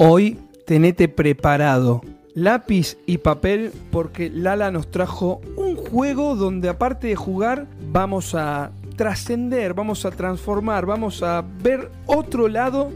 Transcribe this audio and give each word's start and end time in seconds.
Hoy 0.00 0.38
tenete 0.64 1.08
preparado 1.08 2.02
lápiz 2.32 2.98
y 3.04 3.18
papel 3.18 3.72
porque 3.90 4.30
Lala 4.30 4.70
nos 4.70 4.92
trajo 4.92 5.40
un 5.56 5.74
juego 5.74 6.36
donde 6.36 6.68
aparte 6.68 7.08
de 7.08 7.16
jugar 7.16 7.66
vamos 7.90 8.36
a 8.36 8.70
trascender, 8.94 9.74
vamos 9.74 10.04
a 10.04 10.12
transformar, 10.12 10.86
vamos 10.86 11.24
a 11.24 11.44
ver 11.64 11.90
otro 12.06 12.46
lado 12.46 12.92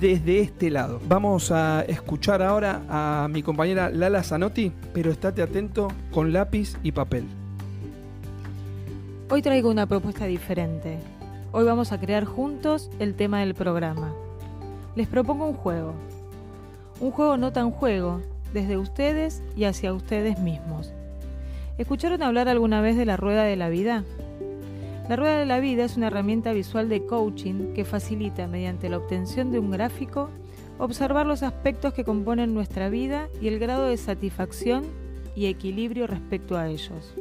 desde 0.00 0.40
este 0.40 0.70
lado. 0.70 0.98
Vamos 1.06 1.52
a 1.52 1.82
escuchar 1.82 2.40
ahora 2.40 2.80
a 2.88 3.28
mi 3.28 3.42
compañera 3.42 3.90
Lala 3.90 4.22
Zanotti, 4.22 4.72
pero 4.94 5.10
estate 5.10 5.42
atento 5.42 5.88
con 6.10 6.32
lápiz 6.32 6.74
y 6.82 6.92
papel. 6.92 7.24
Hoy 9.28 9.42
traigo 9.42 9.70
una 9.70 9.84
propuesta 9.84 10.24
diferente. 10.24 11.00
Hoy 11.52 11.64
vamos 11.66 11.92
a 11.92 12.00
crear 12.00 12.24
juntos 12.24 12.90
el 12.98 13.14
tema 13.14 13.40
del 13.40 13.54
programa. 13.54 14.14
Les 14.96 15.06
propongo 15.06 15.46
un 15.46 15.54
juego. 15.54 15.92
Un 17.00 17.12
juego 17.12 17.38
no 17.38 17.50
tan 17.50 17.70
juego, 17.70 18.20
desde 18.52 18.76
ustedes 18.76 19.42
y 19.56 19.64
hacia 19.64 19.94
ustedes 19.94 20.38
mismos. 20.38 20.92
¿Escucharon 21.78 22.22
hablar 22.22 22.48
alguna 22.48 22.82
vez 22.82 22.94
de 22.94 23.06
la 23.06 23.16
rueda 23.16 23.44
de 23.44 23.56
la 23.56 23.70
vida? 23.70 24.04
La 25.08 25.16
rueda 25.16 25.38
de 25.38 25.46
la 25.46 25.60
vida 25.60 25.84
es 25.84 25.96
una 25.96 26.08
herramienta 26.08 26.52
visual 26.52 26.90
de 26.90 27.06
coaching 27.06 27.72
que 27.72 27.86
facilita, 27.86 28.46
mediante 28.46 28.90
la 28.90 28.98
obtención 28.98 29.50
de 29.50 29.58
un 29.58 29.70
gráfico, 29.70 30.28
observar 30.78 31.24
los 31.24 31.42
aspectos 31.42 31.94
que 31.94 32.04
componen 32.04 32.52
nuestra 32.52 32.90
vida 32.90 33.28
y 33.40 33.48
el 33.48 33.58
grado 33.58 33.86
de 33.86 33.96
satisfacción 33.96 34.84
y 35.34 35.46
equilibrio 35.46 36.06
respecto 36.06 36.58
a 36.58 36.68
ellos. 36.68 37.14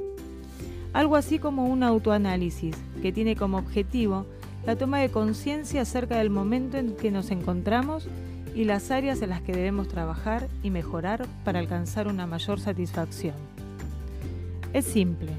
Algo 0.91 1.15
así 1.15 1.39
como 1.39 1.67
un 1.67 1.83
autoanálisis 1.83 2.75
que 3.01 3.13
tiene 3.13 3.37
como 3.37 3.57
objetivo 3.57 4.25
la 4.65 4.75
toma 4.75 4.99
de 4.99 5.09
conciencia 5.09 5.83
acerca 5.83 6.17
del 6.17 6.29
momento 6.29 6.77
en 6.77 6.97
que 6.97 7.11
nos 7.11 7.31
encontramos 7.31 8.09
y 8.59 8.65
las 8.65 8.91
áreas 8.91 9.21
en 9.21 9.29
las 9.29 9.41
que 9.41 9.53
debemos 9.53 9.87
trabajar 9.87 10.49
y 10.63 10.69
mejorar 10.69 11.25
para 11.45 11.59
alcanzar 11.59 12.09
una 12.09 12.27
mayor 12.27 12.59
satisfacción. 12.59 13.35
Es 14.73 14.83
simple. 14.83 15.31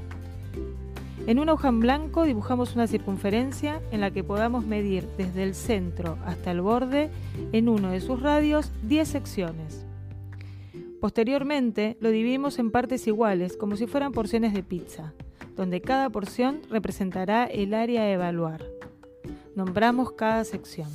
En 1.27 1.37
una 1.37 1.53
hoja 1.53 1.67
en 1.67 1.81
blanco 1.81 2.23
dibujamos 2.23 2.73
una 2.73 2.87
circunferencia 2.87 3.79
en 3.91 4.01
la 4.01 4.09
que 4.09 4.23
podamos 4.23 4.65
medir 4.65 5.07
desde 5.19 5.43
el 5.43 5.53
centro 5.53 6.17
hasta 6.25 6.49
el 6.49 6.61
borde 6.61 7.11
en 7.51 7.69
uno 7.69 7.91
de 7.91 8.01
sus 8.01 8.19
radios 8.19 8.71
10 8.87 9.07
secciones. 9.07 9.85
Posteriormente 10.99 11.97
lo 11.99 12.09
dividimos 12.09 12.57
en 12.57 12.71
partes 12.71 13.05
iguales 13.05 13.55
como 13.55 13.75
si 13.75 13.85
fueran 13.85 14.13
porciones 14.13 14.51
de 14.51 14.63
pizza, 14.63 15.13
donde 15.55 15.79
cada 15.79 16.09
porción 16.09 16.61
representará 16.71 17.45
el 17.45 17.75
área 17.75 18.01
a 18.01 18.11
evaluar. 18.11 18.65
Nombramos 19.55 20.11
cada 20.13 20.43
sección. 20.43 20.89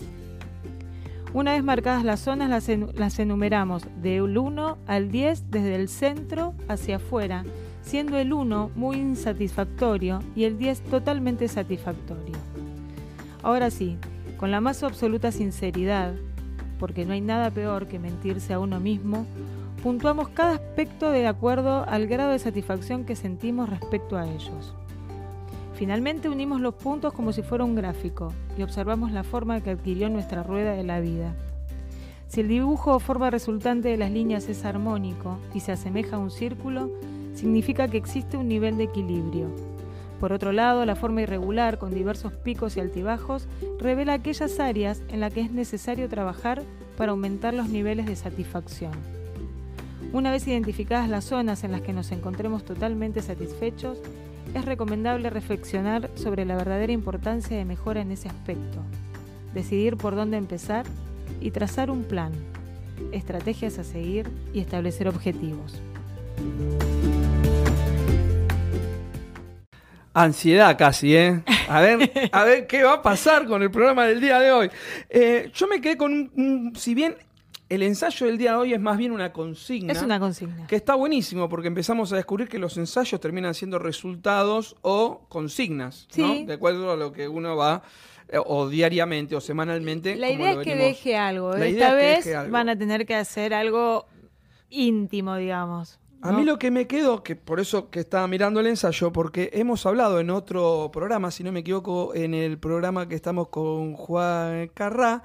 Una 1.34 1.52
vez 1.52 1.62
marcadas 1.62 2.04
las 2.04 2.20
zonas, 2.20 2.68
las, 2.94 3.18
enumeramos 3.18 3.82
del 4.00 4.38
1 4.38 4.78
al 4.86 5.10
10 5.10 5.50
desde 5.50 5.74
el 5.74 5.88
centro 5.88 6.54
hacia 6.68 6.96
afuera, 6.96 7.44
siendo 7.82 8.16
el 8.16 8.32
1 8.32 8.70
muy 8.74 8.96
insatisfactorio 8.96 10.20
y 10.34 10.44
el 10.44 10.56
10 10.56 10.82
totalmente 10.82 11.48
satisfactorio. 11.48 12.34
Ahora 13.42 13.70
sí, 13.70 13.98
con 14.38 14.50
la 14.50 14.60
más 14.60 14.82
absoluta 14.82 15.30
sinceridad, 15.30 16.14
porque 16.78 17.04
no 17.04 17.12
hay 17.12 17.20
nada 17.20 17.50
peor 17.50 17.86
que 17.86 17.98
mentirse 17.98 18.54
a 18.54 18.58
uno 18.58 18.80
mismo, 18.80 19.26
puntuamos 19.82 20.28
cada 20.30 20.54
aspecto 20.54 21.10
de 21.10 21.26
acuerdo 21.26 21.84
al 21.86 22.06
grado 22.06 22.32
de 22.32 22.38
satisfacción 22.38 23.04
que 23.04 23.16
sentimos 23.16 23.68
respecto 23.68 24.16
a 24.16 24.26
ellos. 24.26 24.74
Finalmente 25.76 26.30
unimos 26.30 26.62
los 26.62 26.74
puntos 26.74 27.12
como 27.12 27.34
si 27.34 27.42
fuera 27.42 27.64
un 27.64 27.74
gráfico 27.74 28.32
y 28.56 28.62
observamos 28.62 29.12
la 29.12 29.24
forma 29.24 29.60
que 29.60 29.70
adquirió 29.70 30.08
nuestra 30.08 30.42
rueda 30.42 30.72
de 30.72 30.84
la 30.84 31.00
vida. 31.00 31.34
Si 32.28 32.40
el 32.40 32.48
dibujo 32.48 32.94
o 32.94 32.98
forma 32.98 33.28
resultante 33.28 33.88
de 33.88 33.98
las 33.98 34.10
líneas 34.10 34.48
es 34.48 34.64
armónico 34.64 35.38
y 35.52 35.60
se 35.60 35.72
asemeja 35.72 36.16
a 36.16 36.18
un 36.18 36.30
círculo, 36.30 36.90
significa 37.34 37.88
que 37.88 37.98
existe 37.98 38.38
un 38.38 38.48
nivel 38.48 38.78
de 38.78 38.84
equilibrio. 38.84 39.48
Por 40.18 40.32
otro 40.32 40.50
lado, 40.50 40.86
la 40.86 40.96
forma 40.96 41.20
irregular, 41.20 41.78
con 41.78 41.92
diversos 41.92 42.32
picos 42.32 42.78
y 42.78 42.80
altibajos, 42.80 43.46
revela 43.78 44.14
aquellas 44.14 44.58
áreas 44.58 45.02
en 45.08 45.20
las 45.20 45.34
que 45.34 45.42
es 45.42 45.52
necesario 45.52 46.08
trabajar 46.08 46.62
para 46.96 47.12
aumentar 47.12 47.52
los 47.52 47.68
niveles 47.68 48.06
de 48.06 48.16
satisfacción. 48.16 48.92
Una 50.14 50.30
vez 50.30 50.48
identificadas 50.48 51.10
las 51.10 51.24
zonas 51.24 51.64
en 51.64 51.72
las 51.72 51.82
que 51.82 51.92
nos 51.92 52.12
encontremos 52.12 52.64
totalmente 52.64 53.20
satisfechos, 53.20 54.00
es 54.56 54.64
recomendable 54.64 55.28
reflexionar 55.28 56.10
sobre 56.14 56.46
la 56.46 56.56
verdadera 56.56 56.92
importancia 56.92 57.56
de 57.56 57.64
mejora 57.64 58.00
en 58.00 58.10
ese 58.10 58.28
aspecto, 58.28 58.78
decidir 59.52 59.96
por 59.96 60.16
dónde 60.16 60.38
empezar 60.38 60.86
y 61.40 61.50
trazar 61.50 61.90
un 61.90 62.04
plan, 62.04 62.32
estrategias 63.12 63.78
a 63.78 63.84
seguir 63.84 64.30
y 64.54 64.60
establecer 64.60 65.08
objetivos. 65.08 65.80
Ansiedad 70.14 70.78
casi, 70.78 71.14
¿eh? 71.14 71.42
A 71.68 71.82
ver, 71.82 72.10
a 72.32 72.44
ver 72.44 72.66
qué 72.66 72.82
va 72.82 72.94
a 72.94 73.02
pasar 73.02 73.46
con 73.46 73.62
el 73.62 73.70
programa 73.70 74.06
del 74.06 74.22
día 74.22 74.40
de 74.40 74.50
hoy. 74.52 74.70
Eh, 75.10 75.50
yo 75.52 75.66
me 75.68 75.82
quedé 75.82 75.98
con 75.98 76.12
un, 76.34 76.72
si 76.74 76.94
bien 76.94 77.14
el 77.68 77.82
ensayo 77.82 78.26
del 78.26 78.38
día 78.38 78.52
de 78.52 78.58
hoy 78.58 78.74
es 78.74 78.80
más 78.80 78.96
bien 78.96 79.12
una 79.12 79.32
consigna. 79.32 79.92
Es 79.92 80.02
una 80.02 80.20
consigna. 80.20 80.66
Que 80.66 80.76
está 80.76 80.94
buenísimo 80.94 81.48
porque 81.48 81.68
empezamos 81.68 82.12
a 82.12 82.16
descubrir 82.16 82.48
que 82.48 82.58
los 82.58 82.76
ensayos 82.76 83.20
terminan 83.20 83.54
siendo 83.54 83.78
resultados 83.78 84.76
o 84.82 85.26
consignas, 85.28 86.06
¿no? 86.16 86.44
De 86.44 86.52
acuerdo 86.52 86.92
a 86.92 86.96
lo 86.96 87.12
que 87.12 87.28
uno 87.28 87.56
va 87.56 87.82
eh, 88.28 88.38
o 88.44 88.68
diariamente 88.68 89.34
o 89.34 89.40
semanalmente. 89.40 90.14
La 90.16 90.30
idea 90.30 90.52
es 90.52 90.58
que 90.58 90.76
deje 90.76 91.16
algo. 91.16 91.54
Esta 91.54 91.94
vez 91.94 92.50
van 92.50 92.68
a 92.68 92.78
tener 92.78 93.04
que 93.04 93.14
hacer 93.14 93.52
algo 93.52 94.06
íntimo, 94.70 95.36
digamos. 95.36 95.98
A 96.22 96.32
mí 96.32 96.44
lo 96.44 96.58
que 96.58 96.72
me 96.72 96.86
quedó, 96.88 97.22
que 97.22 97.36
por 97.36 97.60
eso 97.60 97.88
que 97.90 98.00
estaba 98.00 98.26
mirando 98.26 98.58
el 98.58 98.66
ensayo, 98.66 99.12
porque 99.12 99.50
hemos 99.52 99.86
hablado 99.86 100.18
en 100.18 100.30
otro 100.30 100.90
programa, 100.92 101.30
si 101.30 101.44
no 101.44 101.52
me 101.52 101.60
equivoco, 101.60 102.14
en 102.14 102.34
el 102.34 102.58
programa 102.58 103.06
que 103.08 103.14
estamos 103.14 103.48
con 103.48 103.94
Juan 103.94 104.68
Carrá, 104.74 105.22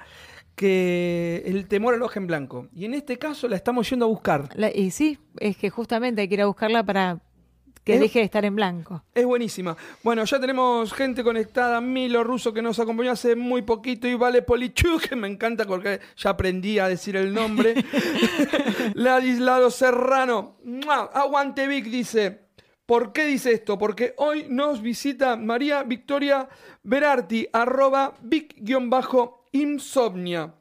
que 0.62 1.42
el 1.48 1.68
temor 1.68 1.96
al 1.96 2.04
ojo 2.04 2.20
en 2.20 2.28
blanco. 2.28 2.68
Y 2.72 2.86
en 2.86 2.94
este 2.94 3.18
caso 3.18 3.48
la 3.48 3.56
estamos 3.56 3.90
yendo 3.90 4.06
a 4.06 4.10
buscar. 4.10 4.48
y 4.76 4.92
sí, 4.92 5.18
es 5.40 5.58
que 5.58 5.72
justamente 5.72 6.22
hay 6.22 6.28
que 6.28 6.36
ir 6.36 6.42
a 6.44 6.46
buscarla 6.46 6.84
para 6.84 7.20
que 7.84 7.98
deje 7.98 8.20
de 8.20 8.26
estar 8.26 8.46
en 8.46 8.56
blanco. 8.56 9.04
Es 9.16 9.26
buenísima. 9.26 9.76
Bueno, 10.04 10.24
ya 10.24 10.40
tenemos 10.40 10.94
gente 10.94 11.24
conectada, 11.24 11.82
Milo 11.82 12.24
Russo 12.24 12.54
que 12.54 12.62
nos 12.62 12.78
acompañó 12.78 13.10
hace 13.10 13.36
muy 13.36 13.64
poquito 13.64 14.08
y 14.08 14.14
Vale 14.14 14.44
Polichu, 14.44 15.00
que 15.00 15.16
me 15.16 15.28
encanta 15.28 15.66
porque 15.66 16.00
ya 16.16 16.30
aprendí 16.30 16.78
a 16.78 16.88
decir 16.88 17.16
el 17.16 17.34
nombre. 17.34 17.74
Ladislado 18.94 19.72
Serrano. 19.72 20.58
Aguante 21.12 21.68
Vic 21.68 21.86
dice. 21.86 22.52
¿Por 22.86 23.14
qué 23.14 23.26
dice 23.26 23.54
esto? 23.54 23.80
Porque 23.80 24.14
hoy 24.18 24.46
nos 24.48 24.82
visita 24.82 25.38
María 25.38 25.82
Victoria 25.84 26.50
Berarti, 26.84 27.48
arroba 27.52 28.14
Vic-bajo 28.22 29.41
Insomnia. 29.52 30.54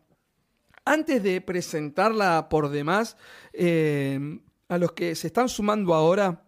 Antes 0.84 1.23
de 1.23 1.41
presentarla 1.41 2.49
por 2.49 2.71
demás, 2.71 3.17
eh, 3.53 4.41
a 4.69 4.78
los 4.78 4.93
que 4.93 5.15
se 5.15 5.27
están 5.27 5.49
sumando 5.49 5.95
ahora 5.95 6.45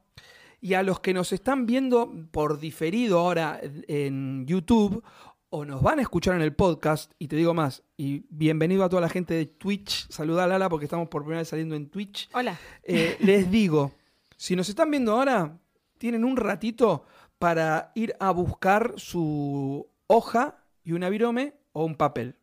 y 0.60 0.74
a 0.74 0.82
los 0.82 1.00
que 1.00 1.12
nos 1.12 1.32
están 1.32 1.66
viendo 1.66 2.12
por 2.30 2.58
diferido 2.58 3.18
ahora 3.18 3.60
en 3.88 4.46
YouTube 4.46 5.02
o 5.50 5.66
nos 5.66 5.82
van 5.82 5.98
a 5.98 6.02
escuchar 6.02 6.34
en 6.34 6.40
el 6.40 6.54
podcast, 6.54 7.12
y 7.18 7.28
te 7.28 7.36
digo 7.36 7.52
más, 7.52 7.82
y 7.98 8.24
bienvenido 8.30 8.84
a 8.84 8.88
toda 8.88 9.02
la 9.02 9.10
gente 9.10 9.34
de 9.34 9.44
Twitch, 9.44 10.08
saluda 10.08 10.44
a 10.44 10.46
Lala 10.46 10.70
porque 10.70 10.86
estamos 10.86 11.08
por 11.08 11.22
primera 11.22 11.40
vez 11.40 11.48
saliendo 11.48 11.74
en 11.74 11.90
Twitch. 11.90 12.30
Hola. 12.32 12.58
Eh, 12.82 13.18
les 13.20 13.50
digo, 13.50 13.92
si 14.38 14.56
nos 14.56 14.70
están 14.70 14.90
viendo 14.90 15.12
ahora, 15.12 15.58
tienen 15.98 16.24
un 16.24 16.38
ratito 16.38 17.04
para 17.38 17.92
ir 17.94 18.16
a 18.18 18.30
buscar 18.30 18.94
su 18.96 19.86
hoja 20.06 20.64
y 20.84 20.92
un 20.92 21.08
virome 21.10 21.54
o 21.72 21.84
un 21.84 21.96
papel. 21.96 22.36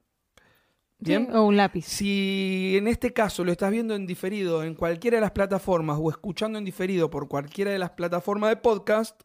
¿Bien? 1.00 1.30
o 1.34 1.44
un 1.44 1.56
lápiz. 1.56 1.86
Si 1.86 2.76
en 2.76 2.88
este 2.88 3.14
caso 3.14 3.44
lo 3.46 3.52
estás 3.52 3.72
viendo 3.72 3.96
en 3.96 4.06
diferido 4.06 4.64
en 4.64 4.76
cualquiera 4.76 5.16
de 5.16 5.22
las 5.22 5.32
plataformas 5.32 5.98
o 6.00 6.10
escuchando 6.10 6.60
en 6.60 6.66
diferido 6.66 7.10
por 7.10 7.28
cualquiera 7.28 7.72
de 7.72 7.80
las 7.80 7.92
plataformas 7.92 8.50
de 8.50 8.58
podcast, 8.58 9.22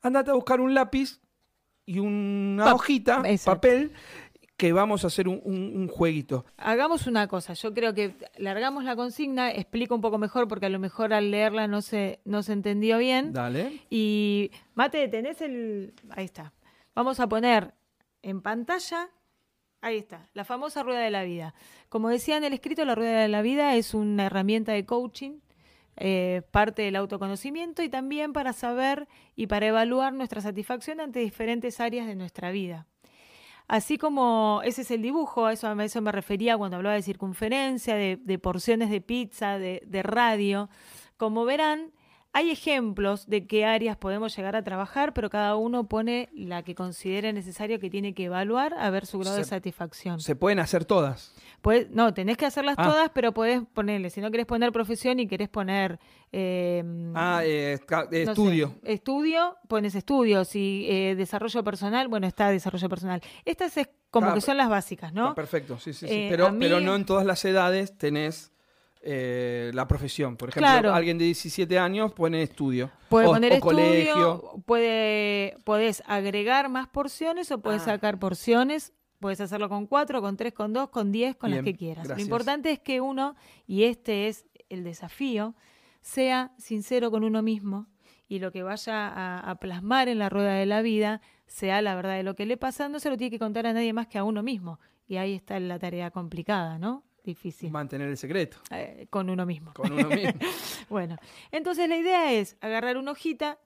andate 0.00 0.30
a 0.30 0.34
buscar 0.34 0.60
un 0.60 0.74
lápiz 0.74 1.20
y 1.84 1.98
una 1.98 2.72
hojita, 2.72 3.22
papel, 3.44 3.92
que 4.56 4.72
vamos 4.72 5.02
a 5.02 5.08
hacer 5.08 5.26
un, 5.26 5.88
jueguito. 5.88 6.44
Hagamos 6.56 7.08
una 7.08 7.26
cosa, 7.26 7.54
yo 7.54 7.74
creo 7.74 7.94
que 7.94 8.14
largamos 8.36 8.84
la 8.84 8.94
consigna, 8.94 9.50
explico 9.50 9.94
un 9.96 10.00
poco 10.00 10.18
mejor 10.18 10.46
porque 10.46 10.66
a 10.66 10.68
lo 10.68 10.78
mejor 10.78 11.12
al 11.12 11.32
leerla 11.32 11.66
no 11.66 11.82
se, 11.82 12.20
no 12.24 12.44
se 12.44 12.52
entendió 12.52 12.98
bien. 12.98 13.32
Dale. 13.32 13.80
Y 13.90 14.52
Mate, 14.74 15.08
tenés 15.08 15.40
el... 15.40 15.94
Ahí 16.10 16.26
está. 16.26 16.52
Vamos 16.94 17.18
a 17.18 17.28
poner 17.28 17.74
en 18.22 18.40
pantalla, 18.40 19.08
ahí 19.82 19.98
está, 19.98 20.28
la 20.32 20.44
famosa 20.44 20.82
rueda 20.82 21.00
de 21.00 21.10
la 21.10 21.24
vida. 21.24 21.54
Como 21.90 22.08
decía 22.08 22.38
en 22.38 22.44
el 22.44 22.54
escrito, 22.54 22.84
la 22.84 22.94
rueda 22.94 23.20
de 23.20 23.28
la 23.28 23.42
vida 23.42 23.74
es 23.76 23.92
una 23.92 24.26
herramienta 24.26 24.72
de 24.72 24.86
coaching, 24.86 25.40
eh, 25.96 26.42
parte 26.50 26.82
del 26.82 26.96
autoconocimiento 26.96 27.82
y 27.82 27.90
también 27.90 28.32
para 28.32 28.54
saber 28.54 29.08
y 29.36 29.48
para 29.48 29.66
evaluar 29.66 30.14
nuestra 30.14 30.40
satisfacción 30.40 31.00
ante 31.00 31.20
diferentes 31.20 31.80
áreas 31.80 32.06
de 32.06 32.14
nuestra 32.14 32.50
vida. 32.50 32.86
Así 33.68 33.98
como 33.98 34.62
ese 34.64 34.82
es 34.82 34.90
el 34.90 35.02
dibujo, 35.02 35.46
a 35.46 35.52
eso, 35.52 35.68
a 35.68 35.84
eso 35.84 36.00
me 36.00 36.12
refería 36.12 36.56
cuando 36.56 36.78
hablaba 36.78 36.94
de 36.94 37.02
circunferencia, 37.02 37.94
de, 37.94 38.38
porciones 38.38 38.90
de 38.90 39.00
pizza, 39.00 39.58
de 39.58 40.02
radio. 40.02 40.68
Como 41.16 41.44
verán, 41.44 41.92
hay 42.34 42.50
ejemplos 42.50 43.26
de 43.28 43.46
qué 43.46 43.64
áreas 43.66 43.96
podemos 43.96 44.34
llegar 44.36 44.56
a 44.56 44.62
trabajar, 44.64 45.12
pero 45.12 45.28
cada 45.28 45.54
uno 45.56 45.86
pone 45.88 46.30
la 46.34 46.62
que 46.62 46.74
considere 46.74 47.32
necesario 47.32 47.78
que 47.78 47.90
tiene 47.90 48.14
que 48.14 48.24
evaluar 48.24 48.72
a 48.78 48.88
ver 48.90 49.04
su 49.06 49.18
grado 49.18 49.36
de 49.36 49.44
satisfacción. 49.44 50.20
Se 50.20 50.34
pueden 50.34 50.58
hacer 50.58 50.84
todas. 50.84 51.34
Puedes- 51.60 51.90
no, 51.90 52.14
tenés 52.14 52.36
que 52.38 52.46
hacerlas 52.46 52.76
Ah. 52.78 52.84
todas, 52.88 53.10
pero 53.10 53.32
podés 53.32 53.62
ponerle, 53.74 54.08
si 54.10 54.20
no 54.20 54.30
querés 54.30 54.46
poner 54.46 54.72
profesión 54.72 55.20
y 55.20 55.26
querés 55.28 55.48
poner 55.48 55.98
eh, 56.34 56.82
Ah, 57.14 57.42
eh, 57.44 57.74
eh, 57.74 57.78
no 57.90 58.08
sé, 58.10 58.22
estudio. 58.22 58.74
estudio, 58.84 59.56
pones 59.68 59.94
estudio. 59.94 60.44
Si 60.46 60.86
eh, 60.88 61.14
desarrollo 61.14 61.62
personal, 61.62 62.08
bueno, 62.08 62.26
está 62.26 62.48
desarrollo 62.48 62.88
personal. 62.88 63.20
Estas 63.44 63.76
es 63.76 63.90
como 64.10 64.28
Ah, 64.30 64.34
que 64.34 64.40
son 64.40 64.56
las 64.56 64.68
básicas, 64.70 65.12
¿no? 65.12 65.34
Perfecto, 65.34 65.78
sí, 65.78 65.92
sí, 65.92 66.06
sí. 66.08 66.14
Eh, 66.14 66.26
pero, 66.30 66.50
mí- 66.52 66.58
pero 66.60 66.80
no 66.80 66.94
en 66.96 67.04
todas 67.04 67.26
las 67.26 67.44
edades 67.44 67.96
tenés 67.98 68.51
eh, 69.02 69.70
la 69.74 69.86
profesión. 69.88 70.36
Por 70.36 70.50
ejemplo, 70.50 70.68
Claro. 70.70 70.94
alguien 70.94 71.18
de 71.18 71.24
17 71.24 71.78
años 71.78 72.12
pone 72.12 72.42
estudio. 72.42 72.90
Puede 73.08 73.26
o, 73.26 73.30
poner 73.32 73.52
o 73.52 73.54
estudio, 73.56 73.74
colegio. 73.74 74.62
puede, 74.64 75.56
podés 75.64 76.02
agregar 76.06 76.68
más 76.68 76.88
porciones 76.88 77.50
o 77.50 77.60
puedes 77.60 77.82
Ah. 77.82 77.86
sacar 77.86 78.18
porciones. 78.18 78.92
Puedes 79.20 79.40
hacerlo 79.40 79.68
con 79.68 79.86
cuatro, 79.86 80.20
con 80.20 80.36
tres, 80.36 80.52
con 80.52 80.72
dos, 80.72 80.88
con 80.90 81.12
diez, 81.12 81.36
con 81.36 81.50
las 81.52 81.62
que 81.62 81.74
quieras. 81.76 82.04
gracias. 82.06 82.18
Lo 82.18 82.22
importante 82.24 82.70
es 82.72 82.80
que 82.80 83.00
uno, 83.00 83.36
y 83.66 83.84
este 83.84 84.26
es 84.28 84.46
el 84.68 84.82
desafío, 84.82 85.54
sea 86.00 86.52
sincero 86.58 87.10
con 87.12 87.22
uno 87.22 87.40
mismo 87.42 87.86
y 88.28 88.40
lo 88.40 88.50
que 88.50 88.62
vaya 88.64 89.06
a, 89.08 89.38
a 89.38 89.54
plasmar 89.56 90.08
en 90.08 90.18
la 90.18 90.28
rueda 90.28 90.54
de 90.54 90.66
la 90.66 90.82
vida 90.82 91.20
sea 91.46 91.82
la 91.82 91.94
verdad 91.94 92.16
de 92.16 92.22
lo 92.24 92.34
que 92.34 92.46
le 92.46 92.56
pasa. 92.56 92.88
No 92.88 92.98
se 92.98 93.10
lo 93.10 93.16
tiene 93.16 93.30
que 93.30 93.38
contar 93.38 93.66
a 93.66 93.72
nadie 93.72 93.92
más 93.92 94.06
que 94.08 94.18
a 94.18 94.24
uno 94.24 94.42
mismo. 94.42 94.80
Y 95.06 95.16
ahí 95.18 95.34
está 95.34 95.60
la 95.60 95.78
tarea 95.78 96.10
complicada, 96.10 96.78
¿no? 96.78 97.04
Difícil. 97.24 97.70
Mantener 97.70 98.08
el 98.08 98.16
secreto 98.16 98.58
eh, 98.70 99.06
con 99.10 99.30
uno 99.30 99.46
mismo. 99.46 99.72
con 99.74 99.92
uno 99.92 100.08
mismo. 100.08 100.32
Bueno, 100.88 101.16
entonces 101.52 101.88
la 101.88 101.96
idea 101.96 102.32
es 102.32 102.56
agarrar 102.60 102.96
una 102.98 103.12
hojita, 103.12 103.58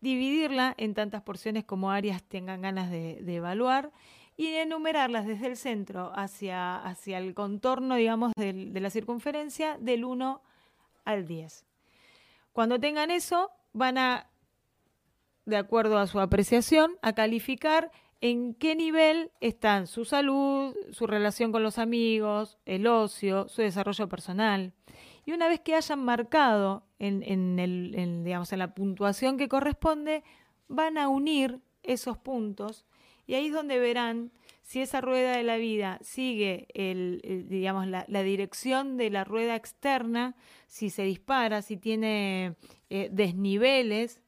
dividirla 0.00 0.74
en 0.78 0.94
tantas 0.94 1.22
porciones 1.22 1.64
como 1.64 1.90
áreas 1.90 2.22
tengan 2.24 2.62
ganas 2.62 2.90
de, 2.90 3.18
de 3.22 3.34
evaluar 3.36 3.92
y 4.36 4.46
enumerarlas 4.48 5.26
desde 5.26 5.46
el 5.46 5.56
centro 5.56 6.12
hacia, 6.16 6.76
hacia 6.76 7.18
el 7.18 7.34
contorno, 7.34 7.94
digamos, 7.96 8.32
del- 8.36 8.72
de 8.72 8.80
la 8.80 8.90
circunferencia 8.90 9.76
del 9.78 10.04
1 10.04 10.42
al 11.04 11.26
10. 11.26 11.64
Cuando 12.52 12.80
tengan 12.80 13.10
eso, 13.10 13.50
van 13.72 13.96
a, 13.98 14.26
de 15.44 15.56
acuerdo 15.56 15.98
a 15.98 16.06
su 16.06 16.18
apreciación, 16.20 16.96
a 17.02 17.12
calificar 17.12 17.90
en 18.30 18.54
qué 18.54 18.74
nivel 18.74 19.30
están 19.40 19.86
su 19.86 20.04
salud, 20.04 20.74
su 20.90 21.06
relación 21.06 21.52
con 21.52 21.62
los 21.62 21.78
amigos, 21.78 22.58
el 22.64 22.86
ocio, 22.86 23.48
su 23.48 23.62
desarrollo 23.62 24.08
personal. 24.08 24.72
Y 25.24 25.32
una 25.32 25.48
vez 25.48 25.60
que 25.60 25.74
hayan 25.74 26.04
marcado 26.04 26.84
en, 26.98 27.22
el, 27.58 27.94
en, 27.94 28.26
en 28.26 28.58
la 28.58 28.74
puntuación 28.74 29.36
que 29.36 29.48
corresponde, 29.48 30.22
van 30.68 30.98
a 30.98 31.08
unir 31.08 31.60
esos 31.82 32.18
puntos 32.18 32.86
y 33.26 33.34
ahí 33.34 33.46
es 33.46 33.52
donde 33.52 33.78
verán 33.78 34.30
si 34.62 34.80
esa 34.80 35.00
rueda 35.00 35.36
de 35.36 35.42
la 35.42 35.56
vida 35.56 35.98
sigue 36.02 36.66
el, 36.74 37.46
la 38.08 38.22
dirección 38.22 38.96
de 38.96 39.10
la 39.10 39.24
rueda 39.24 39.54
externa, 39.54 40.34
si 40.66 40.90
se 40.90 41.02
dispara, 41.02 41.62
si 41.62 41.76
tiene 41.76 42.56
eh, 42.90 43.08
desniveles, 43.12 44.22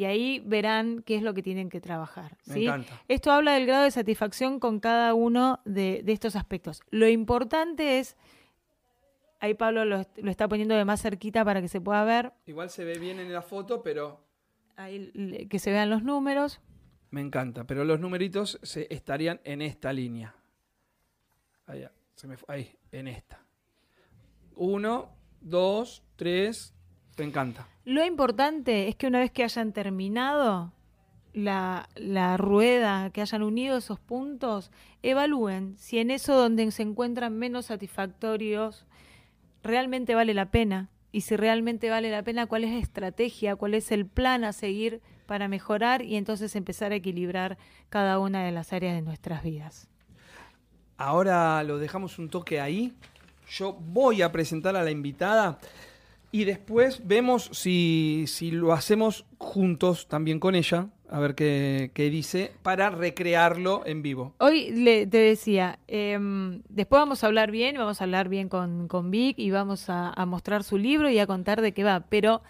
y 0.00 0.04
ahí 0.06 0.42
verán 0.46 1.02
qué 1.04 1.16
es 1.16 1.22
lo 1.22 1.34
que 1.34 1.42
tienen 1.42 1.68
que 1.68 1.78
trabajar. 1.80 2.38
Me 2.46 2.62
encanta. 2.64 2.98
Esto 3.06 3.30
habla 3.32 3.52
del 3.52 3.66
grado 3.66 3.84
de 3.84 3.90
satisfacción 3.90 4.58
con 4.58 4.80
cada 4.80 5.12
uno 5.12 5.60
de, 5.66 6.00
de 6.02 6.12
estos 6.12 6.36
aspectos. 6.36 6.80
Lo 6.90 7.06
importante 7.06 7.98
es, 7.98 8.16
ahí 9.40 9.52
Pablo 9.52 9.84
lo, 9.84 9.96
est- 10.00 10.16
lo 10.18 10.30
está 10.30 10.48
poniendo 10.48 10.74
de 10.74 10.86
más 10.86 11.02
cerquita 11.02 11.44
para 11.44 11.60
que 11.60 11.68
se 11.68 11.82
pueda 11.82 12.02
ver, 12.04 12.32
Igual 12.46 12.70
se 12.70 12.84
ve 12.84 12.98
bien 12.98 13.18
en 13.20 13.30
la 13.30 13.42
foto, 13.42 13.82
pero 13.82 14.24
ahí 14.76 15.12
que 15.50 15.58
se 15.58 15.70
vean 15.70 15.90
los 15.90 16.02
números. 16.02 16.60
me 17.10 17.20
encanta. 17.20 17.64
Pero 17.66 17.84
los 17.84 18.00
numeritos 18.00 18.58
se 18.62 18.86
estarían 18.88 19.40
en 19.44 19.60
esta 19.60 19.92
línea. 19.92 20.34
Ahí, 21.66 21.84
se 22.14 22.26
me 22.26 22.36
ahí, 22.48 22.74
en 22.90 23.06
esta. 23.06 23.38
Uno, 24.54 25.10
dos, 25.42 26.02
tres. 26.16 26.74
Te 27.20 27.26
encanta. 27.26 27.66
Lo 27.84 28.02
importante 28.02 28.88
es 28.88 28.96
que 28.96 29.06
una 29.06 29.18
vez 29.18 29.30
que 29.30 29.44
hayan 29.44 29.74
terminado 29.74 30.72
la, 31.34 31.86
la 31.94 32.38
rueda, 32.38 33.10
que 33.10 33.20
hayan 33.20 33.42
unido 33.42 33.76
esos 33.76 34.00
puntos, 34.00 34.70
evalúen 35.02 35.76
si 35.76 35.98
en 35.98 36.10
eso 36.10 36.34
donde 36.34 36.70
se 36.70 36.80
encuentran 36.82 37.36
menos 37.36 37.66
satisfactorios 37.66 38.86
realmente 39.62 40.14
vale 40.14 40.32
la 40.32 40.50
pena 40.50 40.88
y 41.12 41.20
si 41.20 41.36
realmente 41.36 41.90
vale 41.90 42.10
la 42.10 42.22
pena, 42.22 42.46
cuál 42.46 42.64
es 42.64 42.70
la 42.70 42.78
estrategia, 42.78 43.54
cuál 43.54 43.74
es 43.74 43.92
el 43.92 44.06
plan 44.06 44.42
a 44.42 44.54
seguir 44.54 45.02
para 45.26 45.46
mejorar 45.46 46.00
y 46.00 46.16
entonces 46.16 46.56
empezar 46.56 46.92
a 46.92 46.94
equilibrar 46.94 47.58
cada 47.90 48.18
una 48.18 48.42
de 48.42 48.52
las 48.52 48.72
áreas 48.72 48.94
de 48.94 49.02
nuestras 49.02 49.42
vidas. 49.42 49.88
Ahora 50.96 51.62
lo 51.64 51.76
dejamos 51.76 52.18
un 52.18 52.30
toque 52.30 52.62
ahí. 52.62 52.94
Yo 53.50 53.74
voy 53.74 54.22
a 54.22 54.32
presentar 54.32 54.74
a 54.74 54.82
la 54.82 54.90
invitada 54.90 55.58
y 56.32 56.44
después 56.44 57.02
vemos 57.06 57.48
si, 57.52 58.24
si 58.26 58.50
lo 58.50 58.72
hacemos 58.72 59.24
juntos 59.38 60.06
también 60.08 60.38
con 60.40 60.54
ella, 60.54 60.88
a 61.08 61.18
ver 61.18 61.34
qué, 61.34 61.90
qué 61.92 62.08
dice, 62.08 62.52
para 62.62 62.88
recrearlo 62.90 63.82
en 63.84 64.00
vivo. 64.02 64.34
Hoy 64.38 64.70
le, 64.70 65.06
te 65.08 65.18
decía, 65.18 65.80
em, 65.88 66.62
después 66.68 67.00
vamos 67.00 67.24
a 67.24 67.26
hablar 67.26 67.50
bien, 67.50 67.76
vamos 67.76 68.00
a 68.00 68.04
hablar 68.04 68.28
bien 68.28 68.48
con, 68.48 68.86
con 68.86 69.10
Vic 69.10 69.38
y 69.38 69.50
vamos 69.50 69.90
a, 69.90 70.10
a 70.10 70.24
mostrar 70.26 70.62
su 70.62 70.78
libro 70.78 71.10
y 71.10 71.18
a 71.18 71.26
contar 71.26 71.62
de 71.62 71.72
qué 71.72 71.82
va, 71.82 72.04
pero 72.08 72.42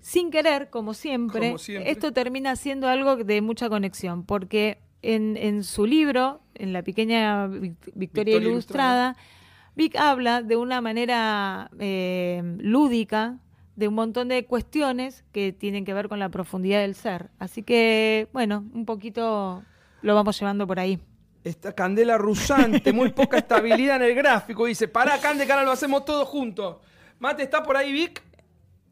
sin 0.00 0.30
querer, 0.30 0.68
como 0.70 0.94
siempre, 0.94 1.46
Como 1.48 1.58
siempre. 1.58 1.90
esto 1.92 2.12
termina 2.12 2.56
siendo 2.56 2.88
algo 2.88 3.16
de 3.16 3.40
mucha 3.40 3.68
conexión, 3.68 4.24
porque 4.24 4.78
en, 5.02 5.36
en 5.36 5.62
su 5.62 5.86
libro, 5.86 6.40
en 6.54 6.72
la 6.72 6.82
pequeña 6.82 7.46
Vic- 7.46 7.92
Victoria, 7.94 8.34
Victoria 8.34 8.48
Ilustrada, 8.48 9.16
Vic 9.76 9.94
habla 9.96 10.42
de 10.42 10.56
una 10.56 10.80
manera 10.80 11.70
eh, 11.78 12.42
lúdica 12.58 13.38
de 13.76 13.88
un 13.88 13.94
montón 13.94 14.28
de 14.28 14.46
cuestiones 14.46 15.22
que 15.32 15.52
tienen 15.52 15.84
que 15.84 15.92
ver 15.92 16.08
con 16.08 16.18
la 16.18 16.30
profundidad 16.30 16.80
del 16.80 16.94
ser. 16.94 17.28
Así 17.38 17.62
que, 17.62 18.28
bueno, 18.32 18.64
un 18.72 18.86
poquito 18.86 19.62
lo 20.00 20.14
vamos 20.14 20.40
llevando 20.40 20.66
por 20.66 20.80
ahí. 20.80 20.98
Esta 21.44 21.74
candela 21.74 22.16
rusante, 22.16 22.92
muy 22.94 23.12
poca 23.12 23.36
estabilidad 23.36 23.96
en 23.96 24.04
el 24.04 24.14
gráfico. 24.14 24.64
Dice, 24.64 24.88
pará, 24.88 25.18
Cande, 25.20 25.46
que 25.46 25.52
lo 25.52 25.70
hacemos 25.70 26.06
todos 26.06 26.26
juntos. 26.26 26.78
Mate, 27.18 27.42
¿está 27.42 27.62
por 27.62 27.76
ahí, 27.76 27.92
Vic? 27.92 28.22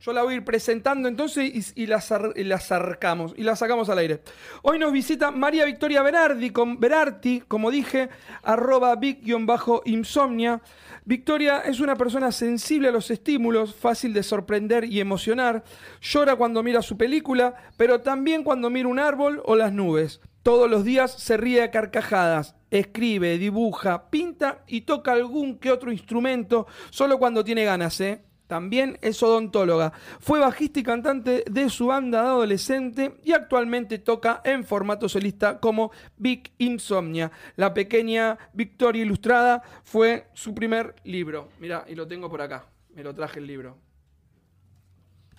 Yo 0.00 0.12
la 0.12 0.22
voy 0.22 0.34
a 0.34 0.36
ir 0.36 0.44
presentando 0.44 1.08
entonces 1.08 1.72
y, 1.76 1.86
la, 1.86 2.02
y 2.36 2.44
la 2.44 2.60
zarcamos 2.60 3.32
y 3.36 3.42
la 3.42 3.56
sacamos 3.56 3.88
al 3.88 3.98
aire. 3.98 4.20
Hoy 4.62 4.78
nos 4.78 4.92
visita 4.92 5.30
María 5.30 5.64
Victoria 5.64 6.02
Berardi, 6.02 6.50
con, 6.50 6.78
Berarti, 6.78 7.42
como 7.48 7.70
dije, 7.70 8.10
arroba 8.42 8.94
Vic-insomnia. 8.96 10.60
Victoria 11.06 11.60
es 11.60 11.80
una 11.80 11.96
persona 11.96 12.32
sensible 12.32 12.88
a 12.88 12.92
los 12.92 13.10
estímulos, 13.10 13.74
fácil 13.74 14.12
de 14.12 14.22
sorprender 14.22 14.84
y 14.84 15.00
emocionar. 15.00 15.64
Llora 16.00 16.36
cuando 16.36 16.62
mira 16.62 16.82
su 16.82 16.98
película, 16.98 17.54
pero 17.76 18.00
también 18.02 18.44
cuando 18.44 18.68
mira 18.68 18.88
un 18.88 18.98
árbol 18.98 19.42
o 19.46 19.56
las 19.56 19.72
nubes. 19.72 20.20
Todos 20.42 20.70
los 20.70 20.84
días 20.84 21.12
se 21.12 21.38
ríe 21.38 21.62
a 21.62 21.70
carcajadas, 21.70 22.56
escribe, 22.70 23.38
dibuja, 23.38 24.10
pinta 24.10 24.62
y 24.66 24.82
toca 24.82 25.12
algún 25.12 25.58
que 25.58 25.72
otro 25.72 25.90
instrumento, 25.90 26.66
solo 26.90 27.18
cuando 27.18 27.42
tiene 27.42 27.64
ganas, 27.64 27.98
¿eh? 28.02 28.22
También 28.46 28.98
es 29.00 29.22
odontóloga. 29.22 29.92
Fue 30.20 30.38
bajista 30.38 30.80
y 30.80 30.82
cantante 30.82 31.44
de 31.50 31.70
su 31.70 31.86
banda 31.86 32.22
de 32.22 32.28
adolescente 32.28 33.16
y 33.24 33.32
actualmente 33.32 33.98
toca 33.98 34.42
en 34.44 34.64
formato 34.64 35.08
solista 35.08 35.60
como 35.60 35.90
Big 36.18 36.52
Insomnia. 36.58 37.32
La 37.56 37.72
pequeña 37.72 38.36
Victoria 38.52 39.02
Ilustrada 39.02 39.62
fue 39.82 40.26
su 40.34 40.54
primer 40.54 40.94
libro. 41.04 41.48
Mira, 41.58 41.84
y 41.88 41.94
lo 41.94 42.06
tengo 42.06 42.28
por 42.28 42.42
acá. 42.42 42.66
Me 42.94 43.02
lo 43.02 43.14
traje 43.14 43.38
el 43.40 43.46
libro. 43.46 43.78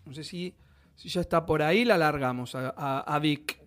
No 0.05 0.13
sé 0.13 0.23
si, 0.23 0.53
si 0.95 1.07
ya 1.09 1.21
está 1.21 1.45
por 1.45 1.61
ahí, 1.61 1.85
la 1.85 1.97
largamos 1.97 2.55
a, 2.55 2.73
a- 2.75 2.99
a 3.01 3.19
Vic. 3.19 3.59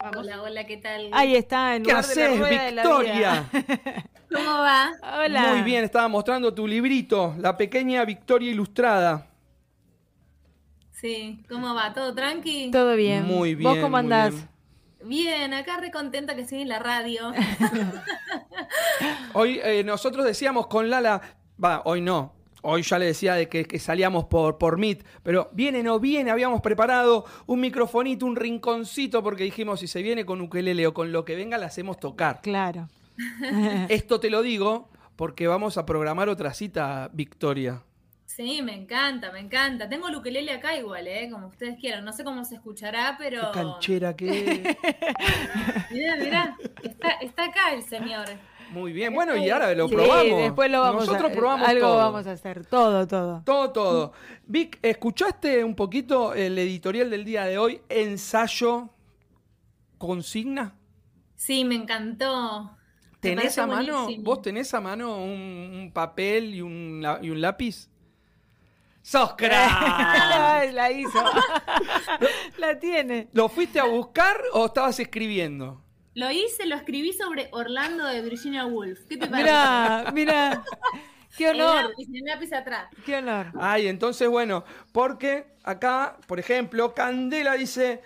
Hola, 0.00 0.42
hola, 0.42 0.64
¿qué 0.64 0.76
tal? 0.76 1.08
Ahí 1.12 1.34
está, 1.34 1.74
en 1.74 1.82
¿Qué 1.82 1.90
lugar 1.90 2.06
de 2.06 2.14
la 2.14 2.24
haces, 2.26 2.38
rueda 2.38 2.64
de 2.66 2.72
la 2.72 2.82
Victoria? 2.84 3.08
vida. 3.08 3.50
¿Cómo 4.32 4.50
va? 4.58 4.90
Hola. 5.24 5.42
Muy 5.50 5.62
bien, 5.62 5.82
estaba 5.84 6.06
mostrando 6.08 6.54
tu 6.54 6.66
librito, 6.68 7.34
La 7.38 7.56
pequeña 7.56 8.04
Victoria 8.04 8.50
Ilustrada. 8.52 9.26
Sí, 10.92 11.44
¿cómo 11.48 11.74
va? 11.74 11.92
¿Todo 11.92 12.14
tranqui? 12.14 12.70
Todo 12.70 12.94
bien. 12.96 13.24
Muy 13.24 13.54
¿Vos 13.60 13.74
bien, 13.74 13.80
cómo 13.80 13.96
muy 13.96 13.98
andás? 13.98 14.24
bien. 14.24 14.48
Bien, 15.00 15.54
acá 15.54 15.76
re 15.78 15.90
contenta 15.90 16.34
que 16.34 16.42
estoy 16.42 16.62
en 16.62 16.68
la 16.68 16.78
radio. 16.80 17.32
Hoy 19.32 19.60
eh, 19.62 19.84
nosotros 19.84 20.24
decíamos 20.24 20.66
con 20.66 20.90
Lala, 20.90 21.20
va, 21.62 21.82
hoy 21.84 22.00
no, 22.00 22.34
Hoy 22.62 22.82
ya 22.82 22.98
le 22.98 23.06
decía 23.06 23.34
de 23.34 23.48
que, 23.48 23.64
que 23.64 23.78
salíamos 23.78 24.24
por, 24.24 24.58
por 24.58 24.78
Meet, 24.78 25.04
pero 25.22 25.48
viene, 25.52 25.82
no 25.82 26.00
viene, 26.00 26.30
habíamos 26.30 26.60
preparado 26.60 27.24
un 27.46 27.60
microfonito, 27.60 28.26
un 28.26 28.36
rinconcito, 28.36 29.22
porque 29.22 29.44
dijimos, 29.44 29.80
si 29.80 29.86
se 29.86 30.02
viene 30.02 30.24
con 30.24 30.40
ukelele 30.40 30.86
o 30.86 30.94
con 30.94 31.12
lo 31.12 31.24
que 31.24 31.36
venga, 31.36 31.56
la 31.58 31.66
hacemos 31.66 32.00
tocar. 32.00 32.40
Claro. 32.42 32.88
Esto 33.88 34.20
te 34.20 34.30
lo 34.30 34.42
digo 34.42 34.88
porque 35.16 35.46
vamos 35.46 35.78
a 35.78 35.86
programar 35.86 36.28
otra 36.28 36.54
cita, 36.54 37.10
Victoria. 37.12 37.82
Sí, 38.26 38.62
me 38.62 38.74
encanta, 38.74 39.32
me 39.32 39.40
encanta. 39.40 39.88
Tengo 39.88 40.06
el 40.06 40.14
ukelele 40.14 40.52
acá 40.52 40.76
igual, 40.76 41.08
¿eh? 41.08 41.28
Como 41.28 41.48
ustedes 41.48 41.76
quieran. 41.80 42.04
No 42.04 42.12
sé 42.12 42.22
cómo 42.22 42.44
se 42.44 42.54
escuchará, 42.54 43.16
pero... 43.18 43.50
Qué 43.52 43.60
canchera 43.60 44.14
que 44.14 44.28
es. 44.28 44.76
Mirá, 45.90 46.16
mirá. 46.16 46.56
Está, 46.82 47.08
está 47.20 47.44
acá 47.46 47.72
el 47.74 47.82
señor. 47.82 48.26
Muy 48.70 48.92
bien, 48.92 49.14
bueno, 49.14 49.36
y 49.36 49.48
ahora 49.50 49.74
lo 49.74 49.88
Sí, 49.88 49.94
probamos. 49.94 50.42
después 50.42 50.70
lo 50.70 50.80
vamos 50.82 51.06
Nosotros 51.06 51.32
a, 51.32 51.34
probamos 51.34 51.68
algo 51.68 51.86
todo. 51.86 51.96
vamos 51.96 52.26
a 52.26 52.32
hacer, 52.32 52.66
todo, 52.66 53.06
todo. 53.06 53.42
Todo, 53.44 53.70
todo. 53.70 54.12
Vic, 54.46 54.78
¿escuchaste 54.82 55.64
un 55.64 55.74
poquito 55.74 56.34
el 56.34 56.58
editorial 56.58 57.08
del 57.10 57.24
día 57.24 57.44
de 57.46 57.56
hoy? 57.58 57.80
Ensayo, 57.88 58.90
consigna. 59.96 60.74
Sí, 61.34 61.64
me 61.64 61.76
encantó. 61.76 62.72
¿Tenés 63.20 63.58
a 63.58 63.66
mano, 63.66 64.02
buenísimo. 64.02 64.24
vos 64.24 64.42
tenés 64.42 64.72
a 64.74 64.80
mano 64.80 65.16
un, 65.22 65.30
un 65.74 65.90
papel 65.92 66.54
y 66.54 66.60
un, 66.62 67.04
y 67.22 67.30
un 67.30 67.40
lápiz? 67.40 67.88
¡Sos 69.02 69.32
crack! 69.34 70.72
La 70.72 70.90
hizo. 70.92 71.18
la 72.58 72.78
tiene. 72.78 73.28
¿Lo 73.32 73.48
fuiste 73.48 73.80
a 73.80 73.84
buscar 73.84 74.36
o 74.52 74.66
estabas 74.66 75.00
escribiendo? 75.00 75.82
Lo 76.18 76.32
hice, 76.32 76.66
lo 76.66 76.74
escribí 76.74 77.12
sobre 77.12 77.48
Orlando 77.52 78.04
de 78.04 78.20
Virginia 78.22 78.66
Woolf. 78.66 78.98
¿Qué 79.08 79.16
te 79.16 79.28
parece? 79.28 79.44
Mira, 79.44 80.10
mira. 80.12 80.64
Qué 81.36 81.50
El 81.50 81.60
honor, 81.60 81.90
lápiz, 81.90 82.08
el 82.12 82.24
lápiz 82.24 82.52
atrás. 82.52 82.88
qué 83.06 83.16
honor. 83.18 83.52
Ay, 83.60 83.86
entonces, 83.86 84.28
bueno, 84.28 84.64
porque 84.90 85.46
acá, 85.62 86.16
por 86.26 86.40
ejemplo, 86.40 86.92
Candela 86.92 87.52
dice, 87.52 88.02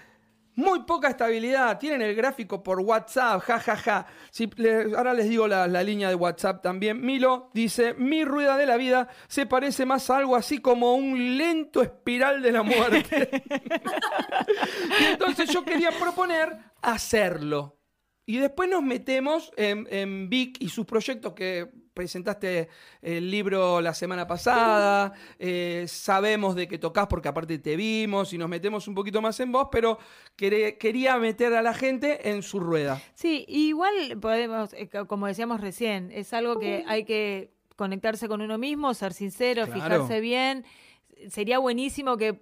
muy 0.57 0.83
poca 0.83 1.09
estabilidad, 1.09 1.79
tienen 1.79 2.03
el 2.03 2.15
gráfico 2.15 2.63
por 2.63 2.81
WhatsApp, 2.81 3.41
jajaja. 3.41 3.77
Ja, 3.77 4.03
ja. 4.03 4.07
Si 4.31 4.51
le- 4.57 4.95
ahora 4.95 5.15
les 5.15 5.31
digo 5.31 5.49
la, 5.49 5.67
la 5.67 5.83
línea 5.83 6.11
de 6.11 6.15
WhatsApp 6.15 6.63
también. 6.63 7.01
Milo 7.01 7.49
dice, 7.55 7.95
mi 7.95 8.27
rueda 8.27 8.59
de 8.59 8.67
la 8.67 8.77
vida 8.77 9.09
se 9.29 9.47
parece 9.47 9.87
más 9.87 10.11
a 10.11 10.19
algo 10.19 10.37
así 10.37 10.59
como 10.59 10.95
un 10.97 11.39
lento 11.39 11.81
espiral 11.81 12.43
de 12.43 12.53
la 12.53 12.63
muerte. 12.63 13.31
y 15.01 15.05
entonces 15.05 15.49
yo 15.49 15.65
quería 15.65 15.91
proponer 15.93 16.59
hacerlo. 16.83 17.79
Y 18.25 18.39
después 18.39 18.71
nos 18.71 18.83
metemos 18.83 19.51
en, 19.57 19.87
en 19.91 20.29
Vic 20.29 20.57
y 20.61 20.69
sus 20.69 20.87
proyectos 20.87 21.33
que 21.33 21.69
presentaste 21.93 22.69
el 23.03 23.31
libro 23.31 23.81
la 23.83 23.93
semana 23.93 24.27
pasada, 24.27 25.13
eh, 25.39 25.85
sabemos 25.89 26.55
de 26.55 26.67
que 26.67 26.79
tocas 26.79 27.07
porque 27.09 27.29
aparte 27.29 27.59
te 27.59 27.77
vimos 27.77 28.33
y 28.33 28.39
nos 28.39 28.49
metemos 28.49 28.89
un 28.89 28.95
poquito 28.95 29.21
más 29.21 29.39
en 29.41 29.53
vos, 29.53 29.69
pero 29.71 29.99
quería 30.37 31.19
meter 31.19 31.53
a 31.53 31.61
la 31.63 31.75
gente 31.75 32.31
en 32.31 32.43
su 32.43 32.61
rueda. 32.61 33.03
Sí, 33.15 33.45
igual 33.49 34.19
podemos, 34.21 34.73
eh, 34.73 34.89
co- 34.89 35.07
como 35.07 35.27
decíamos 35.27 35.61
recién, 35.61 36.11
es 36.13 36.33
algo 36.33 36.59
que 36.59 36.85
hay 36.87 37.05
que 37.05 37.51
conectarse 37.77 38.29
con 38.29 38.41
uno 38.41 38.57
mismo, 38.57 38.95
ser 38.95 39.13
sincero, 39.13 39.67
Claro. 39.67 39.81
fijarse 39.83 40.21
bien. 40.21 40.65
Sería 41.29 41.59
buenísimo 41.59 42.17
que 42.17 42.39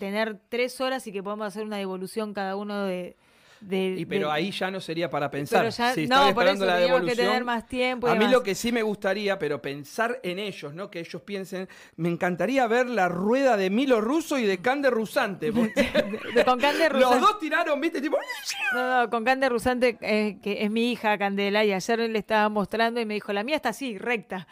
tener 0.00 0.40
tres 0.48 0.80
horas 0.80 1.06
y 1.06 1.12
que 1.12 1.22
podamos 1.22 1.46
hacer 1.46 1.64
una 1.64 1.76
devolución 1.76 2.34
cada 2.34 2.56
uno 2.56 2.84
de... 2.84 3.16
de- 3.60 3.96
Y, 3.98 4.04
pero 4.06 4.28
de- 4.28 4.32
ahí 4.34 4.50
ya 4.50 4.70
no 4.70 4.80
sería 4.80 5.08
para 5.10 5.30
pensar. 5.30 5.60
Pero 5.60 5.70
ya- 5.70 5.94
Si 5.94 6.06
no, 6.06 6.34
por 6.34 6.46
eso 6.46 6.64
la 6.64 6.78
que 7.04 7.14
tener 7.16 7.44
más 7.44 7.66
tiempo 7.66 8.06
A 8.06 8.12
mí 8.12 8.18
demás. 8.20 8.32
lo 8.32 8.42
que 8.42 8.54
sí 8.54 8.72
me 8.72 8.82
gustaría, 8.82 9.38
pero 9.38 9.60
pensar 9.62 10.20
en 10.22 10.38
ellos, 10.38 10.74
¿no? 10.74 10.90
Que 10.90 11.00
ellos 11.00 11.22
piensen, 11.22 11.68
me 11.96 12.08
encantaría 12.08 12.66
ver 12.66 12.88
la 12.88 13.08
rueda 13.08 13.56
de 13.56 13.70
Milo 13.70 14.00
Russo 14.00 14.38
y 14.38 14.44
de 14.44 14.58
Cande 14.58 14.90
Rusante. 14.90 15.50
de- 16.34 16.44
con 16.44 16.58
Cande 16.60 16.88
Los 16.90 17.02
Rusante. 17.02 17.20
dos 17.20 17.38
tiraron, 17.38 17.80
viste, 17.80 18.00
tipo. 18.00 18.18
No, 18.74 19.00
no, 19.02 19.10
con 19.10 19.24
Cande 19.24 19.48
Rusante, 19.48 19.98
eh, 20.00 20.38
que 20.42 20.62
es 20.64 20.70
mi 20.70 20.92
hija 20.92 21.16
Candela, 21.18 21.64
y 21.64 21.72
ayer 21.72 21.98
le 21.98 22.18
estaba 22.18 22.48
mostrando 22.48 23.00
y 23.00 23.06
me 23.06 23.14
dijo, 23.14 23.32
la 23.32 23.42
mía 23.44 23.56
está 23.56 23.70
así, 23.70 23.98
recta. 23.98 24.46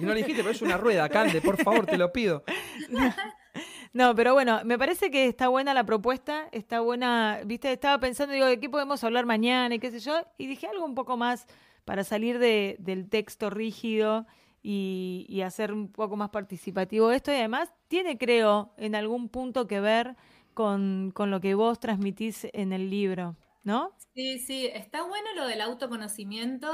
Y 0.00 0.04
no 0.04 0.12
le 0.14 0.20
dijiste, 0.20 0.42
pero 0.42 0.52
es 0.52 0.62
una 0.62 0.76
rueda, 0.76 1.08
Cande, 1.08 1.40
por 1.40 1.56
favor, 1.62 1.86
te 1.86 1.96
lo 1.98 2.12
pido. 2.12 2.44
No, 2.88 3.00
pero 4.14 4.32
bueno, 4.34 4.60
me 4.64 4.78
parece 4.78 5.10
que 5.10 5.26
está 5.26 5.48
buena 5.48 5.74
la 5.74 5.84
propuesta, 5.84 6.48
está 6.52 6.80
buena, 6.80 7.40
viste, 7.44 7.72
estaba 7.72 7.98
pensando, 7.98 8.32
digo, 8.34 8.46
¿de 8.46 8.60
qué 8.60 8.68
podemos 8.70 9.02
hablar 9.02 9.26
mañana 9.26 9.74
y 9.74 9.78
qué 9.80 9.90
sé 9.90 9.98
yo? 10.00 10.14
Y 10.38 10.46
dije 10.46 10.66
algo 10.68 10.84
un 10.84 10.94
poco 10.94 11.16
más 11.16 11.46
para 11.84 12.04
salir 12.04 12.38
de- 12.38 12.76
del 12.78 13.08
texto 13.08 13.50
rígido 13.50 14.26
y, 14.62 15.26
y 15.28 15.40
hacer 15.42 15.72
un 15.72 15.90
poco 15.90 16.16
más 16.16 16.30
participativo 16.30 17.10
esto. 17.10 17.32
Y 17.32 17.36
además 17.36 17.72
tiene, 17.88 18.16
creo, 18.18 18.72
en 18.76 18.94
algún 18.94 19.28
punto 19.28 19.66
que 19.66 19.80
ver 19.80 20.16
con, 20.54 21.10
con 21.14 21.30
lo 21.32 21.40
que 21.40 21.54
vos 21.54 21.80
transmitís 21.80 22.46
en 22.52 22.72
el 22.72 22.90
libro, 22.90 23.36
¿no? 23.64 23.92
Sí, 24.14 24.38
sí, 24.40 24.66
está 24.66 25.02
bueno 25.06 25.28
lo 25.36 25.46
del 25.46 25.60
autoconocimiento, 25.60 26.68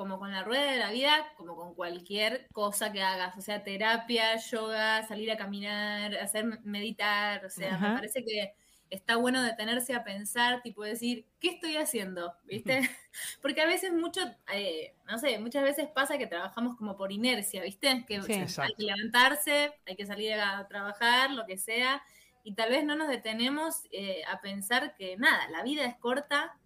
como 0.00 0.18
con 0.18 0.32
la 0.32 0.42
rueda 0.42 0.72
de 0.72 0.78
la 0.78 0.90
vida, 0.90 1.30
como 1.36 1.54
con 1.54 1.74
cualquier 1.74 2.46
cosa 2.54 2.90
que 2.90 3.02
hagas, 3.02 3.36
o 3.36 3.42
sea, 3.42 3.62
terapia, 3.62 4.34
yoga, 4.38 5.06
salir 5.06 5.30
a 5.30 5.36
caminar, 5.36 6.16
hacer 6.16 6.46
meditar, 6.64 7.44
o 7.44 7.50
sea, 7.50 7.76
me 7.76 7.96
parece 7.96 8.24
que 8.24 8.54
está 8.88 9.16
bueno 9.16 9.42
detenerse 9.42 9.92
a 9.92 10.02
pensar, 10.02 10.62
tipo 10.62 10.82
decir, 10.84 11.26
¿qué 11.38 11.50
estoy 11.50 11.76
haciendo? 11.76 12.32
¿Viste? 12.44 12.80
Porque 13.42 13.60
a 13.60 13.66
veces 13.66 13.92
mucho, 13.92 14.22
eh, 14.54 14.94
no 15.06 15.18
sé, 15.18 15.38
muchas 15.38 15.64
veces 15.64 15.86
pasa 15.94 16.16
que 16.16 16.26
trabajamos 16.26 16.78
como 16.78 16.96
por 16.96 17.12
inercia, 17.12 17.62
¿viste? 17.62 18.06
Que 18.08 18.22
Sí. 18.22 18.32
hay 18.62 18.72
que 18.78 18.84
levantarse, 18.84 19.74
hay 19.86 19.96
que 19.96 20.06
salir 20.06 20.32
a 20.32 20.66
trabajar, 20.66 21.30
lo 21.32 21.44
que 21.44 21.58
sea, 21.58 22.02
y 22.42 22.54
tal 22.54 22.70
vez 22.70 22.84
no 22.86 22.96
nos 22.96 23.08
detenemos 23.08 23.82
eh, 23.92 24.22
a 24.26 24.40
pensar 24.40 24.94
que 24.94 25.18
nada, 25.18 25.46
la 25.50 25.62
vida 25.62 25.84
es 25.84 25.96
corta 25.96 26.56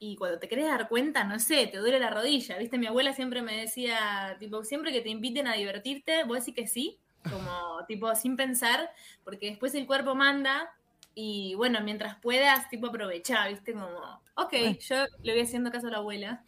y 0.00 0.16
cuando 0.16 0.40
te 0.40 0.48
querés 0.48 0.66
dar 0.66 0.88
cuenta, 0.88 1.24
no 1.24 1.38
sé, 1.38 1.68
te 1.68 1.78
duele 1.78 2.00
la 2.00 2.10
rodilla, 2.10 2.58
¿viste? 2.58 2.78
Mi 2.78 2.88
abuela 2.88 3.12
siempre 3.14 3.42
me 3.42 3.56
decía, 3.56 4.36
tipo, 4.40 4.64
siempre 4.64 4.92
que 4.92 5.02
te 5.02 5.10
inviten 5.10 5.46
a 5.46 5.54
divertirte, 5.54 6.24
vos 6.24 6.38
decís 6.40 6.54
que 6.56 6.66
sí, 6.66 6.98
como, 7.28 7.84
tipo, 7.88 8.14
sin 8.16 8.36
pensar, 8.36 8.90
porque 9.24 9.46
después 9.50 9.74
el 9.76 9.86
cuerpo 9.86 10.14
manda 10.16 10.70
y, 11.14 11.54
bueno, 11.56 11.80
mientras 11.82 12.16
puedas, 12.20 12.68
tipo, 12.70 12.88
aprovechá, 12.88 13.46
¿viste? 13.48 13.74
Como, 13.74 13.86
ok, 14.36 14.54
yo 14.80 14.96
le 15.22 15.32
voy 15.34 15.42
haciendo 15.42 15.70
caso 15.70 15.88
a 15.88 15.90
la 15.90 15.98
abuela. 15.98 16.42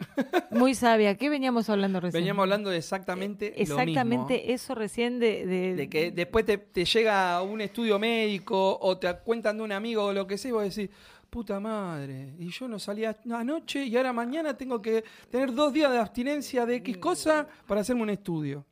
Muy 0.49 0.75
sabia. 0.75 1.17
¿Qué 1.17 1.29
veníamos 1.29 1.69
hablando 1.69 1.99
recién? 1.99 2.21
Veníamos 2.21 2.43
hablando 2.43 2.69
de 2.69 2.77
exactamente, 2.77 3.53
lo 3.65 3.81
mismo. 3.81 4.41
Exactamente 4.41 4.53
eso 4.53 4.75
recién 4.75 5.19
de... 5.19 5.45
de- 5.45 5.75
De 5.75 5.89
que 5.89 6.11
después 6.11 6.45
te, 6.45 6.57
te 6.59 6.85
llega 6.85 7.41
un 7.41 7.61
estudio 7.61 7.97
médico 7.99 8.77
o 8.79 8.97
te 8.97 9.13
cuentan 9.17 9.57
de 9.57 9.63
un 9.63 9.71
amigo 9.71 10.05
o 10.05 10.13
lo 10.13 10.27
que 10.27 10.37
sea 10.37 10.49
y 10.49 10.51
vos 10.51 10.63
decís, 10.75 10.89
puta 11.33 11.59
madre, 11.59 12.35
y 12.37 12.49
yo 12.51 12.67
no 12.67 12.77
salía 12.77 13.17
anoche 13.31 13.83
y 13.85 13.97
ahora 13.97 14.13
mañana 14.13 14.55
tengo 14.55 14.79
que 14.79 15.03
tener 15.31 15.51
dos 15.51 15.73
días 15.73 15.91
de 15.91 15.97
abstinencia 15.97 16.63
de 16.67 16.75
X 16.75 16.97
cosa 16.99 17.47
para 17.65 17.81
hacerme 17.81 18.03
un 18.03 18.11
estudio. 18.11 18.63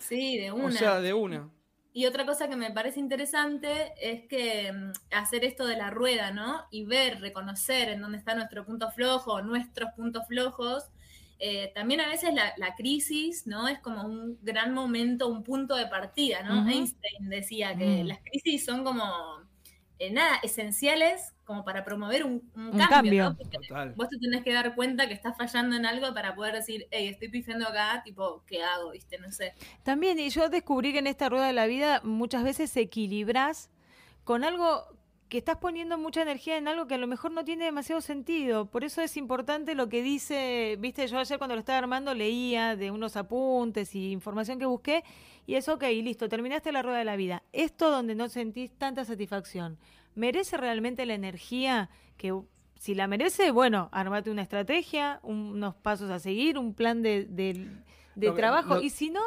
Sí, 0.00 0.36
de 0.38 0.50
una. 0.50 0.64
O 0.66 0.70
sea, 0.72 1.00
de 1.00 1.12
una. 1.14 1.48
Y 1.92 2.06
otra 2.06 2.26
cosa 2.26 2.48
que 2.48 2.56
me 2.56 2.72
parece 2.72 2.98
interesante 2.98 3.92
es 4.00 4.26
que 4.26 4.72
mm, 4.72 4.92
hacer 5.14 5.44
esto 5.44 5.64
de 5.66 5.76
la 5.76 5.90
rueda, 5.90 6.32
¿no? 6.32 6.64
Y 6.72 6.84
ver, 6.84 7.20
reconocer 7.20 7.90
en 7.90 8.00
dónde 8.00 8.18
está 8.18 8.34
nuestro 8.34 8.64
punto 8.66 8.90
flojo, 8.90 9.40
nuestros 9.42 9.90
puntos 9.94 10.26
flojos. 10.26 10.90
Eh, 11.38 11.70
también 11.74 12.00
a 12.00 12.08
veces 12.08 12.34
la, 12.34 12.52
la 12.56 12.74
crisis, 12.74 13.46
¿no? 13.46 13.68
Es 13.68 13.78
como 13.78 14.02
un 14.04 14.36
gran 14.42 14.74
momento, 14.74 15.28
un 15.28 15.44
punto 15.44 15.76
de 15.76 15.86
partida, 15.86 16.42
¿no? 16.42 16.68
Einstein 16.68 17.28
decía 17.28 17.76
que 17.76 18.02
Mm. 18.02 18.06
las 18.08 18.18
crisis 18.20 18.64
son 18.64 18.82
como, 18.84 19.04
eh, 19.98 20.10
nada, 20.10 20.36
esenciales 20.42 21.34
como 21.50 21.64
para 21.64 21.84
promover 21.84 22.24
un, 22.24 22.48
un 22.54 22.66
Un 22.66 22.70
cambio, 22.78 22.88
cambio. 22.88 23.24
¿no? 23.24 23.36
Porque 23.36 23.58
Total. 23.58 23.92
Vos 23.96 24.08
te 24.08 24.18
tenés 24.18 24.44
que 24.44 24.52
dar 24.52 24.76
cuenta 24.76 25.08
que 25.08 25.14
estás 25.14 25.36
fallando 25.36 25.74
en 25.74 25.84
algo 25.84 26.14
para 26.14 26.36
poder 26.36 26.54
decir, 26.54 26.86
hey, 26.92 27.08
estoy 27.08 27.28
pifiando 27.28 27.66
acá, 27.66 28.02
tipo, 28.04 28.44
¿qué 28.46 28.62
hago? 28.62 28.92
¿Viste? 28.92 29.18
No 29.18 29.32
sé. 29.32 29.54
También, 29.82 30.20
y 30.20 30.30
yo 30.30 30.48
descubrí 30.48 30.92
que 30.92 31.00
en 31.00 31.08
esta 31.08 31.28
rueda 31.28 31.48
de 31.48 31.52
la 31.52 31.66
vida 31.66 32.02
muchas 32.04 32.44
veces 32.44 32.76
equilibras 32.76 33.68
con 34.22 34.44
algo 34.44 34.86
que 35.28 35.38
estás 35.38 35.56
poniendo 35.56 35.98
mucha 35.98 36.22
energía 36.22 36.56
en 36.56 36.68
algo 36.68 36.86
que 36.86 36.94
a 36.94 36.98
lo 36.98 37.08
mejor 37.08 37.32
no 37.32 37.44
tiene 37.44 37.64
demasiado 37.64 38.00
sentido. 38.00 38.66
Por 38.66 38.84
eso 38.84 39.02
es 39.02 39.16
importante 39.16 39.74
lo 39.74 39.88
que 39.88 40.04
dice, 40.04 40.76
viste, 40.78 41.08
yo 41.08 41.18
ayer 41.18 41.38
cuando 41.38 41.56
lo 41.56 41.60
estaba 41.60 41.78
armando 41.78 42.14
leía 42.14 42.76
de 42.76 42.92
unos 42.92 43.16
apuntes 43.16 43.92
y 43.96 44.12
información 44.12 44.60
que 44.60 44.66
busqué 44.66 45.02
y 45.50 45.56
es 45.56 45.68
ok, 45.68 45.82
listo, 46.02 46.28
terminaste 46.28 46.70
la 46.72 46.82
rueda 46.82 46.98
de 46.98 47.04
la 47.04 47.16
vida. 47.16 47.42
Esto 47.52 47.90
donde 47.90 48.14
no 48.14 48.28
sentís 48.28 48.70
tanta 48.78 49.04
satisfacción, 49.04 49.78
¿merece 50.14 50.56
realmente 50.56 51.04
la 51.06 51.14
energía 51.14 51.90
que... 52.16 52.32
Si 52.78 52.94
la 52.94 53.06
merece, 53.06 53.50
bueno, 53.50 53.90
armate 53.92 54.30
una 54.30 54.40
estrategia, 54.40 55.20
un- 55.22 55.52
unos 55.52 55.74
pasos 55.74 56.10
a 56.10 56.18
seguir, 56.18 56.56
un 56.56 56.72
plan 56.72 57.02
de, 57.02 57.26
de- 57.28 58.32
trabajo. 58.32 58.80
Y 58.80 58.88
si 58.88 59.10
no, 59.10 59.20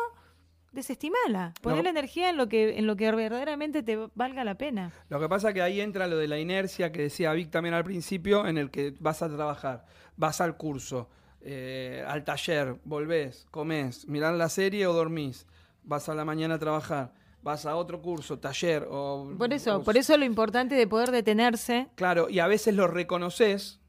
desestimala. 0.71 1.53
Poner 1.61 1.83
la 1.83 1.89
energía 1.91 2.29
en 2.29 2.37
lo 2.37 2.47
que 2.49 2.77
en 2.77 2.87
lo 2.87 2.95
que 2.95 3.11
verdaderamente 3.11 3.83
te 3.83 3.97
valga 4.15 4.43
la 4.43 4.55
pena. 4.55 4.91
Lo 5.09 5.19
que 5.19 5.29
pasa 5.29 5.53
que 5.53 5.61
ahí 5.61 5.81
entra 5.81 6.07
lo 6.07 6.17
de 6.17 6.27
la 6.27 6.39
inercia 6.39 6.91
que 6.91 7.03
decía 7.03 7.31
Vic 7.33 7.51
también 7.51 7.75
al 7.75 7.83
principio, 7.83 8.47
en 8.47 8.57
el 8.57 8.71
que 8.71 8.93
vas 8.99 9.21
a 9.21 9.29
trabajar, 9.29 9.85
vas 10.17 10.41
al 10.41 10.57
curso, 10.57 11.09
eh, 11.41 12.03
al 12.07 12.23
taller, 12.23 12.77
volvés, 12.85 13.45
comés, 13.51 14.07
mirás 14.07 14.35
la 14.35 14.49
serie 14.49 14.87
o 14.87 14.93
dormís. 14.93 15.45
Vas 15.83 16.09
a 16.09 16.15
la 16.15 16.25
mañana 16.25 16.55
a 16.55 16.59
trabajar, 16.59 17.13
vas 17.41 17.65
a 17.65 17.75
otro 17.75 18.01
curso, 18.01 18.39
taller 18.39 18.87
o... 18.89 19.31
Por 19.37 19.53
eso, 19.53 19.77
o- 19.77 19.83
por 19.83 19.97
eso 19.97 20.17
lo 20.17 20.25
importante 20.25 20.75
de 20.75 20.87
poder 20.87 21.11
detenerse. 21.11 21.87
Claro, 21.95 22.29
y 22.29 22.39
a 22.39 22.47
veces 22.47 22.75
lo 22.75 22.87
reconoces. 22.87 23.79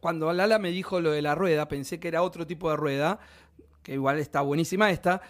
Cuando 0.00 0.32
Lala 0.32 0.58
me 0.58 0.70
dijo 0.70 1.00
lo 1.00 1.12
de 1.12 1.22
la 1.22 1.34
rueda, 1.34 1.68
pensé 1.68 2.00
que 2.00 2.08
era 2.08 2.22
otro 2.22 2.46
tipo 2.46 2.68
de 2.70 2.76
rueda, 2.76 3.18
que 3.82 3.94
igual 3.94 4.18
está 4.18 4.40
buenísima 4.40 4.90
esta, 4.90 5.22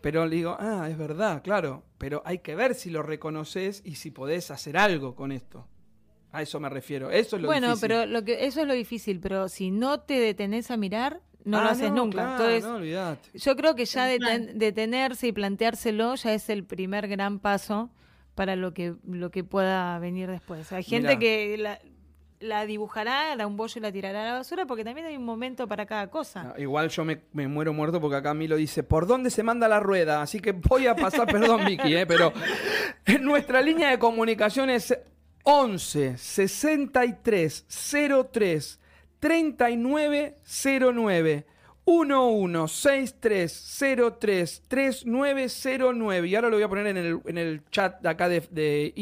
pero 0.00 0.24
le 0.26 0.36
digo, 0.36 0.56
ah, 0.60 0.86
es 0.88 0.96
verdad, 0.96 1.42
claro, 1.42 1.82
pero 1.98 2.22
hay 2.24 2.38
que 2.38 2.54
ver 2.54 2.74
si 2.74 2.90
lo 2.90 3.02
reconoces 3.02 3.82
y 3.84 3.96
si 3.96 4.10
podés 4.12 4.50
hacer 4.52 4.76
algo 4.76 5.16
con 5.16 5.32
esto. 5.32 5.66
A 6.30 6.42
eso 6.42 6.60
me 6.60 6.68
refiero. 6.68 7.10
Eso 7.10 7.36
es 7.36 7.42
lo 7.42 7.48
bueno, 7.48 7.68
difícil. 7.68 7.88
pero 7.88 8.06
lo 8.06 8.24
que 8.24 8.44
eso 8.46 8.60
es 8.60 8.66
lo 8.66 8.74
difícil, 8.74 9.18
pero 9.20 9.48
si 9.48 9.70
no 9.70 10.00
te 10.00 10.14
detenés 10.20 10.70
a 10.70 10.76
mirar, 10.76 11.20
no 11.44 11.60
lo 11.60 11.68
Ah, 11.68 11.72
haces 11.72 11.92
nunca. 11.92 12.12
claro, 12.18 12.32
Entonces, 12.32 12.64
no, 12.64 12.76
olvidate. 12.76 13.38
yo 13.38 13.56
creo 13.56 13.74
que 13.74 13.84
ya 13.84 14.08
deten- 14.10 14.54
detenerse 14.54 15.26
y 15.28 15.32
planteárselo 15.32 16.14
ya 16.16 16.32
es 16.34 16.48
el 16.50 16.64
primer 16.64 17.06
gran 17.08 17.38
paso 17.38 17.90
para 18.34 18.56
lo 18.56 18.74
que 18.74 18.94
lo 19.06 19.30
que 19.30 19.44
pueda 19.44 19.98
venir 19.98 20.28
después. 20.30 20.72
Hay 20.72 20.82
gente 20.82 21.08
Mirá. 21.08 21.18
que 21.20 21.56
la, 21.58 21.78
la 22.40 22.66
dibujará, 22.66 23.32
hará 23.32 23.46
un 23.46 23.56
bollo 23.56 23.74
y 23.78 23.80
la 23.80 23.92
tirará 23.92 24.22
a 24.22 24.24
la 24.26 24.32
basura 24.38 24.66
porque 24.66 24.84
también 24.84 25.06
hay 25.06 25.16
un 25.16 25.24
momento 25.24 25.68
para 25.68 25.86
cada 25.86 26.10
cosa. 26.10 26.42
No, 26.44 26.58
igual 26.58 26.88
yo 26.88 27.04
me, 27.04 27.20
me 27.32 27.46
muero 27.46 27.72
muerto 27.72 28.00
porque 28.00 28.16
acá 28.16 28.34
Milo 28.34 28.56
dice, 28.56 28.82
¿por 28.82 29.06
dónde 29.06 29.30
se 29.30 29.42
manda 29.42 29.68
la 29.68 29.80
rueda? 29.80 30.20
Así 30.20 30.40
que 30.40 30.52
voy 30.52 30.86
a 30.88 30.96
pasar, 30.96 31.26
perdón 31.30 31.64
Vicky, 31.64 31.94
eh, 31.94 32.06
pero 32.06 32.32
nuestra 33.20 33.60
línea 33.62 33.90
de 33.90 33.98
comunicación 33.98 34.68
es 34.70 34.98
11 35.44 36.16
63 36.18 37.66
03 38.32 38.80
3909 39.24 41.46
116303 41.86 44.62
3909 44.68 46.28
y 46.28 46.34
ahora 46.34 46.50
lo 46.50 46.56
voy 46.56 46.62
a 46.62 46.68
poner 46.68 46.88
en 46.88 46.96
el, 46.98 47.18
en 47.24 47.38
el 47.38 47.62
chat 47.70 48.02
de 48.02 48.08
acá 48.10 48.28
de, 48.28 48.40
de- 48.50 48.92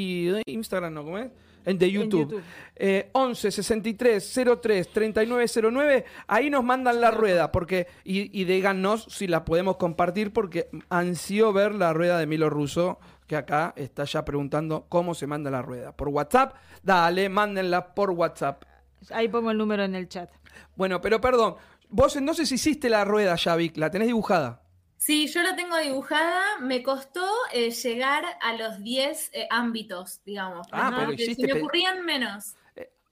Instagram, 0.47 0.95
¿no? 0.95 1.03
¿Cómo 1.03 1.19
es? 1.19 1.29
En 1.65 1.77
de 1.77 1.91
YouTube. 1.91 2.31
YouTube. 2.31 2.43
Eh, 2.77 3.09
11 3.13 3.51
63 3.51 4.41
03 4.63 4.89
3909 4.93 6.05
ahí 6.29 6.51
nos 6.51 6.63
mandan 6.63 7.01
la 7.01 7.11
rueda 7.11 7.51
porque 7.51 7.89
y, 8.05 8.41
y 8.41 8.45
díganos 8.45 9.07
si 9.09 9.27
la 9.27 9.45
podemos 9.45 9.77
compartir 9.77 10.33
porque 10.33 10.69
ansío 10.89 11.53
ver 11.53 11.75
la 11.75 11.93
rueda 11.93 12.19
de 12.19 12.27
Milo 12.27 12.49
Russo 12.49 13.01
que 13.27 13.37
acá 13.37 13.73
está 13.77 14.05
ya 14.05 14.25
preguntando 14.25 14.87
cómo 14.89 15.15
se 15.15 15.27
manda 15.27 15.51
la 15.51 15.63
rueda 15.63 15.97
por 15.97 16.09
WhatsApp 16.09 16.55
dale 16.83 17.29
mándenla 17.29 17.95
por 17.95 18.11
WhatsApp 18.11 18.65
Ahí 19.11 19.29
pongo 19.29 19.51
el 19.51 19.59
número 19.59 19.85
en 19.85 19.95
el 19.95 20.09
chat. 20.09 20.31
bueno 20.77 21.01
pero 21.01 21.21
perdón 21.21 21.57
vos 21.89 22.15
entonces 22.17 22.51
hiciste 22.53 22.89
la 22.89 23.05
rueda 23.05 23.35
ya 23.37 23.57
Vic 23.57 23.77
la 23.77 23.91
tenés 23.91 24.09
dibujada 24.09 24.61
Sí, 24.97 25.27
yo 25.27 25.43
la 25.43 25.57
tengo 25.57 25.77
dibujada. 25.79 26.61
Me 26.61 26.81
costó 26.85 27.29
eh, 27.53 27.73
llegar 27.73 28.25
a 28.41 28.53
los 28.53 28.79
10 28.85 29.31
eh, 29.33 29.49
ámbitos, 29.51 30.23
digamos. 30.25 30.69
Ah, 30.71 30.91
¿no? 30.93 30.97
pero 30.99 31.13
hiciste 31.15 31.45
Se 31.49 31.55
me 31.55 31.59
ocurrían 31.61 32.05
menos. 32.05 32.55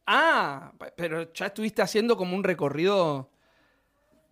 ah 0.06 0.72
pero 0.96 1.32
ya 1.32 1.46
estuviste 1.46 1.82
haciendo 1.82 2.16
como 2.16 2.36
un 2.36 2.44
recorrido 2.44 3.32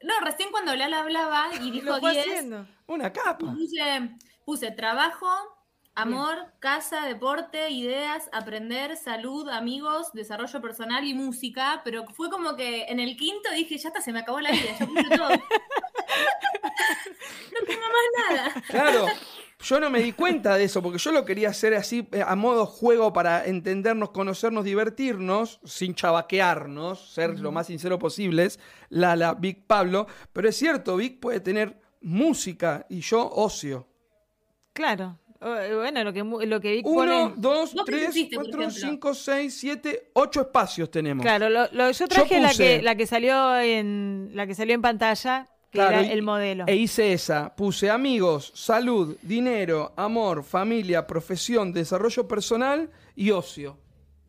No, 0.03 0.15
recién 0.25 0.51
cuando 0.53 0.77
Lala 0.77 1.01
hablaba 1.01 1.49
y 1.61 1.71
dijo 1.73 1.87
Lo 1.87 1.99
fue 1.99 2.13
10, 2.13 2.27
haciendo. 2.29 2.67
una 2.87 3.13
capa 3.13 3.53
puse, 3.53 4.11
puse 4.45 4.71
trabajo, 4.71 5.27
amor, 5.99 6.39
casa, 6.61 7.05
deporte, 7.07 7.71
ideas, 7.71 8.31
aprender, 8.33 8.97
salud, 8.97 9.49
amigos, 9.49 10.13
desarrollo 10.13 10.61
personal 10.61 11.05
y 11.05 11.13
música. 11.13 11.81
Pero 11.85 12.07
fue 12.15 12.31
como 12.31 12.55
que 12.55 12.85
en 12.85 13.01
el 13.01 13.17
quinto 13.17 13.51
dije, 13.51 13.77
ya 13.79 13.89
está, 13.89 14.01
se 14.01 14.13
me 14.13 14.21
acabó 14.21 14.39
la 14.41 14.53
vida, 14.53 14.77
ya 14.79 14.87
puse 14.87 15.09
todo. 15.17 15.29
no 17.53 17.67
tengo 17.67 17.83
más 17.83 18.07
nada. 18.29 18.63
Claro, 18.69 19.07
yo 19.61 19.81
no 19.81 19.91
me 19.91 20.01
di 20.01 20.13
cuenta 20.13 20.57
de 20.57 20.65
eso, 20.65 20.81
porque 20.81 20.99
yo 20.99 21.11
lo 21.11 21.25
quería 21.25 21.49
hacer 21.49 21.75
así 21.75 22.09
eh, 22.13 22.23
a 22.25 22.37
modo 22.37 22.65
juego 22.65 23.13
para 23.13 23.45
entendernos, 23.47 24.11
conocernos, 24.11 24.65
divertirnos, 24.65 25.59
sin 25.65 25.97
chabaquearnos, 25.97 27.13
ser 27.13 27.41
lo 27.41 27.51
más 27.51 27.67
sincero 27.67 27.99
posibles, 27.99 28.61
Lala, 28.89 29.35
Vic, 29.35 29.65
Pablo. 29.67 30.07
Pero 30.33 30.49
es 30.49 30.57
cierto, 30.57 30.97
Vic 30.97 31.19
puede 31.19 31.41
tener 31.41 31.81
música 32.01 32.87
y 32.89 33.01
yo 33.01 33.29
ocio. 33.29 33.89
Claro. 34.73 35.19
Eh, 35.41 35.73
Bueno, 35.77 36.03
lo 36.03 36.13
que 36.13 36.25
lo 36.47 36.61
que 36.61 36.73
Vic 36.73 36.87
Uno, 36.87 36.97
pone. 36.97 37.33
dos, 37.37 37.73
¿Vos 37.75 37.85
qué 37.87 37.93
tres, 38.11 38.29
cuatro, 38.35 38.71
cinco, 38.71 39.15
seis, 39.15 39.57
siete, 39.59 40.11
ocho 40.15 40.41
espacios 40.41 40.91
tenemos. 40.91 41.23
Claro, 41.25 41.49
lo, 41.49 41.69
lo- 41.71 41.91
yo 41.93 42.09
traje 42.09 42.41
la 42.41 42.53
que 42.53 42.83
la 42.83 42.97
que 42.97 43.07
salió 43.07 43.57
en 43.61 44.31
la 44.35 44.47
que 44.49 44.55
salió 44.57 44.75
en 44.75 44.83
pantalla, 44.83 45.47
que 45.71 45.79
Claro, 45.79 45.99
era 45.99 46.09
y- 46.09 46.11
el 46.11 46.23
modelo. 46.23 46.65
E 46.67 46.75
hice 46.75 47.13
esa. 47.13 47.55
Puse 47.55 47.89
amigos, 47.89 48.51
salud, 48.57 49.17
dinero, 49.23 49.93
amor, 49.97 50.43
familia, 50.43 51.07
profesión, 51.07 51.73
desarrollo 51.73 52.27
personal 52.27 52.91
y 53.15 53.31
ocio. 53.31 53.79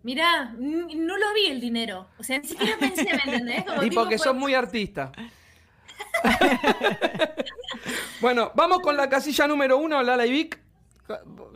Mirá, 0.04 0.54
no 0.60 1.18
lo 1.18 1.34
vi 1.34 1.48
el 1.48 1.60
dinero. 1.60 2.08
O 2.20 2.24
sea, 2.24 2.38
ni 2.40 2.48
siquiera 2.48 2.78
pensé, 2.78 3.04
¿me 3.06 3.32
entendés? 3.34 3.64
Como 3.68 3.82
Y 3.84 3.90
porque 3.90 4.18
fue- 4.20 4.28
sos 4.28 4.36
muy 4.36 4.54
artista. 4.54 5.12
bueno, 8.22 8.52
vamos 8.56 8.80
con 8.80 8.96
la 8.96 9.10
casilla 9.10 9.48
número 9.48 9.78
uno, 9.78 10.02
Lala 10.04 10.26
y 10.28 10.32
Vic. 10.32 10.60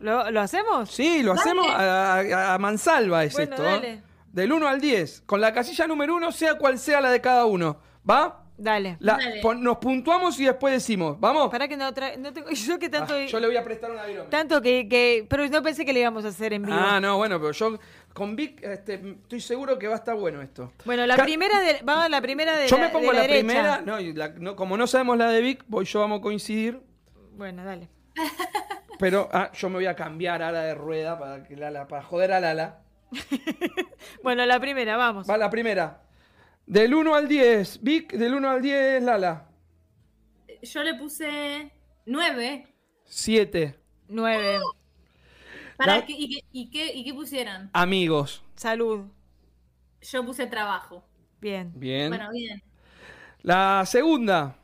¿Lo, 0.02 0.32
lo 0.32 0.42
hacemos? 0.42 0.90
Sí, 0.90 1.22
lo 1.24 1.34
hacemos 1.34 1.68
a, 1.70 2.16
a- 2.20 2.54
a 2.56 2.58
mansalva 2.58 3.24
es 3.24 3.34
Bueno, 3.34 3.56
esto. 3.56 3.64
¿eh? 3.68 3.72
dale. 3.72 4.04
Del 4.32 4.52
1 4.52 4.68
al 4.68 4.82
10. 4.82 5.22
Con 5.26 5.42
la 5.42 5.54
casilla 5.54 5.86
número 5.88 6.16
uno, 6.16 6.32
sea 6.32 6.56
cual 6.58 6.80
sea 6.80 7.00
la 7.02 7.12
de 7.12 7.22
cada 7.22 7.46
uno. 7.46 7.78
¿Va? 8.10 8.40
Dale. 8.58 8.98
La- 9.00 9.14
Dale. 9.18 9.42
pon- 9.42 9.64
nos 9.64 9.78
puntuamos 9.78 10.40
y 10.40 10.46
después 10.46 10.74
decimos. 10.74 11.20
¿Vamos? 11.20 11.50
Para 11.50 11.68
que 11.68 11.76
no, 11.78 11.92
tra- 11.94 12.18
no 12.18 12.34
tengo 12.34 12.50
yo 12.52 12.80
que 12.80 12.90
tanto 12.90 13.14
Ah, 13.16 13.26
yo 13.26 13.40
le 13.40 13.48
voy 13.48 13.58
a 13.58 13.64
prestar 13.64 13.92
una 13.92 14.06
virome. 14.06 14.30
tanto 14.30 14.62
que, 14.62 14.88
que 14.88 15.26
pero 15.30 15.48
no 15.48 15.62
pensé 15.62 15.86
que 15.86 15.94
le 15.94 16.00
íbamos 16.02 16.26
a 16.26 16.30
hacer 16.30 16.54
en 16.54 16.64
vivo. 16.64 16.78
Ah, 16.80 17.00
no, 17.00 17.18
bueno, 17.18 17.40
pero 17.40 17.52
yo 17.52 17.78
con 18.14 18.36
Vic 18.36 18.62
este, 18.64 18.96
estoy 19.24 19.42
seguro 19.42 19.78
que 19.80 19.88
va 19.88 19.94
a 19.96 19.98
estar 19.98 20.16
bueno 20.16 20.42
esto. 20.42 20.72
Bueno, 20.86 21.06
la 21.08 21.16
Ca- 21.16 21.24
primera 21.24 21.60
de, 21.62 21.80
vamos 21.84 22.06
a 22.06 22.10
la 22.10 22.22
primera 22.22 22.56
de 22.58 22.68
Yo 22.68 22.78
la, 22.78 22.84
me 22.86 22.90
pongo 22.90 23.12
de 23.12 23.18
la, 23.20 23.24
primera, 23.28 23.82
no, 23.82 24.00
y 24.00 24.14
la- 24.14 24.30
no, 24.30 24.56
como 24.56 24.78
no 24.78 24.86
sabemos 24.88 25.18
la 25.18 25.30
de 25.30 25.42
Vic, 25.42 25.64
voy 25.68 25.86
yo 25.86 26.00
vamos 26.00 26.20
a 26.20 26.22
coincidir, 26.22 26.80
Bueno, 27.36 27.64
dale. 27.66 27.90
pero 29.00 29.30
ah, 29.32 29.52
yo 29.54 29.70
me 29.70 29.76
voy 29.76 29.86
a 29.86 29.96
cambiar 29.96 30.42
a 30.42 30.52
la 30.52 30.62
de 30.64 30.76
rueda 30.76 31.18
para 31.18 31.44
que 31.44 31.56
Lala, 31.56 31.88
para 31.88 32.04
joder 32.04 32.32
a 32.34 32.40
Lala. 32.40 32.82
Bueno, 34.24 34.46
la 34.46 34.60
primera, 34.60 34.98
vamos. 34.98 35.30
Va 35.30 35.38
la 35.38 35.50
primera. 35.50 36.02
Del 36.66 36.94
1 36.94 37.14
al 37.16 37.28
10, 37.28 37.82
Vic, 37.84 38.14
del 38.14 38.34
1 38.34 38.50
al 38.50 38.62
10, 38.62 39.04
Lala. 39.04 39.50
Yo 40.62 40.84
le 40.84 40.96
puse 40.96 41.72
9. 42.06 42.68
7. 43.06 43.80
Nueve. 44.08 44.60
¿Para 45.78 45.98
La- 45.98 46.06
qué, 46.06 46.14
y, 46.14 46.30
qué, 46.30 46.46
y, 46.52 46.70
qué, 46.70 46.94
¿Y 46.94 47.04
qué 47.04 47.14
pusieron? 47.14 47.70
Amigos. 47.74 48.44
Salud. 48.56 49.06
Yo 50.02 50.26
puse 50.26 50.48
trabajo. 50.48 51.04
Bien. 51.42 51.72
Bien. 51.76 52.10
Bueno, 52.10 52.30
bien. 52.32 52.62
La 53.42 53.84
segunda, 53.86 54.56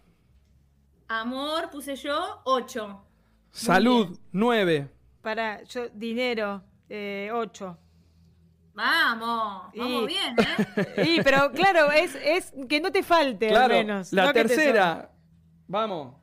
Amor 1.09 1.69
puse 1.71 1.95
yo 1.95 2.41
8. 2.45 3.05
Salud, 3.51 4.17
9. 4.31 4.88
Para, 5.21 5.63
yo, 5.63 5.89
dinero, 5.89 6.63
eh, 6.89 7.29
ocho. 7.33 7.77
Vamos, 8.73 9.71
vamos 9.75 10.03
Y- 10.03 10.07
bien, 10.07 10.35
¿eh? 10.97 11.03
Sí, 11.03 11.19
pero 11.23 11.51
claro, 11.51 11.91
es, 11.91 12.15
es 12.15 12.53
que 12.69 12.79
no 12.79 12.91
te 12.91 13.03
falte 13.03 13.49
Claro. 13.49 13.75
al 13.75 13.85
menos. 13.85 14.13
la 14.13 14.27
no 14.27 14.33
que 14.33 14.41
te 14.43 14.47
tercera, 14.47 15.12
vamos. 15.67 16.15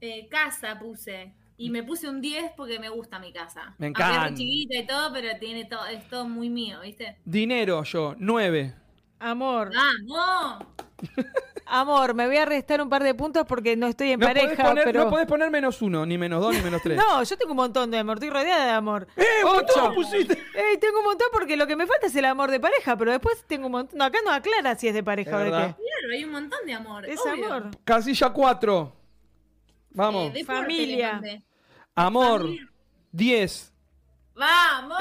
Eh, 0.00 0.28
casa 0.28 0.78
puse. 0.78 1.34
Y 1.56 1.68
me 1.70 1.82
puse 1.82 2.08
un 2.08 2.20
10 2.22 2.52
porque 2.56 2.80
me 2.80 2.88
gusta 2.88 3.18
mi 3.18 3.32
casa. 3.32 3.74
Me 3.78 3.88
es 3.88 3.90
encanta. 3.90 4.28
re 4.28 4.34
chiquita 4.34 4.76
y 4.76 4.86
todo, 4.86 5.12
pero 5.12 5.28
tiene 5.38 5.66
todo, 5.66 5.84
es 5.86 6.08
todo 6.08 6.26
muy 6.26 6.48
mío, 6.48 6.80
¿viste? 6.80 7.18
Dinero, 7.24 7.84
yo, 7.84 8.14
9. 8.18 8.70
sobra. 8.70 9.30
Amor, 9.30 9.70
¡Vamos! 9.74 10.64
amor, 11.70 12.14
me 12.14 12.26
voy 12.26 12.36
a 12.36 12.44
restar 12.44 12.80
un 12.82 12.88
par 12.88 13.02
de 13.02 13.14
puntos 13.14 13.44
porque 13.46 13.76
no 13.76 13.86
estoy 13.86 14.12
en 14.12 14.20
No 14.20 14.26
podés, 14.28 14.44
pareja, 14.44 14.62
poner, 14.64 14.84
pero... 14.84 15.04
no 15.04 15.10
podés 15.10 15.26
poner 15.26 15.50
menos 15.50 15.80
uno, 15.82 16.04
ni 16.04 16.18
menos 16.18 16.40
dos, 16.42 16.54
ni 16.54 16.60
menos 16.62 16.82
tres. 16.82 16.98
No, 17.00 17.22
yo 17.22 17.36
tengo 17.38 17.52
un 17.52 17.56
montón 17.56 17.90
de 17.90 17.98
amor, 17.98 18.16
estoy 18.16 18.30
rodeada 18.30 18.64
de 18.66 18.70
amor. 18.72 19.06
¡Eh, 19.16 19.24
Ocho. 19.44 19.92
pusiste! 19.94 20.34
Eh, 20.54 20.78
tengo 20.80 20.98
un 20.98 21.04
montón 21.04 21.28
porque 21.32 21.56
lo 21.56 21.66
que 21.66 21.76
me 21.76 21.86
falta 21.86 22.06
es 22.08 22.16
el 22.16 22.24
amor 22.24 22.50
de 22.50 22.60
pareja, 22.60 22.96
pero 22.96 23.12
después 23.12 23.44
tengo 23.46 23.66
un 23.66 23.72
montón. 23.72 23.98
No, 23.98 24.04
acá 24.04 24.18
no 24.24 24.30
aclara 24.32 24.74
si 24.74 24.88
es 24.88 24.94
de 24.94 25.02
pareja 25.02 25.30
Es 25.30 25.36
o 25.36 25.38
de 25.38 25.44
verdad. 25.44 25.76
qué. 25.76 25.82
Claro, 25.82 26.14
hay 26.14 26.24
un 26.24 26.32
montón 26.32 26.58
de 26.66 26.72
amor. 26.74 27.06
Es 27.08 27.20
obvio. 27.20 27.52
amor. 27.54 27.70
Casilla 27.84 28.30
4. 28.30 28.92
Vamos. 29.92 30.32
Eh, 30.34 30.44
Familia. 30.44 31.20
Amor, 31.94 32.40
familia. 32.42 32.68
10. 33.12 33.69
¡Vamos! 34.40 34.98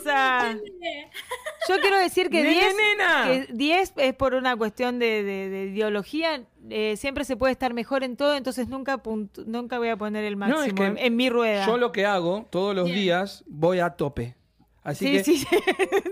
Esa. 0.00 0.52
Yo 1.68 1.80
quiero 1.80 1.98
decir 1.98 2.30
que 2.30 2.42
Nene, 2.42 2.54
10 2.54 2.74
nena. 2.76 3.24
que 3.46 3.52
10 3.52 3.92
es 3.96 4.14
por 4.14 4.34
una 4.34 4.56
cuestión 4.56 4.98
de, 4.98 5.22
de- 5.22 5.48
de 5.48 5.64
ideología. 5.66 6.42
eh, 6.70 6.96
siempre 6.96 7.24
se 7.24 7.36
puede 7.36 7.52
estar 7.52 7.74
mejor 7.74 8.04
en 8.04 8.16
todo, 8.16 8.34
entonces 8.36 8.68
nunca 8.68 9.00
nunca 9.46 9.78
voy 9.78 9.88
a 9.88 9.96
poner 9.96 10.24
el 10.24 10.34
No, 10.38 10.46
máximo 10.46 10.62
es 10.62 10.72
que 10.74 10.84
en, 10.86 10.98
en 10.98 11.16
mi 11.16 11.28
rueda. 11.28 11.66
Yo 11.66 11.76
lo 11.76 11.92
que 11.92 12.06
hago 12.06 12.46
todos 12.50 12.74
los 12.74 12.86
Bien. 12.86 12.98
días 12.98 13.44
voy 13.46 13.80
a 13.80 13.90
tope. 13.90 14.36
Así 14.84 15.06
Sí, 15.06 15.12
que, 15.12 15.24
sí, 15.24 15.36
sí. 15.38 15.46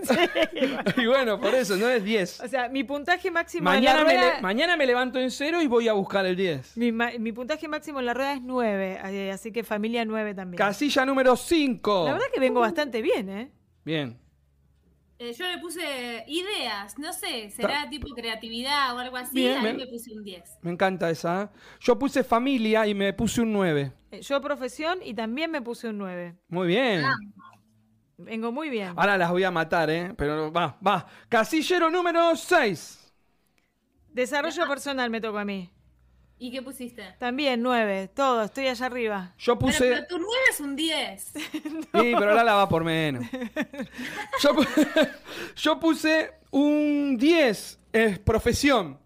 Sí. 0.03 1.01
y 1.01 1.05
bueno, 1.07 1.39
por 1.39 1.53
eso, 1.53 1.75
no 1.75 1.89
es 1.89 2.03
10. 2.03 2.39
O 2.39 2.47
sea, 2.47 2.69
mi 2.69 2.83
puntaje 2.85 3.29
máximo 3.29 3.65
Mañana 3.65 4.01
en 4.01 4.07
la 4.07 4.13
me, 4.13 4.17
rueda... 4.17 4.35
le- 4.35 4.41
mañana 4.41 4.77
me 4.77 4.85
levanto 4.85 5.19
en 5.19 5.29
cero 5.29 5.61
y 5.61 5.67
voy 5.67 5.89
a 5.89 5.93
buscar 5.93 6.25
el 6.25 6.35
10. 6.37 6.77
Mi, 6.77 6.91
ma- 6.93 7.11
mi 7.19 7.33
puntaje 7.33 7.67
máximo 7.67 7.99
en 7.99 8.05
la 8.05 8.13
rueda 8.13 8.33
es 8.33 8.41
9, 8.41 9.29
así 9.31 9.51
que 9.51 9.63
familia 9.65 10.05
9 10.05 10.33
también. 10.35 10.57
Casilla 10.57 11.05
número 11.05 11.35
5. 11.35 12.03
La 12.05 12.13
verdad 12.13 12.27
que 12.33 12.39
vengo 12.39 12.61
bastante 12.61 13.01
bien, 13.01 13.29
¿eh? 13.29 13.51
Bien. 13.83 14.17
Eh, 15.19 15.33
yo 15.33 15.45
le 15.47 15.59
puse 15.59 16.23
ideas, 16.27 16.97
no 16.97 17.13
sé, 17.13 17.51
será 17.51 17.87
tipo 17.91 18.07
creatividad 18.15 18.95
o 18.95 18.99
algo 18.99 19.17
así. 19.17 19.35
Bien, 19.35 19.57
a 19.57 19.61
mí 19.61 19.65
bien. 19.65 19.77
me 19.77 19.85
puse 19.87 20.11
un 20.13 20.23
10. 20.23 20.59
Me 20.63 20.71
encanta 20.71 21.09
esa. 21.11 21.43
¿eh? 21.53 21.57
Yo 21.81 21.99
puse 21.99 22.23
familia 22.23 22.87
y 22.87 22.95
me 22.95 23.13
puse 23.13 23.41
un 23.41 23.51
9. 23.53 23.91
Eh, 24.11 24.21
Yo 24.21 24.41
profesión 24.41 24.99
y 25.03 25.13
también 25.13 25.51
me 25.51 25.61
puse 25.61 25.89
un 25.89 25.97
9. 25.99 26.35
Muy 26.47 26.67
bien. 26.67 27.03
Ah. 27.05 27.13
Vengo 28.23 28.51
muy 28.51 28.69
bien. 28.69 28.93
Ahora 28.95 29.17
las 29.17 29.29
voy 29.31 29.43
a 29.43 29.51
matar, 29.51 29.89
¿eh? 29.89 30.13
Pero 30.17 30.51
va, 30.51 30.77
va. 30.85 31.05
Casillero 31.29 31.89
número 31.89 32.35
6. 32.35 33.13
Desarrollo 34.09 34.67
personal 34.67 35.09
me 35.09 35.21
tocó 35.21 35.37
a 35.37 35.45
mí. 35.45 35.69
¿Y 36.37 36.51
qué 36.51 36.61
pusiste? 36.63 37.03
También 37.19 37.61
9, 37.61 38.09
todo, 38.15 38.41
estoy 38.43 38.67
allá 38.67 38.87
arriba. 38.87 39.35
Yo 39.37 39.59
puse... 39.59 39.77
pero 39.77 40.07
tu 40.07 40.17
9 40.17 40.33
es 40.49 40.59
un 40.59 40.75
10. 40.75 41.31
Sí, 41.33 41.89
pero 41.91 42.29
ahora 42.31 42.43
la 42.43 42.55
va 42.55 42.67
por 42.67 42.83
menos. 42.83 43.23
Yo, 44.41 44.55
pu- 44.55 45.09
yo 45.55 45.79
puse 45.79 46.31
un 46.49 47.15
10. 47.17 47.79
Es 47.93 48.17
profesión. 48.19 48.97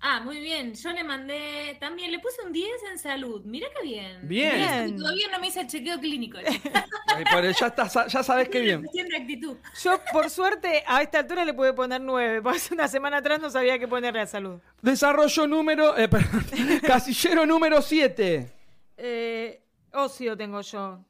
Ah, 0.00 0.20
muy 0.20 0.38
bien. 0.40 0.74
Yo 0.74 0.92
le 0.92 1.02
mandé. 1.02 1.76
También 1.80 2.12
le 2.12 2.20
puse 2.20 2.40
un 2.46 2.52
10 2.52 2.68
en 2.92 2.98
salud. 2.98 3.42
Mira 3.44 3.66
qué 3.76 3.86
bien. 3.86 4.18
Bien. 4.28 4.54
Bien. 4.54 4.96
Todavía 4.96 5.26
no 5.32 5.40
me 5.40 5.48
hice 5.48 5.62
el 5.62 5.66
chequeo 5.66 5.98
clínico. 5.98 6.38
Ay, 7.08 7.24
pero 7.30 7.50
ya, 7.50 7.66
está, 7.66 8.06
ya 8.06 8.22
sabes 8.22 8.48
qué 8.48 8.60
bien. 8.60 8.86
Actitud. 9.16 9.56
Yo, 9.82 10.00
por 10.12 10.30
suerte, 10.30 10.84
a 10.86 11.02
esta 11.02 11.18
altura 11.18 11.44
le 11.44 11.52
pude 11.52 11.72
poner 11.72 12.00
9, 12.00 12.42
porque 12.42 12.58
hace 12.58 12.74
una 12.74 12.86
semana 12.86 13.16
atrás 13.16 13.40
no 13.40 13.50
sabía 13.50 13.78
qué 13.78 13.88
ponerle 13.88 14.20
a 14.20 14.26
salud. 14.26 14.60
Desarrollo 14.82 15.46
número... 15.48 15.98
eh, 15.98 16.08
perdón. 16.08 16.44
Casillero 16.86 17.44
número 17.44 17.82
7. 17.82 18.52
Eh, 18.98 19.62
ocio 19.92 20.36
tengo 20.36 20.60
yo. 20.60 21.04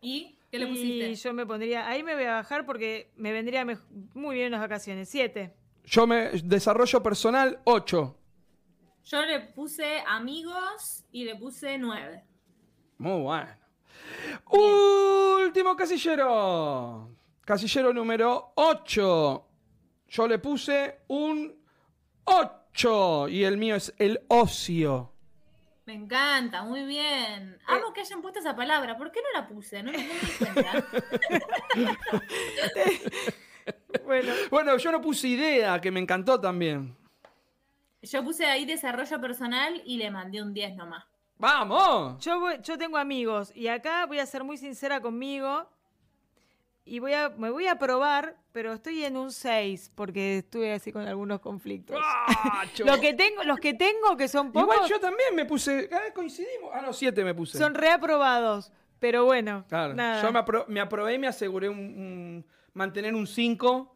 ¿Y 0.00 0.36
qué 0.50 0.58
le 0.60 0.66
Y 0.66 0.68
pusiste? 0.68 1.14
yo 1.16 1.32
me 1.34 1.44
pondría, 1.44 1.88
ahí 1.88 2.04
me 2.04 2.14
voy 2.14 2.24
a 2.24 2.34
bajar 2.34 2.64
porque 2.64 3.10
me 3.16 3.32
vendría 3.32 3.64
muy 4.14 4.36
bien 4.36 4.48
unas 4.48 4.60
vacaciones. 4.60 5.08
7. 5.08 5.52
Yo 5.84 6.06
me... 6.06 6.30
Desarrollo 6.44 7.02
personal 7.02 7.60
8. 7.64 8.14
Yo 9.10 9.24
le 9.24 9.40
puse 9.40 10.02
amigos 10.06 11.02
y 11.12 11.24
le 11.24 11.34
puse 11.34 11.78
9. 11.78 12.22
Muy 12.98 13.22
bueno. 13.22 13.48
Último 14.50 15.74
casillero. 15.74 17.08
Casillero 17.40 17.94
número 17.94 18.52
8. 18.56 19.48
Yo 20.08 20.28
le 20.28 20.38
puse 20.38 21.00
un 21.08 21.56
8. 22.24 23.28
Y 23.30 23.44
el 23.44 23.56
mío 23.56 23.76
es 23.76 23.94
el 23.96 24.20
ocio. 24.28 25.14
Me 25.86 25.94
encanta, 25.94 26.64
muy 26.64 26.84
bien. 26.84 27.54
Eh. 27.54 27.58
Amo 27.66 27.94
que 27.94 28.02
hayan 28.02 28.20
puesto 28.20 28.40
esa 28.40 28.54
palabra. 28.54 28.98
¿Por 28.98 29.10
qué 29.10 29.20
no 29.22 29.40
la 29.40 29.48
puse? 29.48 29.82
No, 29.82 29.90
no 29.90 29.98
me 29.98 30.04
di 30.04 30.32
cuenta. 30.38 30.86
Bueno, 34.04 34.32
Bueno, 34.50 34.76
yo 34.76 34.92
no 34.92 35.00
puse 35.00 35.28
idea, 35.28 35.80
que 35.80 35.90
me 35.90 36.00
encantó 36.00 36.38
también. 36.38 36.94
Yo 38.02 38.22
puse 38.24 38.46
ahí 38.46 38.64
desarrollo 38.64 39.20
personal 39.20 39.82
y 39.84 39.96
le 39.98 40.10
mandé 40.10 40.42
un 40.42 40.54
10 40.54 40.76
nomás. 40.76 41.04
¡Vamos! 41.38 42.22
yo, 42.24 42.40
voy- 42.40 42.58
yo 42.62 42.76
tengo 42.78 42.96
amigos 42.96 43.52
y 43.54 43.68
acá 43.68 44.06
voy 44.06 44.18
a 44.18 44.26
ser 44.26 44.42
muy 44.44 44.56
sincera 44.56 45.00
conmigo 45.00 45.68
y 46.84 46.98
voy 47.00 47.12
a, 47.12 47.28
me 47.28 47.50
voy 47.50 47.66
a 47.66 47.78
probar, 47.78 48.36
pero 48.52 48.72
estoy 48.72 49.04
en 49.04 49.16
un 49.16 49.30
6 49.30 49.92
porque 49.94 50.38
estuve 50.38 50.72
así 50.72 50.90
con 50.90 51.06
algunos 51.06 51.40
conflictos. 51.40 51.96
¡Guacho! 51.96 52.84
Lo 52.86 52.98
que 53.00 53.14
tengo, 53.14 53.44
los 53.44 53.58
que 53.58 53.74
tengo, 53.74 54.16
que 54.16 54.26
son 54.26 54.50
pocos, 54.52 54.74
Igual 54.74 54.88
yo 54.90 54.98
también 55.00 55.34
me 55.34 55.44
puse. 55.44 55.88
ah, 55.92 56.12
coincidimos. 56.14 56.70
Ah, 56.72 56.80
no, 56.80 56.92
7 56.92 57.22
me 57.24 57.34
puse. 57.34 57.58
son 57.58 57.74
reaprobados. 57.74 58.72
Pero 58.98 59.24
bueno, 59.26 59.64
Claro. 59.68 59.94
nada. 59.94 60.22
Yo 60.22 60.32
me, 60.32 60.40
apro- 60.40 60.66
me 60.66 60.80
aprobé 60.80 61.14
y 61.14 61.18
me 61.18 61.28
aseguré 61.28 61.68
un, 61.68 61.78
un- 61.78 62.46
mantener 62.72 63.14
un 63.14 63.26
5. 63.28 63.94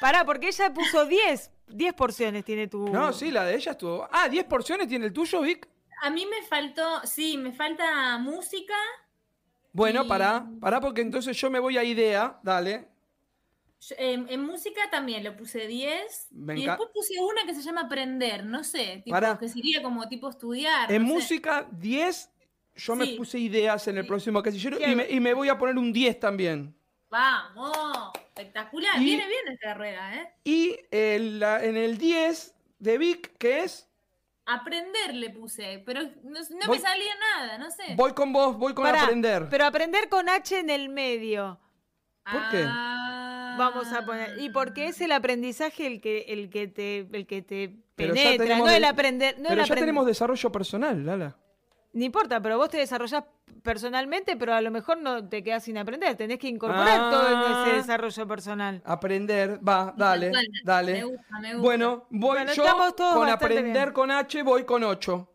Pará, 0.00 0.24
porque 0.24 0.48
ella 0.48 0.72
puso 0.72 1.06
10. 1.06 1.50
10 1.68 1.94
porciones 1.94 2.44
tiene 2.44 2.66
tu... 2.68 2.88
No, 2.88 3.12
sí, 3.12 3.30
la 3.30 3.44
de 3.44 3.56
ella 3.56 3.72
estuvo. 3.72 4.08
Ah, 4.10 4.28
10 4.28 4.44
porciones 4.44 4.88
tiene 4.88 5.06
el 5.06 5.12
tuyo, 5.12 5.40
Vic. 5.42 5.68
A 6.02 6.10
mí 6.10 6.26
me 6.26 6.46
faltó, 6.46 7.00
sí, 7.04 7.36
me 7.36 7.52
falta 7.52 8.18
música. 8.18 8.74
Bueno, 9.72 10.04
Y- 10.04 10.08
pará, 10.08 10.46
pará, 10.60 10.80
porque 10.80 11.00
entonces 11.00 11.36
yo 11.36 11.50
me 11.50 11.58
voy 11.58 11.76
a 11.76 11.84
idea, 11.84 12.38
dale. 12.42 12.88
Yo- 13.80 13.96
En, 13.98 14.26
en 14.28 14.44
música 14.44 14.80
también 14.90 15.22
le 15.24 15.32
puse 15.32 15.66
10. 15.66 16.28
Me 16.30 16.58
y 16.58 16.66
después 16.66 16.88
puse 16.94 17.14
una 17.20 17.44
que 17.44 17.54
se 17.54 17.62
llama 17.62 17.82
aprender, 17.82 18.44
no 18.46 18.62
sé, 18.64 19.02
tipo, 19.04 19.14
Pará. 19.14 19.36
que 19.38 19.48
sería 19.48 19.82
como 19.82 20.08
tipo 20.08 20.28
estudiar. 20.28 20.90
En 20.92 21.02
no 21.02 21.14
música, 21.14 21.66
10, 21.72 22.30
yo 22.76 22.94
me 22.96 23.06
puse 23.16 23.38
ideas 23.38 23.88
en 23.88 23.96
el 23.98 24.04
Sí. 24.04 24.08
próximo 24.08 24.42
casillero 24.42 24.78
y 24.80 24.94
me, 24.94 25.10
y 25.10 25.20
me 25.20 25.34
voy 25.34 25.48
a 25.48 25.58
poner 25.58 25.76
un 25.78 25.92
10 25.92 26.18
también. 26.20 26.74
Vamos, 27.10 28.10
espectacular. 28.14 29.00
Y- 29.00 29.04
Viene 29.04 29.26
bien 29.26 29.48
esta 29.48 29.74
rueda, 29.74 30.14
¿eh? 30.14 30.32
Y 30.44 30.76
el- 30.90 31.40
la- 31.40 31.64
en 31.64 31.76
el 31.76 31.96
10 31.98 32.54
de 32.78 32.98
Vic, 32.98 33.36
que 33.38 33.64
es, 33.64 33.84
Aprender 34.50 35.12
le 35.14 35.28
puse, 35.28 35.82
pero 35.84 36.00
no, 36.22 36.40
no 36.40 36.66
Voy- 36.68 36.78
me 36.78 36.82
salía 36.82 37.12
nada, 37.36 37.58
no 37.58 37.70
sé. 37.70 37.82
voy 37.96 38.14
con 38.14 38.32
vos, 38.32 38.56
voy 38.56 38.72
con 38.72 38.82
Pará, 38.86 39.02
aprender. 39.02 39.46
Pero 39.50 39.66
aprender 39.66 40.08
con 40.08 40.26
H 40.30 40.58
en 40.58 40.70
el 40.70 40.88
medio. 40.88 41.60
¿por 42.30 42.48
qué? 42.50 42.64
Ah. 42.66 43.56
Vamos 43.58 43.92
a 43.92 44.04
poner. 44.06 44.38
Y 44.40 44.48
porque 44.50 44.86
es 44.88 45.00
el 45.02 45.12
aprendizaje 45.12 45.86
el 45.86 46.00
que, 46.00 46.26
el 46.28 46.48
que 46.48 46.66
te, 46.68 47.06
el 47.12 47.26
que 47.26 47.42
te 47.42 47.74
penetra, 47.94 48.56
no 48.58 48.66
de- 48.66 48.76
el 48.78 48.84
aprender. 48.84 49.38
No 49.38 49.48
Pero 49.50 49.60
el 49.62 49.66
ya 49.68 49.74
aprend- 49.74 49.80
tenemos 49.80 50.06
desarrollo 50.06 50.50
personal, 50.52 51.04
Lala. 51.04 51.36
No 51.92 52.04
importa, 52.04 52.40
pero 52.40 52.58
vos 52.58 52.68
te 52.68 52.76
desarrollás 52.78 53.24
personalmente, 53.62 54.36
pero 54.36 54.54
a 54.54 54.60
lo 54.60 54.70
mejor 54.70 54.98
no 54.98 55.26
te 55.28 55.42
quedas 55.42 55.64
sin 55.64 55.78
aprender. 55.78 56.16
Tenés 56.16 56.38
que 56.38 56.48
incorporar 56.48 57.00
Ah. 57.00 57.10
todo 57.10 57.28
en 57.28 57.52
ese 57.68 57.76
desarrollo 57.76 58.28
personal. 58.28 58.82
Aprender, 58.84 59.58
va, 59.66 59.92
dale, 59.96 60.28
Bueno, 60.30 60.48
dale. 60.64 60.92
Me 60.92 61.04
gusta, 61.04 61.38
me 61.40 61.48
gusta. 61.54 61.62
Bueno, 61.62 62.06
voy 62.10 62.18
Bueno, 62.20 62.52
yo 62.52 62.62
estamos 62.64 62.94
todos 62.96 63.14
con 63.14 63.28
aprender 63.28 63.72
bien. 63.86 63.92
con 63.92 64.10
H, 64.10 64.42
voy 64.42 64.64
con 64.64 64.84
8. 64.84 65.28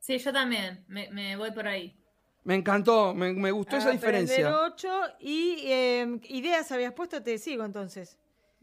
Sí, 0.00 0.18
yo 0.18 0.32
también, 0.32 0.84
me, 0.88 1.10
me 1.10 1.36
voy 1.36 1.50
por 1.52 1.66
ahí. 1.66 1.96
Me 2.44 2.54
encantó, 2.54 3.12
me, 3.14 3.32
me 3.32 3.50
gustó 3.50 3.76
esa 3.76 3.88
Aprender 3.90 4.20
diferencia. 4.24 4.60
8 4.60 5.00
y 5.20 5.62
eh, 5.64 6.20
ideas 6.28 6.70
habías 6.70 6.92
puesto, 6.92 7.22
te 7.22 7.38
sigo 7.38 7.64
entonces. 7.64 8.16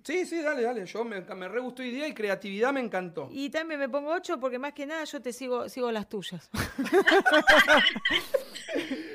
Sí, 0.04 0.26
sí, 0.26 0.42
dale, 0.42 0.64
dale. 0.64 0.86
Yo 0.86 1.04
me, 1.06 1.22
me 1.22 1.48
re 1.48 1.60
gustó 1.62 1.82
idea 1.84 2.06
y 2.08 2.14
creatividad 2.14 2.74
me 2.74 2.82
encantó. 2.82 3.30
Y 3.32 3.50
también 3.50 3.80
me 3.80 3.88
pongo 3.88 4.12
8 4.12 4.38
porque 4.40 4.60
más 4.60 4.74
que 4.74 4.86
nada 4.86 5.04
yo 5.06 5.22
te 5.22 5.32
sigo, 5.32 5.70
sigo 5.70 5.90
las 5.92 6.10
tuyas. 6.10 6.50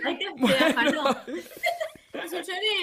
Ahí 0.05 0.18
te, 0.18 0.27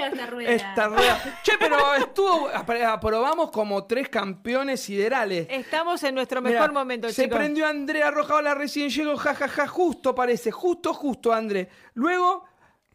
esta 0.07 0.25
rueda. 0.27 0.51
Esta 0.51 0.87
rueda. 0.87 1.39
Che, 1.43 1.53
pero 1.59 1.93
estuvo. 1.95 2.49
apro- 2.49 2.83
Aprobamos 2.85 3.51
como 3.51 3.85
tres 3.85 4.07
campeones 4.09 4.79
siderales. 4.81 5.47
Estamos 5.49 6.03
en 6.03 6.15
nuestro 6.15 6.41
Mirá, 6.41 6.53
mejor 6.61 6.73
momento, 6.73 7.09
Se 7.09 7.23
chicos. 7.23 7.37
prendió 7.39 7.65
Andrea 7.67 8.11
Rojaola 8.11 8.53
recién 8.55 8.89
llegó, 8.89 9.17
jajaja, 9.17 9.67
justo 9.67 10.15
parece, 10.15 10.51
justo, 10.51 10.93
justo, 10.93 11.33
André. 11.33 11.69
Luego 11.95 12.45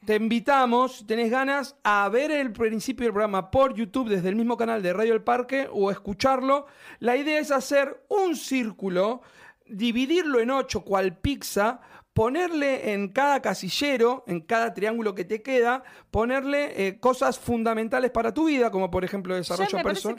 te 0.04 0.16
invitamos, 0.16 0.96
si 0.96 1.04
tenés 1.04 1.30
ganas, 1.30 1.76
a 1.84 2.08
ver 2.08 2.30
el 2.30 2.52
principio 2.52 3.04
del 3.04 3.12
programa 3.12 3.50
por 3.50 3.74
YouTube 3.74 4.08
desde 4.08 4.30
el 4.30 4.36
mismo 4.36 4.56
canal 4.56 4.82
de 4.82 4.92
Radio 4.92 5.14
El 5.14 5.22
Parque 5.22 5.68
o 5.70 5.90
escucharlo. 5.90 6.66
La 7.00 7.16
idea 7.16 7.38
es 7.38 7.50
hacer 7.50 8.02
un 8.08 8.34
círculo, 8.34 9.20
dividirlo 9.66 10.40
en 10.40 10.50
ocho, 10.50 10.82
cual 10.82 11.18
pizza, 11.18 11.80
ponerle 12.14 12.92
en 12.92 13.08
cada 13.08 13.40
casillero, 13.40 14.24
en 14.26 14.40
cada 14.40 14.74
triángulo 14.74 15.14
que 15.14 15.24
te 15.24 15.42
queda, 15.42 15.84
ponerle 16.10 16.86
eh, 16.88 16.98
cosas 16.98 17.38
fundamentales 17.38 18.10
para 18.10 18.34
tu 18.34 18.46
vida, 18.46 18.70
como 18.70 18.90
por 18.90 19.04
ejemplo 19.04 19.34
desarrollo 19.34 19.80
personal. 19.82 20.16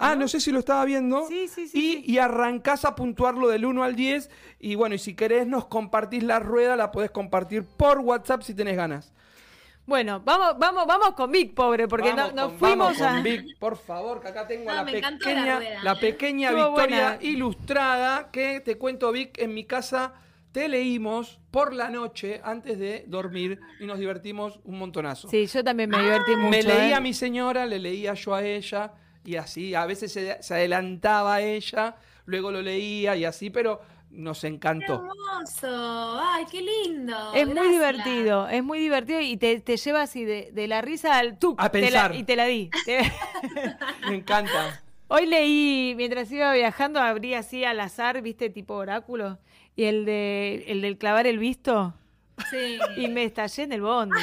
Ah, 0.00 0.16
no 0.16 0.26
sé 0.28 0.40
si 0.40 0.50
lo 0.50 0.58
estaba 0.58 0.84
viendo. 0.84 1.26
Sí, 1.28 1.46
sí, 1.48 1.68
sí, 1.68 1.78
Y, 1.78 1.92
sí. 1.92 2.04
y 2.06 2.18
arrancás 2.18 2.84
a 2.84 2.94
puntuarlo 2.94 3.48
del 3.48 3.64
1 3.64 3.84
al 3.84 3.94
10. 3.94 4.30
Y 4.58 4.74
bueno, 4.74 4.94
y 4.94 4.98
si 4.98 5.14
querés 5.14 5.46
nos 5.46 5.66
compartís 5.66 6.22
la 6.24 6.38
rueda, 6.40 6.76
la 6.76 6.90
podés 6.90 7.10
compartir 7.10 7.64
por 7.64 7.98
WhatsApp 8.00 8.42
si 8.42 8.54
tenés 8.54 8.76
ganas. 8.76 9.12
Bueno, 9.84 10.20
vamos, 10.24 10.58
vamos, 10.58 10.86
vamos 10.86 11.14
con 11.14 11.30
Vic, 11.32 11.54
pobre, 11.54 11.88
porque 11.88 12.12
no- 12.14 12.30
nos 12.32 12.50
con- 12.50 12.58
fuimos 12.58 12.98
vamos 12.98 13.00
a. 13.00 13.14
con 13.14 13.22
Vic, 13.24 13.58
por 13.58 13.76
favor, 13.76 14.20
que 14.20 14.28
acá 14.28 14.46
tengo 14.46 14.70
No, 14.70 14.76
la 14.76 14.84
me 14.84 14.98
encantó 14.98 15.24
la 15.28 15.34
pequeña, 15.34 15.56
rueda, 15.56 15.82
la 15.82 15.94
pequeña 15.96 16.48
Estuvo 16.50 16.66
victoria 16.68 17.08
buena. 17.16 17.22
ilustrada 17.24 18.30
que 18.30 18.60
te 18.60 18.78
cuento, 18.78 19.10
Vic, 19.10 19.38
en 19.38 19.54
mi 19.54 19.64
casa 19.64 20.14
te 20.52 20.68
leímos 20.68 21.40
por 21.50 21.72
la 21.74 21.90
noche 21.90 22.40
antes 22.44 22.78
de 22.78 23.04
dormir 23.08 23.58
y 23.80 23.86
nos 23.86 23.98
divertimos 23.98 24.60
un 24.64 24.78
montonazo. 24.78 25.28
Sí, 25.28 25.46
yo 25.46 25.64
también 25.64 25.90
me 25.90 26.00
divertí 26.00 26.36
mucho. 26.36 26.50
Me 26.50 26.62
leía 26.62 26.88
¿eh? 26.90 26.94
a 26.94 27.00
mi 27.00 27.14
señora, 27.14 27.66
le 27.66 27.78
leía 27.78 28.14
yo 28.14 28.34
a 28.34 28.44
ella 28.44 28.92
y 29.24 29.36
así, 29.36 29.74
a 29.74 29.86
veces 29.86 30.12
se, 30.12 30.42
se 30.42 30.54
adelantaba 30.54 31.36
a 31.36 31.40
ella, 31.40 31.96
luego 32.26 32.50
lo 32.52 32.60
leía 32.60 33.16
y 33.16 33.24
así, 33.24 33.50
pero 33.50 33.80
nos 34.10 34.42
Qué 34.42 34.48
encantó. 34.48 34.94
hermoso. 35.06 36.20
Ay, 36.20 36.44
qué 36.50 36.60
lindo. 36.60 37.32
Es 37.34 37.46
muy 37.46 37.68
divertido, 37.68 38.48
es 38.48 38.62
muy 38.62 38.78
divertido 38.78 39.20
y 39.20 39.36
te, 39.38 39.60
te 39.60 39.76
lleva 39.76 40.02
así 40.02 40.24
de, 40.24 40.50
de 40.52 40.68
la 40.68 40.82
risa 40.82 41.16
al 41.18 41.38
tú. 41.38 41.54
A 41.58 41.70
pensar. 41.70 42.14
y 42.14 42.22
te 42.24 42.36
la 42.36 42.44
di. 42.46 42.70
Me 44.08 44.16
encanta. 44.16 44.82
Hoy 45.08 45.26
leí, 45.26 45.94
mientras 45.96 46.30
iba 46.32 46.52
viajando, 46.54 47.00
abrí 47.00 47.34
así 47.34 47.64
al 47.64 47.80
azar, 47.80 48.22
viste, 48.22 48.48
tipo 48.48 48.74
oráculo, 48.74 49.38
y 49.76 49.84
el 49.84 50.04
de 50.04 50.64
el 50.68 50.82
del 50.82 50.98
clavar 50.98 51.26
el 51.26 51.38
visto, 51.38 51.94
Sí, 52.50 52.78
y 52.96 53.08
me 53.08 53.24
estallé 53.24 53.64
en 53.64 53.72
el 53.72 53.82
bondi. 53.82 54.16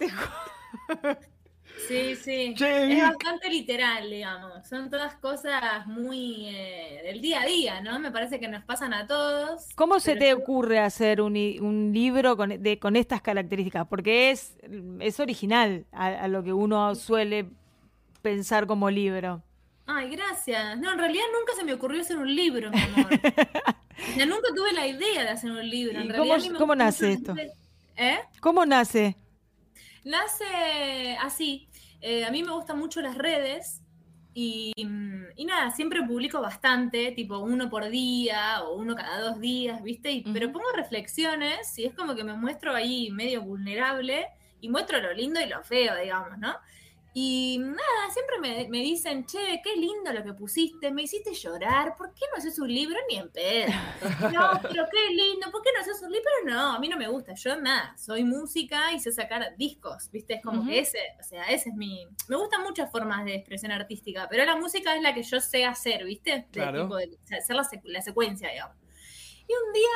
Sí, 1.86 2.16
sí. 2.16 2.54
Che, 2.56 2.92
es 2.92 3.02
bastante 3.02 3.48
literal, 3.48 4.10
digamos. 4.10 4.66
Son 4.66 4.90
todas 4.90 5.14
cosas 5.16 5.86
muy 5.86 6.46
eh, 6.48 7.02
del 7.04 7.20
día 7.20 7.42
a 7.42 7.46
día, 7.46 7.80
¿no? 7.80 7.98
Me 8.00 8.10
parece 8.10 8.40
que 8.40 8.48
nos 8.48 8.64
pasan 8.64 8.92
a 8.92 9.06
todos. 9.06 9.68
¿Cómo 9.76 10.00
se 10.00 10.16
te 10.16 10.34
ocurre 10.34 10.80
hacer 10.80 11.20
un, 11.20 11.36
un 11.60 11.92
libro 11.92 12.36
con, 12.36 12.62
de, 12.62 12.78
con 12.78 12.96
estas 12.96 13.22
características? 13.22 13.86
Porque 13.86 14.30
es, 14.30 14.56
es 14.98 15.20
original 15.20 15.86
a, 15.92 16.06
a 16.06 16.28
lo 16.28 16.42
que 16.42 16.52
uno 16.52 16.94
suele 16.94 17.48
pensar 18.22 18.66
como 18.66 18.90
libro. 18.90 19.42
Ay, 19.90 20.10
gracias. 20.10 20.78
No, 20.78 20.92
en 20.92 20.98
realidad 20.98 21.24
nunca 21.36 21.54
se 21.56 21.64
me 21.64 21.72
ocurrió 21.72 22.00
hacer 22.02 22.18
un 22.18 22.32
libro, 22.34 22.70
mi 22.70 22.80
amor. 22.80 23.08
O 23.98 24.14
sea, 24.14 24.26
nunca 24.26 24.48
tuve 24.54 24.72
la 24.72 24.86
idea 24.86 25.22
de 25.24 25.28
hacer 25.28 25.50
un 25.50 25.68
libro. 25.68 25.98
En 25.98 26.06
¿Y 26.06 26.08
realidad 26.10 26.38
cómo- 26.56 26.74
nace 26.76 27.12
esto? 27.14 27.34
¿Eh? 27.96 28.18
¿Cómo 28.40 28.64
nace? 28.64 29.16
Nace 30.04 31.16
así. 31.20 31.68
Eh, 32.00 32.24
a 32.24 32.30
mí 32.30 32.42
me 32.44 32.52
gustan 32.52 32.78
mucho 32.78 33.00
las 33.00 33.16
redes 33.18 33.82
y, 34.34 34.72
y 34.76 35.44
nada, 35.44 35.72
siempre 35.72 36.00
publico 36.04 36.40
bastante, 36.40 37.10
tipo 37.10 37.38
uno 37.40 37.68
por 37.68 37.88
día 37.90 38.62
o 38.62 38.76
uno 38.76 38.94
cada 38.94 39.20
dos 39.20 39.40
días, 39.40 39.82
¿viste? 39.82 40.12
Y- 40.12 40.22
Pero 40.32 40.52
pongo 40.52 40.70
reflexiones 40.76 41.76
y 41.78 41.84
es 41.86 41.94
como 41.94 42.14
que 42.14 42.22
me 42.22 42.34
muestro 42.34 42.74
ahí 42.74 43.10
medio 43.10 43.42
vulnerable 43.42 44.26
y 44.60 44.68
muestro 44.68 45.00
lo 45.00 45.12
lindo 45.12 45.40
y 45.40 45.46
lo 45.48 45.62
feo, 45.64 45.96
digamos, 46.00 46.38
¿no? 46.38 46.54
Y 47.14 47.58
nada, 47.58 48.10
siempre 48.12 48.38
me, 48.38 48.68
me 48.68 48.78
dicen, 48.78 49.24
che, 49.26 49.60
qué 49.64 49.74
lindo 49.76 50.12
lo 50.12 50.22
que 50.22 50.34
pusiste, 50.34 50.92
me 50.92 51.02
hiciste 51.02 51.34
llorar, 51.34 51.96
¿por 51.96 52.12
qué 52.14 52.20
no 52.30 52.36
haces 52.38 52.58
un 52.60 52.72
libro? 52.72 52.96
Ni 53.10 53.16
en 53.16 53.30
pedo. 53.30 53.72
No, 54.32 54.60
pero 54.62 54.84
qué 54.92 55.14
lindo, 55.14 55.50
¿por 55.50 55.62
qué 55.62 55.70
no 55.74 55.80
haces 55.80 56.00
un 56.02 56.12
libro? 56.12 56.30
No, 56.44 56.72
a 56.74 56.78
mí 56.78 56.86
no 56.88 56.96
me 56.96 57.08
gusta, 57.08 57.34
yo 57.34 57.56
nada, 57.60 57.96
soy 57.96 58.22
música 58.24 58.92
y 58.92 59.00
sé 59.00 59.10
sacar 59.10 59.56
discos, 59.56 60.10
¿viste? 60.12 60.34
Es 60.34 60.42
como 60.42 60.60
Ujú. 60.60 60.68
que 60.70 60.78
ese, 60.80 60.98
o 61.18 61.22
sea, 61.24 61.44
ese 61.44 61.70
es 61.70 61.74
mi... 61.74 62.06
Me 62.28 62.36
gustan 62.36 62.62
muchas 62.62 62.90
formas 62.92 63.24
de 63.24 63.34
expresión 63.34 63.72
artística, 63.72 64.28
pero 64.30 64.44
la 64.44 64.54
música 64.56 64.94
es 64.94 65.02
la 65.02 65.12
que 65.14 65.22
yo 65.22 65.40
sé 65.40 65.64
hacer, 65.64 66.04
¿viste? 66.04 66.30
De 66.30 66.46
Claro. 66.52 66.82
tipo 66.82 66.96
de- 66.96 67.18
hacer 67.36 67.56
la, 67.56 67.68
la 67.84 68.02
secuencia, 68.02 68.50
digamos. 68.50 68.76
Y 69.48 69.52
un 69.66 69.72
día, 69.72 69.88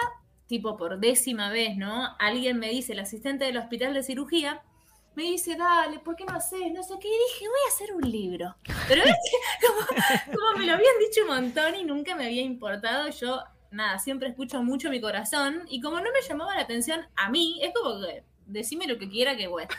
tipo 0.49 0.77
por 0.77 0.99
décima 0.99 1.51
vez, 1.51 1.77
¿no? 1.77 2.17
Alguien 2.19 2.59
me 2.59 2.71
dice, 2.71 2.95
el 2.95 3.01
asistente 3.01 3.45
del 3.45 3.59
hospital 3.59 3.95
de 3.95 4.03
cirugía, 4.03 4.63
me 5.15 5.25
dice, 5.25 5.57
dale, 5.57 5.99
¿por 5.99 6.17
qué 6.17 6.25
no 6.25 6.35
haces? 6.35 6.73
No 6.73 6.83
sé 6.83 6.95
qué. 7.01 7.09
Y 7.09 7.33
dije, 7.33 7.49
voy 7.49 7.59
a 7.67 7.75
hacer 7.75 7.95
un 7.95 8.11
libro. 8.11 8.57
Pero 8.89 9.03
ves 9.05 9.15
como, 9.67 10.39
como 10.39 10.59
me 10.59 10.67
lo 10.67 10.75
habían 10.75 10.99
dicho 10.99 11.23
un 11.23 11.29
montón 11.29 11.77
y 11.77 11.85
nunca 11.85 12.15
me 12.15 12.27
había 12.27 12.43
importado, 12.43 13.09
yo, 13.11 13.43
nada, 13.71 13.99
siempre 13.99 14.29
escucho 14.29 14.63
mucho 14.63 14.91
mi 14.91 15.01
corazón. 15.01 15.65
Y 15.69 15.81
como 15.81 15.97
no 16.01 16.11
me 16.13 16.27
llamaba 16.27 16.55
la 16.55 16.63
atención 16.63 17.07
a 17.17 17.29
mí, 17.31 17.61
es 17.63 17.73
como 17.75 18.01
que 18.01 18.25
decime 18.47 18.87
lo 18.87 18.99
que 18.99 19.09
quiera 19.09 19.37
que 19.37 19.49
bueno. 19.49 19.71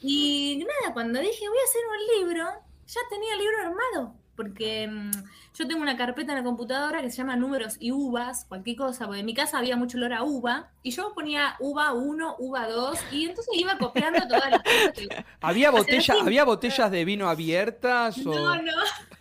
Y 0.00 0.58
nada, 0.58 0.92
cuando 0.92 1.20
dije, 1.20 1.48
voy 1.48 1.58
a 1.58 1.64
hacer 1.64 1.82
un 1.86 2.26
libro, 2.26 2.44
ya 2.86 3.00
tenía 3.08 3.32
el 3.32 3.38
libro 3.40 3.58
armado. 3.58 4.23
Porque 4.36 4.88
mm, 4.88 5.10
yo 5.56 5.68
tengo 5.68 5.80
una 5.82 5.96
carpeta 5.96 6.32
en 6.32 6.38
la 6.38 6.44
computadora 6.44 7.00
que 7.00 7.10
se 7.10 7.18
llama 7.18 7.36
números 7.36 7.76
y 7.78 7.92
uvas, 7.92 8.44
cualquier 8.46 8.76
cosa, 8.76 9.06
porque 9.06 9.20
en 9.20 9.26
mi 9.26 9.34
casa 9.34 9.58
había 9.58 9.76
mucho 9.76 9.96
olor 9.98 10.12
a 10.12 10.22
uva, 10.22 10.70
y 10.82 10.90
yo 10.90 11.12
ponía 11.14 11.54
uva 11.60 11.92
1, 11.92 12.36
uva 12.38 12.68
2, 12.68 12.98
y 13.12 13.26
entonces 13.26 13.54
iba 13.56 13.78
copiando 13.78 14.26
todas 14.26 14.50
las 14.50 14.62
cosas 14.62 14.92
que... 14.92 15.08
¿Había, 15.40 15.70
botella. 15.70 16.14
¿Había 16.20 16.44
botellas 16.44 16.90
de 16.90 17.04
vino 17.04 17.28
abiertas? 17.28 18.18
O... 18.26 18.34
No, 18.34 18.56
no, 18.62 18.72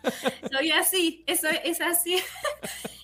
soy 0.51 0.71
así, 0.71 1.23
eso 1.27 1.47
es 1.63 1.81
así. 1.81 2.17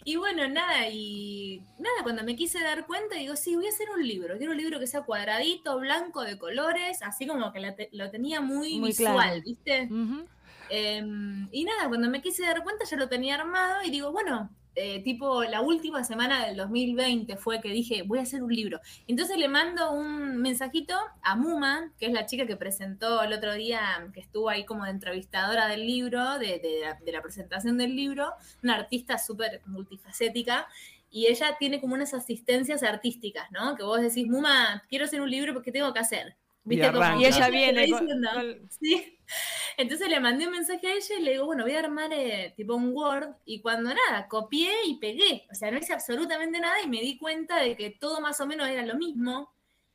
Y 0.06 0.16
bueno, 0.16 0.48
nada, 0.48 0.88
y 0.90 1.62
nada, 1.78 2.02
cuando 2.02 2.24
me 2.24 2.36
quise 2.36 2.60
dar 2.64 2.88
cuenta, 2.88 3.16
digo, 3.16 3.36
sí, 3.36 3.56
voy 3.56 3.68
a 3.68 3.70
hacer 3.70 3.90
un 3.92 4.08
libro, 4.08 4.38
quiero 4.38 4.54
un 4.54 4.58
libro 4.58 4.80
que 4.80 4.88
sea 4.88 5.02
cuadradito, 5.04 5.78
blanco, 5.78 6.24
de 6.24 6.40
colores, 6.40 7.04
así 7.04 7.28
como 7.28 7.52
que 7.54 7.60
la 7.60 7.76
te- 7.76 7.90
lo 7.92 8.10
tenía 8.10 8.42
muy, 8.42 8.80
Muy 8.80 8.90
visual, 8.90 9.14
claro. 9.14 9.42
¿viste? 9.46 9.84
Ujú. 9.84 10.26
Em, 10.70 11.48
y 11.52 11.64
nada, 11.64 11.88
cuando 11.88 12.10
me 12.10 12.22
quise 12.22 12.44
dar 12.44 12.64
cuenta 12.64 12.86
ya 12.86 12.98
lo 12.98 13.10
tenía 13.10 13.36
armado 13.36 13.84
y 13.84 13.90
digo, 13.90 14.12
bueno, 14.12 14.50
eh, 14.76 15.02
tipo 15.04 15.44
la 15.44 15.62
última 15.62 16.04
semana 16.04 16.46
del 16.46 16.56
2020 16.56 17.36
fue 17.38 17.60
que 17.60 17.70
dije, 17.70 18.04
voy 18.04 18.20
a 18.20 18.22
hacer 18.22 18.44
un 18.44 18.54
libro. 18.54 18.80
Entonces 19.08 19.38
le 19.38 19.48
mando 19.48 19.92
un 19.92 20.38
mensajito 20.38 20.96
a 21.22 21.36
Muma, 21.36 21.92
que 22.00 22.06
es 22.06 22.14
la 22.14 22.26
chica 22.26 22.46
que 22.46 22.56
presentó 22.56 23.22
el 23.24 23.34
otro 23.34 23.54
día, 23.56 24.10
que 24.14 24.22
estuvo 24.22 24.48
ahí 24.50 24.66
como 24.66 24.86
de 24.86 24.92
entrevistadora 24.92 25.68
del 25.68 25.86
libro, 25.86 26.40
de, 26.40 26.60
de 26.60 26.80
la, 26.82 26.94
de 26.94 27.12
la 27.12 27.22
presentación 27.22 27.78
del 27.78 27.96
libro, 27.96 28.32
una 28.64 28.76
artista 28.76 29.18
súper 29.18 29.62
multifacética. 29.66 30.68
Y 31.12 31.26
ella 31.26 31.58
tiene 31.60 31.82
como 31.82 31.96
unas 31.96 32.14
asistencias 32.14 32.84
artísticas, 32.84 33.52
¿no? 33.52 33.76
Que 33.76 33.84
vos 33.84 34.00
decís, 34.00 34.28
Muma, 34.28 34.84
quiero 34.88 35.06
hacer 35.06 35.20
un 35.22 35.32
libro 35.32 35.54
porque 35.54 35.72
tengo 35.72 35.92
que 35.92 36.00
hacer. 36.00 36.36
Y 36.70 36.78
Como- 36.80 37.02
arranca. 37.02 37.22
Y 37.22 37.26
ella 37.26 37.50
viene 37.50 37.90
con- 37.90 38.08
con- 38.08 38.70
Sí. 38.80 39.18
Entonces 39.78 40.10
le 40.10 40.20
mandé 40.20 40.46
un 40.48 40.54
mensaje 40.54 40.88
a 40.88 40.94
ella 40.94 41.16
y 41.20 41.22
le 41.24 41.32
digo, 41.32 41.46
bueno, 41.46 41.64
voy 41.64 41.74
a 41.74 41.80
armar 41.80 42.12
eh, 42.12 42.54
tipo 42.58 42.76
un 42.76 42.92
Word. 42.94 43.30
Y 43.46 43.62
cuando 43.62 43.90
nada, 43.94 44.28
copié 44.28 44.72
y 44.86 44.98
pegué. 45.00 45.46
O 45.52 45.56
sea, 45.56 45.72
no 45.72 45.78
hice 45.78 45.94
absolutamente 45.94 46.60
nada 46.60 46.82
y 46.84 46.90
me 46.90 47.00
di 47.02 47.18
cuenta 47.18 47.62
de 47.62 47.76
que 47.78 47.90
todo 47.92 48.20
más 48.22 48.40
o 48.42 48.46
menos 48.48 48.68
era 48.68 48.86
lo 48.86 48.96
mismo. 48.96 49.52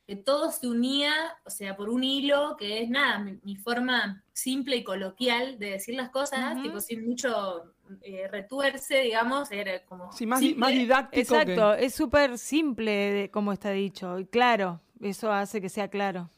Que 0.07 0.15
todo 0.15 0.51
se 0.51 0.67
unía, 0.67 1.11
o 1.45 1.49
sea, 1.49 1.75
por 1.75 1.89
un 1.89 2.03
hilo, 2.03 2.55
que 2.59 2.83
es 2.83 2.89
nada, 2.89 3.17
mi, 3.17 3.39
mi 3.43 3.55
forma 3.55 4.23
simple 4.33 4.75
y 4.75 4.83
coloquial 4.83 5.57
de 5.57 5.71
decir 5.71 5.95
las 5.95 6.09
cosas, 6.11 6.61
tipo 6.61 6.79
sin 6.79 7.07
mucho 7.07 7.73
eh, 8.03 8.27
retuerce, 8.31 8.99
digamos, 9.01 9.51
era 9.51 9.83
como... 9.85 10.11
Sí, 10.13 10.27
más, 10.27 10.41
di- 10.41 10.49
simple. 10.49 10.59
más 10.59 10.69
didáctico 10.73 11.35
Exacto, 11.35 11.75
que... 11.75 11.85
es 11.85 11.95
súper 11.95 12.37
simple 12.37 12.91
de- 12.91 13.31
como 13.31 13.51
está 13.51 13.71
dicho. 13.71 14.19
Y 14.19 14.27
claro, 14.27 14.79
eso 15.01 15.31
hace 15.31 15.59
que 15.59 15.69
sea 15.69 15.87
claro. 15.87 16.29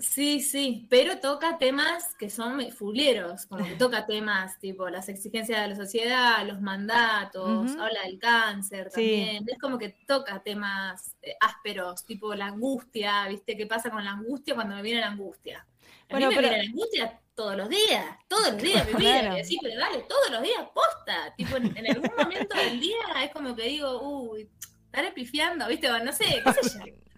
Sí, 0.00 0.40
sí, 0.40 0.86
pero 0.88 1.18
toca 1.20 1.58
temas 1.58 2.14
que 2.18 2.30
son 2.30 2.72
fulieros, 2.72 3.44
como 3.46 3.64
que 3.64 3.74
toca 3.76 4.06
temas 4.06 4.58
tipo 4.58 4.88
las 4.88 5.08
exigencias 5.10 5.60
de 5.60 5.68
la 5.68 5.76
sociedad, 5.76 6.46
los 6.46 6.60
mandatos, 6.62 7.70
habla 7.72 8.02
del 8.06 8.18
cáncer 8.18 8.86
Sí. 8.90 8.94
también, 8.94 9.44
es 9.46 9.58
como 9.58 9.76
que 9.78 9.90
toca 10.06 10.42
temas 10.42 11.14
eh, 11.22 11.34
ásperos, 11.38 12.04
tipo 12.06 12.34
la 12.34 12.46
angustia, 12.46 13.28
¿viste? 13.28 13.56
¿Qué 13.56 13.66
pasa 13.66 13.90
con 13.90 14.02
la 14.04 14.12
angustia 14.12 14.54
cuando 14.54 14.74
me 14.74 14.82
viene 14.82 15.00
la 15.02 15.08
angustia? 15.08 15.66
A 16.08 16.12
Bueno, 16.12 16.28
mí 16.30 16.34
me 16.34 16.40
pero- 16.42 16.48
viene 16.48 16.64
la 16.64 16.70
angustia 16.70 17.20
todos 17.34 17.56
los 17.56 17.68
días, 17.68 18.06
todos 18.26 18.52
los 18.52 18.62
días 18.62 18.86
de 18.86 18.94
mi 18.94 19.00
vida, 19.00 19.20
Claro. 19.20 19.34
decir, 19.36 19.58
pero 19.62 19.78
dale, 19.80 19.98
todos 20.08 20.30
los 20.30 20.42
días, 20.42 20.62
posta, 20.74 21.34
tipo 21.36 21.56
en, 21.56 21.76
en 21.76 21.86
algún 21.90 22.10
momento 22.16 22.56
del 22.56 22.80
día 22.80 22.96
es 23.22 23.32
como 23.32 23.54
que 23.54 23.62
digo, 23.64 24.00
uy, 24.30 24.48
estaré 24.86 25.12
pifiando, 25.12 25.66
¿viste? 25.68 25.90
O 25.90 25.98
no 26.02 26.10
sé, 26.12 26.24
qué 26.42 26.52
sé 26.62 26.78
yo. 26.86 26.94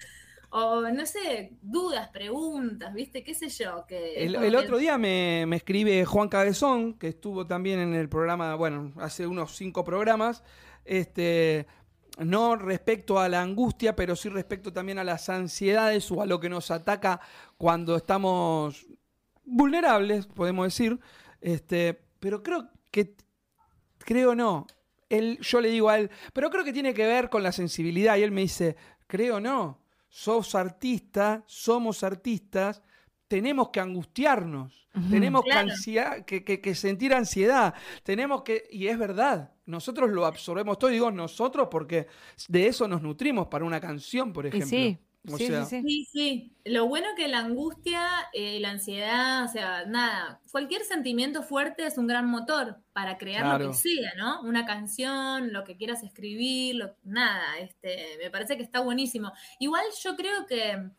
O 0.54 0.82
no 0.82 1.06
sé, 1.06 1.56
dudas, 1.62 2.08
preguntas, 2.08 2.92
¿viste? 2.92 3.24
¿Qué 3.24 3.32
sé 3.32 3.48
yo? 3.48 3.86
Que 3.86 4.22
El, 4.22 4.54
otro 4.54 4.76
día 4.76 4.98
me, 4.98 5.46
me 5.46 5.56
escribe 5.56 6.04
Juan 6.04 6.28
Cabezón, 6.28 6.98
que 6.98 7.08
estuvo 7.08 7.46
también 7.46 7.80
en 7.80 7.94
el 7.94 8.10
programa, 8.10 8.54
bueno, 8.54 8.92
hace 8.98 9.26
unos 9.26 9.56
cinco 9.56 9.82
programas, 9.82 10.44
este, 10.84 11.66
no 12.18 12.56
respecto 12.56 13.18
a 13.18 13.30
la 13.30 13.40
angustia, 13.40 13.96
pero 13.96 14.14
sí 14.14 14.28
respecto 14.28 14.74
también 14.74 14.98
a 14.98 15.04
las 15.04 15.30
ansiedades 15.30 16.10
o 16.10 16.20
a 16.20 16.26
lo 16.26 16.38
que 16.38 16.50
nos 16.50 16.70
ataca 16.70 17.18
cuando 17.56 17.96
estamos 17.96 18.86
vulnerables, 19.46 20.26
podemos 20.26 20.66
decir. 20.66 21.00
Este, 21.40 21.98
pero 22.20 22.42
creo 22.42 22.68
que, 22.90 23.14
creo 24.00 24.34
no, 24.34 24.66
él, 25.08 25.38
yo 25.40 25.62
le 25.62 25.70
digo 25.70 25.88
a 25.88 25.98
él, 25.98 26.10
pero 26.34 26.50
creo 26.50 26.62
que 26.62 26.74
tiene 26.74 26.92
que 26.92 27.06
ver 27.06 27.30
con 27.30 27.42
la 27.42 27.52
sensibilidad. 27.52 28.18
Y 28.18 28.22
él 28.22 28.32
me 28.32 28.42
dice, 28.42 28.76
creo 29.06 29.40
no, 29.40 29.81
sos 30.14 30.54
artista, 30.54 31.42
somos 31.46 32.04
artistas, 32.04 32.82
tenemos 33.28 33.70
que 33.70 33.80
angustiarnos, 33.80 34.86
tenemos 35.08 35.42
que, 35.42 35.52
ansiedad- 35.52 36.24
que, 36.26 36.44
que- 36.44 36.60
que 36.60 36.74
sentir 36.74 37.14
ansiedad, 37.14 37.72
tenemos 38.02 38.42
que, 38.42 38.64
y 38.70 38.88
es 38.88 38.98
verdad, 38.98 39.54
nosotros 39.64 40.10
lo 40.10 40.26
absorbemos 40.26 40.78
todo, 40.78 40.90
digo 40.90 41.10
nosotros 41.10 41.68
porque 41.70 42.08
de 42.48 42.66
eso 42.66 42.86
nos 42.86 43.00
nutrimos 43.00 43.46
para 43.46 43.64
una 43.64 43.80
canción, 43.80 44.34
por 44.34 44.44
Y 44.44 44.48
ejemplo. 44.48 44.68
sí, 44.68 44.98
O 45.28 45.38
sí, 45.38 45.46
sea, 45.46 45.64
sí, 45.66 45.82
sí. 45.82 45.88
Sí, 45.88 46.04
sí. 46.12 46.56
Lo 46.64 46.86
bueno 46.86 47.08
que 47.16 47.26
la 47.28 47.38
angustia 47.38 48.06
y 48.32 48.58
la 48.60 48.70
ansiedad, 48.70 49.44
o 49.44 49.48
sea, 49.48 49.84
nada, 49.86 50.40
cualquier 50.52 50.84
sentimiento 50.84 51.42
fuerte 51.42 51.86
es 51.86 51.98
un 51.98 52.06
gran 52.06 52.26
motor 52.28 52.82
para 52.92 53.18
crear 53.18 53.46
lo 53.48 53.60
que 53.60 53.72
sea, 53.72 54.12
¿no? 54.16 54.42
Una 54.42 54.64
canción, 54.64 55.52
lo 55.52 55.64
que 55.64 55.76
quieras 55.76 56.02
escribir, 56.04 56.76
lo- 56.76 56.96
nada, 57.02 57.58
este, 57.58 58.16
me 58.22 58.30
parece 58.30 58.56
que 58.56 58.62
está 58.62 58.80
buenísimo. 58.80 59.32
Igual 59.58 59.84
yo 60.04 60.14
creo 60.16 60.46
que, 60.46 60.90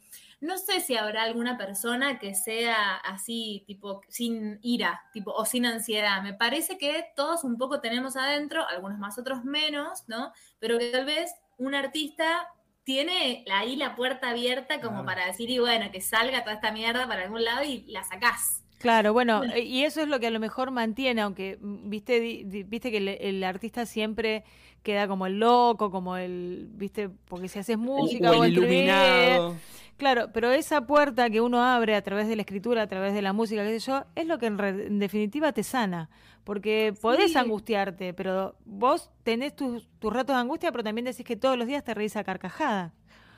no 0.42 0.58
sé 0.58 0.82
si 0.82 0.98
habrá 0.98 1.24
alguna 1.24 1.58
persona 1.58 2.20
que 2.20 2.36
sea 2.36 2.96
así, 2.98 3.64
tipo, 3.68 4.02
sin 4.10 4.60
ira, 4.62 5.02
tipo, 5.14 5.32
o 5.32 5.46
sin 5.46 5.66
ansiedad. 5.66 6.22
Me 6.22 6.34
parece 6.34 6.78
que 6.78 7.06
todos 7.16 7.44
un 7.44 7.58
poco 7.58 7.80
tenemos 7.82 8.18
adentro, 8.18 8.68
algunos 8.68 9.00
más, 9.00 9.18
otros 9.18 9.46
menos, 9.46 10.04
¿no? 10.08 10.34
Pero 10.60 10.78
que 10.80 10.92
tal 10.92 11.06
vez 11.06 11.32
un 11.58 11.76
artista 11.76 12.48
tiene 12.84 13.46
ahí 13.52 13.76
la 13.76 13.96
puerta 13.96 14.30
abierta 14.30 14.82
como 14.82 15.06
para 15.06 15.26
decir, 15.26 15.50
y 15.50 15.60
bueno, 15.60 15.92
que 15.92 16.02
salga 16.02 16.44
toda 16.44 16.56
esta 16.56 16.72
mierda 16.72 17.08
para 17.08 17.24
algún 17.24 17.44
lado 17.44 17.64
y 17.64 17.84
la 17.88 18.04
sacás. 18.04 18.64
Claro, 18.80 19.14
bueno, 19.14 19.44
y 19.56 19.84
eso 19.84 20.02
es 20.02 20.10
lo 20.10 20.20
que 20.20 20.28
a 20.28 20.30
lo 20.30 20.42
mejor 20.42 20.72
mantiene, 20.72 21.22
aunque 21.22 21.58
mm, 21.62 21.90
viste, 21.90 22.20
viste 22.68 22.92
que 22.92 22.98
el, 22.98 23.44
artista 23.46 23.86
siempre 23.86 24.44
queda 24.84 25.08
como 25.08 25.26
el 25.26 25.40
loco, 25.40 25.90
como 25.90 26.18
el, 26.18 26.68
viste, 26.74 27.10
porque 27.10 27.48
si 27.48 27.60
haces 27.60 27.78
música 27.78 28.32
o, 28.32 28.44
el 28.44 28.52
iluminado. 28.52 29.56
Claro, 29.98 30.30
pero 30.34 30.52
esa 30.52 30.86
puerta 30.86 31.30
que 31.30 31.40
uno 31.42 31.64
abre 31.64 31.96
a 31.96 32.02
través 32.02 32.28
de 32.28 32.36
la 32.36 32.42
escritura, 32.42 32.84
a 32.84 32.88
través 32.88 33.14
de 33.14 33.22
la 33.22 33.32
música, 33.32 33.64
qué 33.64 33.80
sé 33.80 33.88
yo, 33.88 34.04
es 34.16 34.26
lo 34.26 34.40
que 34.40 34.48
en, 34.48 35.00
definitiva 35.00 35.52
te 35.54 35.64
sana. 35.64 36.10
Porque 36.44 36.94
podés 37.00 37.36
angustiarte, 37.36 38.14
pero 38.14 38.56
vos 38.66 39.10
tenés 39.24 39.56
tus, 39.56 39.88
ratos 40.02 40.36
de 40.36 40.42
angustia, 40.42 40.72
pero 40.72 40.84
también 40.84 41.06
decís 41.06 41.26
que 41.26 41.38
todos 41.38 41.58
los 41.58 41.68
días 41.68 41.84
te 41.84 41.94
reís 41.94 42.18
a 42.18 42.24
carcajada. 42.24 42.94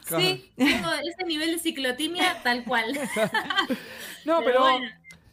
Sí, 0.07 0.51
tengo 0.55 0.89
ese 0.91 1.25
nivel 1.27 1.51
de 1.51 1.59
ciclotimia 1.59 2.41
tal 2.43 2.63
cual. 2.63 2.93
no, 4.25 4.39
pero, 4.43 4.65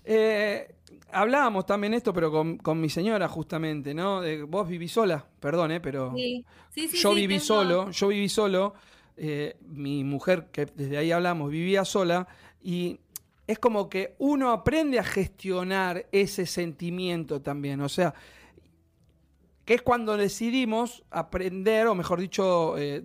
eh, 0.05 0.75
hablábamos 1.13 1.67
también 1.67 1.95
esto, 1.95 2.13
pero 2.13 2.31
con, 2.31 2.81
mi 2.81 2.91
señora 2.91 3.29
justamente, 3.29 3.95
¿no? 3.95 4.21
De, 4.21 4.43
vos 4.43 4.69
vivís 4.69 4.93
sola, 4.93 5.25
perdón, 5.41 5.73
¿eh? 5.73 5.81
Pero 5.81 6.13
sí. 6.15 6.45
Sí, 6.75 6.89
yo 6.89 7.15
viví 7.15 7.39
solo, 7.39 7.91
yo 7.91 8.09
viví 8.09 8.29
solo. 8.29 8.75
Eh, 9.16 9.57
mi 9.61 10.05
mujer, 10.05 10.48
que 10.51 10.66
desde 10.66 10.96
ahí 10.96 11.12
hablamos, 11.12 11.51
vivía 11.51 11.85
sola 11.85 12.27
y 12.62 13.01
es 13.46 13.59
como 13.59 13.88
que 13.88 14.14
uno 14.18 14.51
aprende 14.51 14.98
a 14.98 15.05
gestionar 15.05 16.07
ese 16.12 16.46
sentimiento 16.46 17.42
también, 17.42 17.81
o 17.83 17.88
sea, 17.88 18.14
que 19.64 19.75
es 19.75 19.83
cuando 19.83 20.16
decidimos 20.16 21.05
aprender, 21.11 21.87
o 21.87 21.94
mejor 21.94 22.20
dicho, 22.20 22.79
eh, 22.79 23.05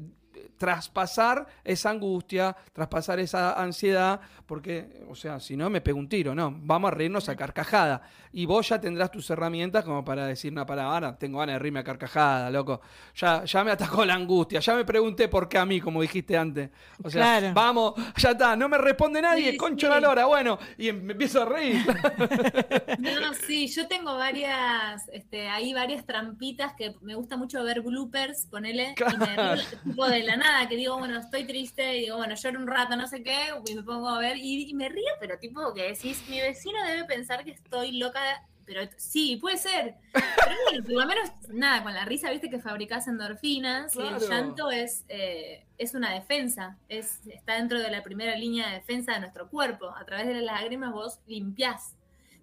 traspasar 0.58 1.46
esa 1.63 1.89
angustia, 1.89 2.56
traspasar 2.74 3.20
esa 3.20 3.54
ansiedad, 3.62 4.20
porque, 4.46 5.04
o 5.10 5.15
sea, 5.15 5.39
si 5.39 5.56
no 5.56 5.70
me 5.70 5.82
pego 5.82 6.00
un 6.00 6.10
tiro, 6.10 6.34
no, 6.34 6.54
vamos 6.58 6.89
a 6.89 6.96
reírnos 6.96 7.30
a 7.30 7.36
carcajada. 7.36 8.02
Y 8.32 8.46
vos 8.46 8.70
ya 8.70 8.80
tendrás 8.80 9.12
tus 9.12 9.30
herramientas 9.30 9.84
como 9.84 10.04
para 10.04 10.26
decir 10.26 10.52
una 10.52 10.65
palabra, 10.65 11.17
tengo 11.17 11.39
ganas 11.39 11.56
de 11.56 11.60
reírme 11.60 11.80
a 11.80 11.84
carcajada, 11.84 12.50
loco. 12.50 12.82
Ya, 13.15 13.43
ya 13.46 13.63
me 13.63 13.72
atacó 13.72 14.06
la 14.06 14.13
angustia, 14.13 14.60
ya 14.60 14.76
me 14.76 14.86
pregunté 14.86 15.28
por 15.28 15.48
qué 15.48 15.58
a 15.58 15.65
mí, 15.65 15.80
como 15.80 16.02
dijiste 16.02 16.38
antes. 16.38 16.70
O 17.04 17.10
sea, 17.10 17.52
vamos, 17.54 17.93
ya 18.17 18.32
está, 18.32 18.56
no 18.56 18.70
me 18.70 18.78
responde 18.78 19.22
nadie, 19.22 19.58
concho 19.58 19.89
la 19.89 20.00
lora, 20.00 20.26
bueno, 20.26 20.58
y 20.78 20.89
em, 20.89 21.02
me 21.02 21.13
empiezo 21.13 21.41
a 21.41 21.46
reír. 21.46 21.86
No, 22.98 23.34
sí, 23.34 23.67
yo 23.67 23.88
tengo 23.88 24.15
varias, 24.15 25.08
este, 25.10 25.48
hay 25.48 25.74
varias 25.74 26.06
trampitas 26.06 26.74
que 26.74 26.96
me 27.02 27.15
gusta 27.15 27.38
mucho 27.38 27.63
ver 27.63 27.82
bloopers, 27.82 28.48
ponele, 28.48 28.96
y 28.98 29.17
me 29.17 29.58
tipo 29.84 30.08
de 30.08 30.24
la 30.24 30.38
nada, 30.38 30.47
que 30.68 30.76
digo, 30.76 30.98
bueno, 30.98 31.20
estoy 31.20 31.46
triste, 31.46 31.98
y 31.98 32.02
digo, 32.02 32.18
bueno, 32.18 32.36
lloro 32.36 32.60
un 32.60 32.68
rato, 32.68 32.96
no 32.96 33.08
sé 33.08 33.24
qué, 33.24 33.50
y 33.66 33.76
me 33.76 33.84
pongo 33.84 34.10
a 34.10 34.20
ver, 34.20 34.38
y, 34.38 34.74
me 34.74 34.90
río, 34.90 35.12
pero 35.20 35.38
tipo 35.40 35.74
que 35.74 35.84
decís, 35.84 36.24
mi 36.30 36.40
vecino 36.40 36.84
debe 36.86 37.06
pensar 37.06 37.44
que 37.44 37.52
estoy 37.52 37.98
loca, 37.98 38.20
pero 38.66 38.82
sí, 38.98 39.38
puede 39.38 39.58
ser. 39.58 39.96
Pero 40.12 40.84
por 40.84 40.94
lo 40.94 41.06
menos, 41.06 41.32
nada, 41.50 41.84
con 41.84 41.94
la 41.94 42.06
risa, 42.06 42.30
viste 42.32 42.50
que 42.50 42.60
fabricás 42.60 43.08
endorfinas, 43.08 43.96
y 43.96 44.02
el 44.02 44.20
llanto 44.20 44.72
es, 44.72 45.06
eh, 45.08 45.66
es 45.78 45.94
una 45.94 46.14
defensa, 46.14 46.78
es, 46.90 47.22
está 47.28 47.56
dentro 47.56 47.80
de 47.80 47.90
la 47.90 48.04
primera 48.04 48.36
línea 48.36 48.68
de 48.68 48.76
defensa 48.76 49.14
de 49.14 49.22
nuestro 49.22 49.50
cuerpo. 49.50 49.90
A 49.96 50.04
través 50.06 50.28
de 50.28 50.34
las 50.34 50.44
lágrimas 50.44 50.92
vos 50.92 51.20
limpiás 51.28 51.96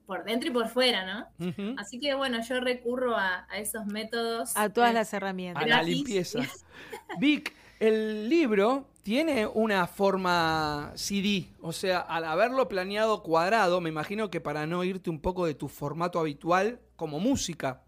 por 0.07 0.25
dentro 0.25 0.49
y 0.49 0.53
por 0.53 0.69
fuera, 0.69 1.05
¿no? 1.05 1.77
Así 1.79 1.99
que 1.99 2.15
bueno, 2.15 2.41
yo 2.43 2.61
recurro 2.61 3.17
a, 3.17 3.47
esos 3.57 3.87
métodos. 3.87 4.57
A 4.57 4.69
todas 4.69 4.93
las 4.93 5.13
herramientas. 5.13 5.63
A 5.63 5.67
la 5.67 5.83
limpieza. 5.83 6.41
Vic, 7.19 7.55
el 7.89 8.29
libro 8.29 8.89
tiene 9.03 9.47
una 9.47 9.87
forma 9.87 10.93
CD, 10.95 11.49
o 11.61 11.73
sea, 11.73 12.01
al 12.01 12.25
haberlo 12.25 12.69
planeado 12.69 13.23
cuadrado, 13.23 13.81
me 13.81 13.91
imagino 13.91 14.31
que 14.31 14.41
para 14.41 14.67
no 14.67 14.83
irte 14.85 15.11
un 15.11 15.21
poco 15.21 15.45
de 15.45 15.55
tu 15.55 15.69
formato 15.69 16.19
habitual 16.19 16.81
como 16.97 17.21
música. 17.21 17.83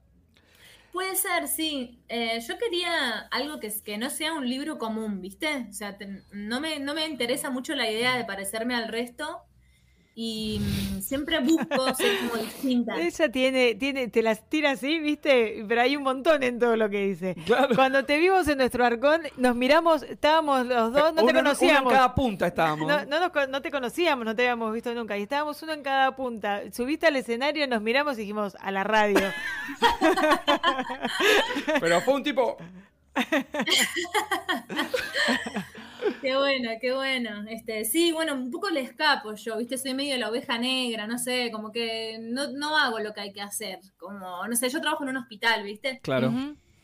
Puede 0.92 1.16
ser, 1.16 1.48
sí. 1.48 1.98
Eh, 2.09 2.40
yo 2.46 2.59
quería 2.59 3.18
algo 3.30 3.61
que, 3.61 3.72
que 3.82 3.98
no 3.98 4.11
sea 4.11 4.35
un 4.35 4.48
libro 4.48 4.78
común, 4.78 5.20
¿viste? 5.20 5.66
O 5.68 5.72
sea, 5.72 5.96
no, 6.32 6.61
me, 6.61 6.78
no 6.78 6.94
me 6.94 7.06
interesa 7.06 7.50
mucho 7.50 7.74
la 7.74 7.90
idea 7.90 8.16
de 8.16 8.24
parecerme 8.24 8.74
al 8.74 8.88
resto 8.88 9.42
y 10.18 10.61
mm, 10.61 11.02
siempre 11.02 11.40
busco 11.40 11.94
ser 11.94 12.16
como 12.20 12.37
distinta. 12.42 12.98
Ella 12.98 13.31
tiene, 13.31 13.74
tiene, 13.74 14.09
te 14.09 14.22
las 14.22 14.48
tira 14.48 14.70
así, 14.70 14.98
¿viste? 14.98 15.62
Pero 15.68 15.83
hay 15.83 15.94
un 15.94 16.02
montón 16.02 16.42
en 16.42 16.59
todo 16.59 16.74
lo 16.74 16.88
que 16.88 17.07
dice. 17.07 17.37
Cuando 17.74 18.07
te 18.07 18.16
vimos 18.16 18.48
en 18.48 18.57
nuestro 18.57 18.87
arcón, 18.87 19.20
nos 19.37 19.55
miramos, 19.55 20.02
estábamos 20.05 20.66
los 20.66 20.94
dos, 20.94 21.12
no 21.12 21.26
te 21.26 21.35
conocíamos. 21.35 21.83
Uno 21.83 21.90
en 21.90 21.96
cada 21.96 22.14
punta 22.14 22.46
estábamos. 22.46 22.88
No, 22.88 23.05
no, 23.05 23.31
no, 23.46 23.61
te 23.61 23.70
conocíamos, 23.70 24.24
no 24.24 24.35
te 24.35 24.40
habíamos 24.42 24.72
visto 24.72 24.94
nunca. 24.94 25.18
Y 25.18 25.22
estábamos 25.22 25.62
uno 25.62 25.74
en 25.74 25.83
cada 25.83 26.16
punta. 26.16 26.62
Subiste 26.72 27.07
al 27.07 27.16
escenario, 27.16 27.66
nos 27.66 27.83
miramos 27.83 28.16
y 28.16 28.22
dijimos, 28.22 28.57
a 28.59 28.70
la 28.70 28.85
radio. 28.85 29.20
Pero 31.81 32.00
fue 32.00 32.14
un 32.14 32.22
tipo... 32.22 32.57
Qué 36.26 36.36
bueno, 36.36 36.70
qué 36.80 36.92
bueno. 36.92 37.44
Este, 37.48 37.84
sí, 37.84 38.10
bueno, 38.10 38.34
un 38.34 38.50
poco 38.50 38.68
le 38.68 38.80
escapo 38.80 39.34
yo, 39.36 39.56
viste, 39.58 39.78
soy 39.78 39.94
medio 39.94 40.18
la 40.18 40.28
oveja 40.28 40.58
negra, 40.58 41.06
no 41.06 41.18
sé, 41.18 41.52
como 41.52 41.70
que 41.70 42.18
no, 42.20 42.50
no 42.50 42.76
hago 42.76 42.98
lo 42.98 43.14
que 43.14 43.20
hay 43.20 43.32
que 43.32 43.40
hacer. 43.40 43.78
Como, 43.96 44.44
no 44.44 44.56
sé, 44.56 44.68
yo 44.68 44.80
trabajo 44.80 45.04
en 45.04 45.10
un 45.10 45.18
hospital, 45.18 45.62
¿viste? 45.62 46.00
Claro. 46.02 46.32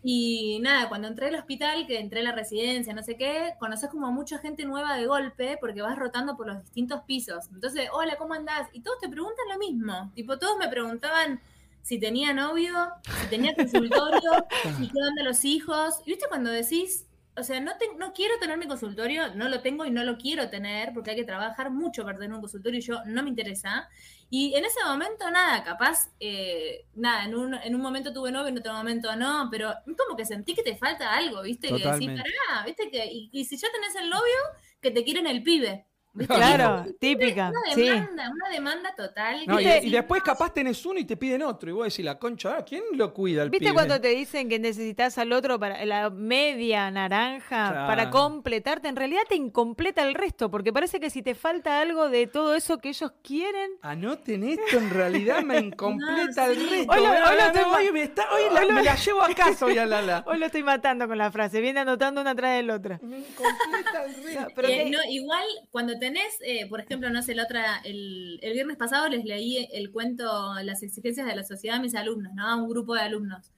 Y 0.00 0.60
nada, 0.60 0.88
cuando 0.88 1.08
entré 1.08 1.26
al 1.26 1.34
hospital, 1.34 1.88
que 1.88 1.98
entré 1.98 2.20
a 2.20 2.22
la 2.22 2.30
residencia, 2.30 2.94
no 2.94 3.02
sé 3.02 3.16
qué, 3.16 3.54
conoces 3.58 3.90
como 3.90 4.12
mucha 4.12 4.38
gente 4.38 4.64
nueva 4.64 4.96
de 4.96 5.06
golpe 5.06 5.58
porque 5.60 5.82
vas 5.82 5.98
rotando 5.98 6.36
por 6.36 6.46
los 6.46 6.62
distintos 6.62 7.00
pisos. 7.00 7.48
Entonces, 7.52 7.88
hola, 7.92 8.14
¿cómo 8.18 8.34
andás? 8.34 8.68
Y 8.72 8.82
todos 8.82 9.00
te 9.00 9.08
preguntan 9.08 9.46
lo 9.52 9.58
mismo. 9.58 10.12
Tipo, 10.14 10.38
todos 10.38 10.56
me 10.56 10.68
preguntaban 10.68 11.40
si 11.82 11.98
tenía 11.98 12.32
novio, 12.32 12.74
si 13.20 13.26
tenía 13.26 13.56
consultorio, 13.56 14.30
si 14.78 14.86
qué 14.86 14.98
onda 15.00 15.24
los 15.24 15.44
hijos. 15.44 15.96
Y 16.06 16.10
viste 16.12 16.26
cuando 16.28 16.48
decís, 16.48 17.06
o 17.36 17.42
sea, 17.42 17.60
no, 17.60 17.72
no 17.98 18.12
quiero 18.12 18.38
tener 18.38 18.58
mi 18.58 18.66
consultorio, 18.66 19.34
no 19.34 19.48
lo 19.48 19.62
tengo 19.62 19.86
y 19.86 19.90
no 19.90 20.04
lo 20.04 20.18
quiero 20.18 20.50
tener 20.50 20.92
porque 20.92 21.10
hay 21.10 21.16
que 21.16 21.24
trabajar 21.24 21.70
mucho 21.70 22.04
para 22.04 22.18
tener 22.18 22.34
un 22.34 22.40
consultorio 22.40 22.78
y 22.78 22.82
yo 22.82 23.02
no 23.06 23.22
me 23.22 23.30
interesa. 23.30 23.88
Y 24.28 24.54
en 24.54 24.64
ese 24.64 24.82
momento, 24.84 25.30
nada, 25.30 25.62
capaz, 25.62 26.10
eh, 26.20 26.86
nada, 26.94 27.24
en 27.24 27.34
un, 27.34 27.54
en 27.54 27.74
un 27.74 27.80
momento 27.80 28.12
tuve 28.12 28.32
novio, 28.32 28.48
en 28.48 28.58
otro 28.58 28.72
momento 28.72 29.14
no, 29.16 29.48
pero 29.50 29.74
como 29.84 30.16
que 30.16 30.24
sentí 30.24 30.54
que 30.54 30.62
te 30.62 30.76
falta 30.76 31.12
algo, 31.14 31.42
¿viste? 31.42 31.68
Que 31.68 31.74
decís, 31.74 32.10
pará, 32.10 32.64
¿viste? 32.64 32.90
Que, 32.90 33.06
y, 33.06 33.30
y 33.32 33.44
si 33.44 33.56
ya 33.56 33.68
tenés 33.72 33.94
el 33.96 34.10
novio, 34.10 34.38
que 34.80 34.90
te 34.90 35.04
quieren 35.04 35.26
el 35.26 35.42
pibe. 35.42 35.86
Claro, 36.26 36.84
típica. 37.00 37.50
Una 37.50 37.74
demanda, 37.74 38.30
una 38.30 38.48
demanda 38.50 38.94
total. 38.94 39.44
y, 39.82 39.90
después 39.90 40.22
capaz 40.22 40.52
tenés 40.52 40.84
uno 40.84 40.98
y 40.98 41.04
te 41.04 41.16
piden 41.16 41.42
otro. 41.42 41.70
Y 41.70 41.72
vos 41.72 41.86
decís, 41.86 42.04
la 42.04 42.18
concha, 42.18 42.62
¿quién 42.64 42.82
lo 42.92 43.14
cuida? 43.14 43.42
El 43.42 43.50
¿Viste 43.50 43.72
cuando 43.72 44.00
te 44.00 44.08
dicen 44.08 44.48
que 44.48 44.58
necesitas 44.58 45.16
al 45.18 45.32
otro 45.32 45.58
para 45.58 45.84
la 45.86 46.10
media 46.10 46.90
naranja 46.90 47.86
para 47.86 48.10
completarte? 48.10 48.88
En 48.88 48.96
realidad 48.96 49.22
te 49.28 49.36
incompleta 49.36 50.02
el 50.02 50.14
resto, 50.14 50.50
porque 50.50 50.72
parece 50.72 51.00
que 51.00 51.08
si 51.08 51.22
te 51.22 51.34
falta 51.34 51.80
algo 51.80 52.10
de 52.10 52.26
todo 52.26 52.54
eso 52.54 52.78
que 52.78 52.90
ellos 52.90 53.12
quieren. 53.22 53.72
Anoten 53.80 54.44
esto, 54.44 54.78
en 54.78 54.90
realidad 54.90 55.42
me 55.42 55.58
incompleta 55.60 56.46
el 56.46 56.68
resto. 56.68 56.92
Hoy, 56.92 57.90
me, 57.92 58.10
la, 58.52 58.82
la, 58.82 58.94
llevo 58.96 59.22
a 59.22 59.34
casa 59.34 59.64
hoy 59.64 59.78
a 59.78 59.86
Lala. 59.86 60.24
Hoy 60.26 60.38
lo 60.38 60.46
estoy 60.46 60.62
matando 60.62 61.08
con 61.08 61.16
la 61.16 61.30
frase, 61.30 61.60
viene 61.60 61.80
anotando 61.80 62.20
una 62.20 62.30
atrás 62.32 62.56
de 62.56 62.62
la 62.62 62.74
otra. 62.74 62.98
Me 63.02 63.18
incompleta 63.18 64.04
el 64.04 64.22
resto. 64.22 64.46
Pero 64.54 64.68
no, 64.90 64.98
igual, 65.08 65.44
cuando 65.70 65.98
tenés, 66.02 66.36
eh, 66.40 66.66
por 66.68 66.80
ejemplo, 66.80 67.10
no 67.10 67.22
sé, 67.22 67.32
la 67.32 67.44
otra, 67.44 67.80
el, 67.84 68.40
el, 68.42 68.54
viernes 68.54 68.76
pasado 68.76 69.08
les 69.08 69.24
leí 69.24 69.68
el 69.72 69.92
cuento 69.92 70.52
Las 70.64 70.82
exigencias 70.82 71.28
de 71.28 71.36
la 71.36 71.44
sociedad 71.44 71.76
a 71.76 71.80
mis 71.80 71.94
alumnos, 71.94 72.32
¿no? 72.34 72.44
A 72.44 72.56
un 72.56 72.68
grupo 72.68 72.94
de 72.94 73.02
alumnos. 73.02 73.52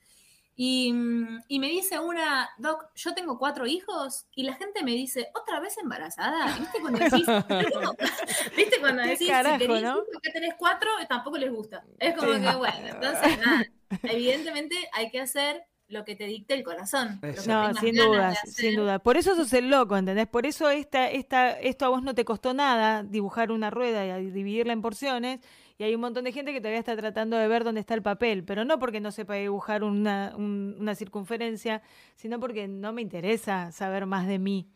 Y, 0.55 0.95
y, 1.49 1.59
me 1.59 1.69
dice 1.69 1.99
una, 1.99 2.51
Doc, 2.59 2.91
yo 2.95 3.15
tengo 3.15 3.39
cuatro 3.39 3.67
hijos 3.67 4.27
y 4.35 4.43
la 4.43 4.53
gente 4.57 4.85
me 4.85 4.91
dice, 4.91 5.31
¿otra 5.35 5.59
vez 5.59 5.79
embarazada? 5.79 6.55
¿Viste 6.59 6.81
cuando 6.83 6.99
decís, 6.99 7.27
¿viste 8.57 8.79
cuando 8.79 9.03
decís, 9.03 9.27
si 9.27 9.59
tenés, 9.59 9.83
¿no? 9.83 10.05
que 10.23 10.31
tenés 10.31 10.55
cuatro, 10.59 10.91
tampoco 11.09 11.39
les 11.39 11.51
gusta? 11.51 11.83
Es 11.99 12.15
como 12.15 12.33
que, 12.33 12.57
bueno, 12.57 12.87
entonces, 12.87 13.39
nada, 13.39 13.65
evidentemente 14.03 14.77
hay 14.93 15.11
que 15.11 15.21
hacer 15.21 15.65
lo 15.95 16.05
que 16.05 16.15
te 16.15 16.27
dicte 16.27 16.53
el 16.53 16.63
corazón. 16.63 17.21
No, 17.47 17.73
sin 17.75 17.95
duda, 17.95 18.35
sin 18.45 18.77
duda. 18.77 18.99
Por 18.99 19.17
eso 19.17 19.35
sos 19.35 19.53
el 19.55 19.71
loco, 19.71 19.97
¿entendés? 19.97 20.27
Por 20.27 20.45
eso 20.45 20.69
esta, 20.69 21.09
esta, 21.09 21.53
esto 21.53 21.87
a 21.87 21.89
vos 21.89 22.03
no 22.03 22.15
te 22.15 22.27
costó 22.27 22.53
nada, 22.53 23.03
dibujar 23.03 23.51
una 23.51 23.71
rueda 23.71 24.19
y 24.19 24.31
dividirla 24.31 24.75
en 24.75 24.83
porciones, 24.83 25.41
y 25.79 25.85
hay 25.85 25.95
un 25.95 26.03
montón 26.03 26.25
de 26.25 26.33
gente 26.33 26.53
que 26.53 26.61
todavía 26.61 26.79
está 26.79 26.97
tratando 26.97 27.37
de 27.37 27.49
ver 27.49 27.65
dónde 27.65 27.81
está 27.81 27.95
el 27.95 28.03
papel, 28.03 28.45
pero 28.45 28.65
no 28.65 28.79
porque 28.79 29.01
no 29.01 29.11
sepa 29.11 29.35
dibujar 29.35 29.83
una, 29.83 30.35
una 30.37 30.95
circunferencia, 30.95 31.83
sino 32.15 32.39
porque 32.39 32.69
no 32.69 32.93
me 32.93 33.03
interesa 33.03 33.73
saber 33.73 34.07
más 34.07 34.27
de 34.27 34.39
mí. 34.39 34.69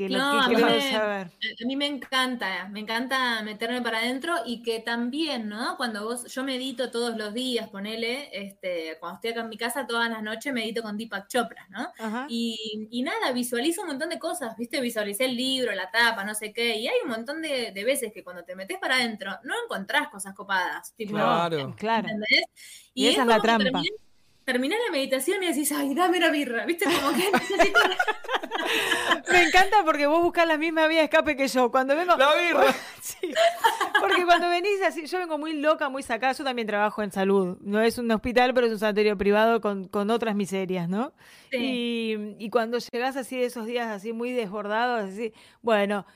Que 0.00 0.08
lo 0.08 0.18
No, 0.18 0.48
que 0.48 0.56
a 0.56 0.66
mí 0.66 0.80
saber. 0.80 1.26
A 1.26 1.66
mí 1.66 1.76
me 1.76 1.86
encanta, 1.86 2.66
me 2.70 2.80
encanta 2.80 3.42
meterme 3.42 3.82
para 3.82 3.98
adentro 3.98 4.34
y 4.46 4.62
que 4.62 4.80
también, 4.80 5.46
¿no? 5.46 5.76
Cuando 5.76 6.04
vos, 6.04 6.24
yo 6.32 6.42
medito 6.42 6.90
todos 6.90 7.18
los 7.18 7.34
días, 7.34 7.68
ponele, 7.68 8.30
este, 8.32 8.96
cuando 8.98 9.16
estoy 9.16 9.32
acá 9.32 9.40
en 9.42 9.50
mi 9.50 9.58
casa, 9.58 9.86
todas 9.86 10.08
las 10.08 10.22
noches 10.22 10.54
medito 10.54 10.80
con 10.82 10.96
Deepak 10.96 11.28
Chopra, 11.28 11.66
¿no? 11.68 11.92
Y, 12.30 12.88
y 12.90 13.02
nada, 13.02 13.32
visualizo 13.32 13.82
un 13.82 13.88
montón 13.88 14.08
de 14.08 14.18
cosas, 14.18 14.56
¿viste? 14.56 14.80
Visualicé 14.80 15.26
el 15.26 15.36
libro, 15.36 15.74
la 15.74 15.90
tapa, 15.90 16.24
no 16.24 16.34
sé 16.34 16.54
qué, 16.54 16.78
y 16.78 16.88
hay 16.88 16.96
un 17.04 17.10
montón 17.10 17.42
de, 17.42 17.72
de 17.72 17.84
veces 17.84 18.10
que 18.14 18.24
cuando 18.24 18.42
te 18.42 18.56
metes 18.56 18.78
para 18.78 18.94
adentro 18.94 19.32
no 19.44 19.52
encontrás 19.64 20.08
cosas 20.08 20.34
copadas, 20.34 20.94
tipo, 20.96 21.12
Claro. 21.12 21.74
Claro. 21.76 22.08
¿entendés? 22.08 22.44
Y 22.94 23.08
esa 23.08 23.20
es 23.20 23.26
la 23.28 23.40
trampa. 23.42 23.64
terminás- 23.64 23.84
Terminás 24.44 24.78
la 24.86 24.92
meditación 24.92 25.42
y 25.42 25.48
decís, 25.48 25.70
ay, 25.72 25.94
dame 25.94 26.18
la 26.18 26.30
birra, 26.30 26.64
¿viste? 26.64 26.86
Como 26.86 27.16
que 27.16 27.30
necesito 27.32 27.80
Me 29.30 29.42
encanta 29.42 29.84
porque 29.84 30.06
vos 30.06 30.22
buscas 30.22 30.46
la 30.46 30.56
misma 30.56 30.86
vía 30.86 30.98
de 30.98 31.04
escape 31.04 31.36
que 31.36 31.46
yo. 31.46 31.70
Cuando 31.70 31.94
vengo. 31.94 32.16
La 32.16 32.34
birra. 32.34 32.74
Sí. 33.00 33.32
Porque 33.98 34.24
cuando 34.24 34.48
venís 34.48 34.80
así, 34.86 35.06
yo 35.06 35.18
vengo 35.18 35.38
muy 35.38 35.54
loca, 35.54 35.88
muy 35.88 36.02
sacada. 36.02 36.32
Yo 36.32 36.44
también 36.44 36.66
trabajo 36.66 37.02
en 37.02 37.10
salud. 37.10 37.56
No 37.60 37.80
es 37.80 37.98
un 37.98 38.10
hospital, 38.10 38.52
pero 38.54 38.66
es 38.66 38.72
un 38.74 38.78
sanatorio 38.78 39.16
privado 39.16 39.60
con, 39.60 39.88
con 39.88 40.10
otras 40.10 40.36
miserias, 40.36 40.88
¿no? 40.88 41.12
Sí. 41.50 41.56
Y, 41.58 42.44
y 42.44 42.50
cuando 42.50 42.78
llegás 42.78 43.16
así 43.16 43.38
de 43.38 43.46
esos 43.46 43.66
días 43.66 43.88
así 43.88 44.12
muy 44.12 44.32
desbordados, 44.32 45.10
así, 45.10 45.32
bueno. 45.62 46.06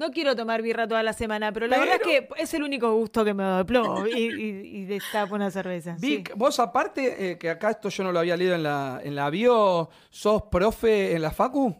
No 0.00 0.10
quiero 0.10 0.34
tomar 0.34 0.62
birra 0.62 0.88
toda 0.88 1.02
la 1.02 1.12
semana, 1.12 1.52
pero 1.52 1.66
la 1.66 1.78
verdad 1.78 1.96
es 1.96 2.02
que 2.02 2.28
es 2.38 2.54
el 2.54 2.62
único 2.62 2.90
gusto 2.94 3.22
que 3.22 3.34
me 3.34 3.44
doy. 3.44 3.64
plomo, 3.64 4.06
Y, 4.06 4.12
y, 4.12 4.78
y 4.78 4.84
destapo 4.86 5.34
una 5.34 5.50
cerveza. 5.50 5.96
sí. 5.98 6.16
Vic, 6.16 6.32
vos 6.36 6.58
aparte, 6.58 7.32
eh, 7.32 7.38
que 7.38 7.50
acá 7.50 7.70
esto 7.70 7.90
yo 7.90 8.02
no 8.04 8.10
lo 8.10 8.18
había 8.18 8.34
leído 8.36 8.54
en 8.54 8.62
la, 8.62 9.00
en 9.04 9.14
la 9.14 9.28
bio, 9.28 9.90
¿sos 10.08 10.44
profe 10.50 11.14
en 11.14 11.20
la 11.22 11.30
Facu? 11.30 11.76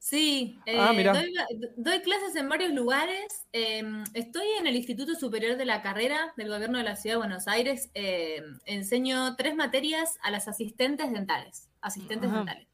Sí, 0.00 0.58
eh, 0.66 0.76
Ah, 0.78 0.92
doy, 0.92 1.32
doy 1.76 2.00
clases 2.00 2.36
en 2.36 2.48
varios 2.48 2.72
lugares. 2.72 3.46
eh, 3.52 3.82
estoy 4.12 4.46
en 4.60 4.66
el 4.66 4.76
Instituto 4.76 5.14
Superior 5.14 5.56
de 5.56 5.64
la 5.64 5.80
Carrera 5.80 6.34
del 6.36 6.48
Gobierno 6.48 6.76
de 6.78 6.84
la 6.84 6.96
Ciudad 6.96 7.14
de 7.14 7.18
Buenos 7.20 7.48
Aires. 7.48 7.90
eh, 7.94 8.42
enseño 8.66 9.34
tres 9.36 9.54
materias 9.54 10.18
a 10.22 10.30
las 10.30 10.46
asistentes 10.48 11.10
dentales. 11.12 11.70
Asistentes 11.80 12.28
Ajá. 12.28 12.38
dentales. 12.38 12.66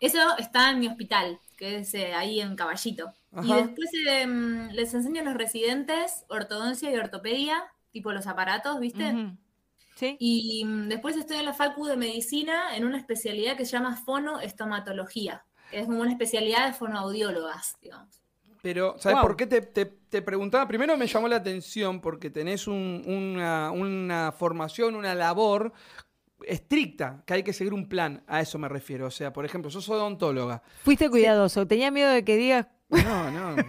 Eso 0.00 0.18
está 0.38 0.70
en 0.70 0.80
mi 0.80 0.86
hospital, 0.88 1.38
que 1.56 1.78
es 1.78 1.94
eh, 1.94 2.12
ahí 2.14 2.40
en 2.40 2.56
Caballito. 2.56 3.12
Y 3.42 3.52
después 3.52 3.90
eh, 4.08 4.26
les 4.72 4.94
enseño 4.94 5.22
a 5.22 5.24
los 5.24 5.34
residentes 5.34 6.24
ortodoncia 6.28 6.90
y 6.92 6.96
ortopedia, 6.96 7.64
tipo 7.90 8.12
los 8.12 8.26
aparatos, 8.28 8.78
¿viste? 8.80 9.12
¿Sí? 9.96 10.16
Y 10.20 10.64
mm, 10.64 10.88
después 10.88 11.16
estoy 11.16 11.38
en 11.38 11.44
la 11.46 11.52
Facu 11.54 11.86
de 11.86 11.96
Medicina 11.96 12.76
en 12.76 12.84
una 12.84 12.98
especialidad 12.98 13.56
que 13.56 13.64
se 13.64 13.72
llama 13.72 13.96
fonoestomatología, 13.96 15.44
que 15.70 15.80
es 15.80 15.86
como 15.86 16.00
una 16.00 16.10
especialidad 16.12 16.66
de 16.66 16.72
fonoaudiólogas, 16.74 17.76
digamos. 17.80 18.20
Pero, 18.62 18.96
¿sabes 18.98 19.16
Wow. 19.18 19.26
por 19.26 19.36
qué 19.36 19.46
te, 19.46 19.60
te- 19.60 19.84
te 20.08 20.22
preguntaba? 20.22 20.66
Primero 20.66 20.96
me 20.96 21.06
llamó 21.06 21.28
la 21.28 21.36
atención 21.36 22.00
porque 22.00 22.30
tenés 22.30 22.66
un- 22.66 23.02
una, 23.06 23.70
una 23.72 24.32
formación, 24.32 24.94
una 24.96 25.14
labor 25.14 25.72
estricta, 26.46 27.22
que 27.26 27.34
hay 27.34 27.42
que 27.42 27.52
seguir 27.52 27.72
un 27.74 27.88
plan, 27.88 28.22
a 28.26 28.40
eso 28.40 28.58
me 28.58 28.68
refiero. 28.68 29.06
O 29.06 29.10
sea, 29.10 29.32
por 29.32 29.44
ejemplo, 29.44 29.70
sos 29.70 29.88
odontóloga. 29.88 30.62
Fuiste 30.82 31.08
cuidadoso. 31.10 31.66
Tenía 31.66 31.90
miedo 31.90 32.10
de 32.10 32.24
que 32.24 32.36
digas. 32.36 32.66
No, 32.90 33.30
no. 33.30 33.56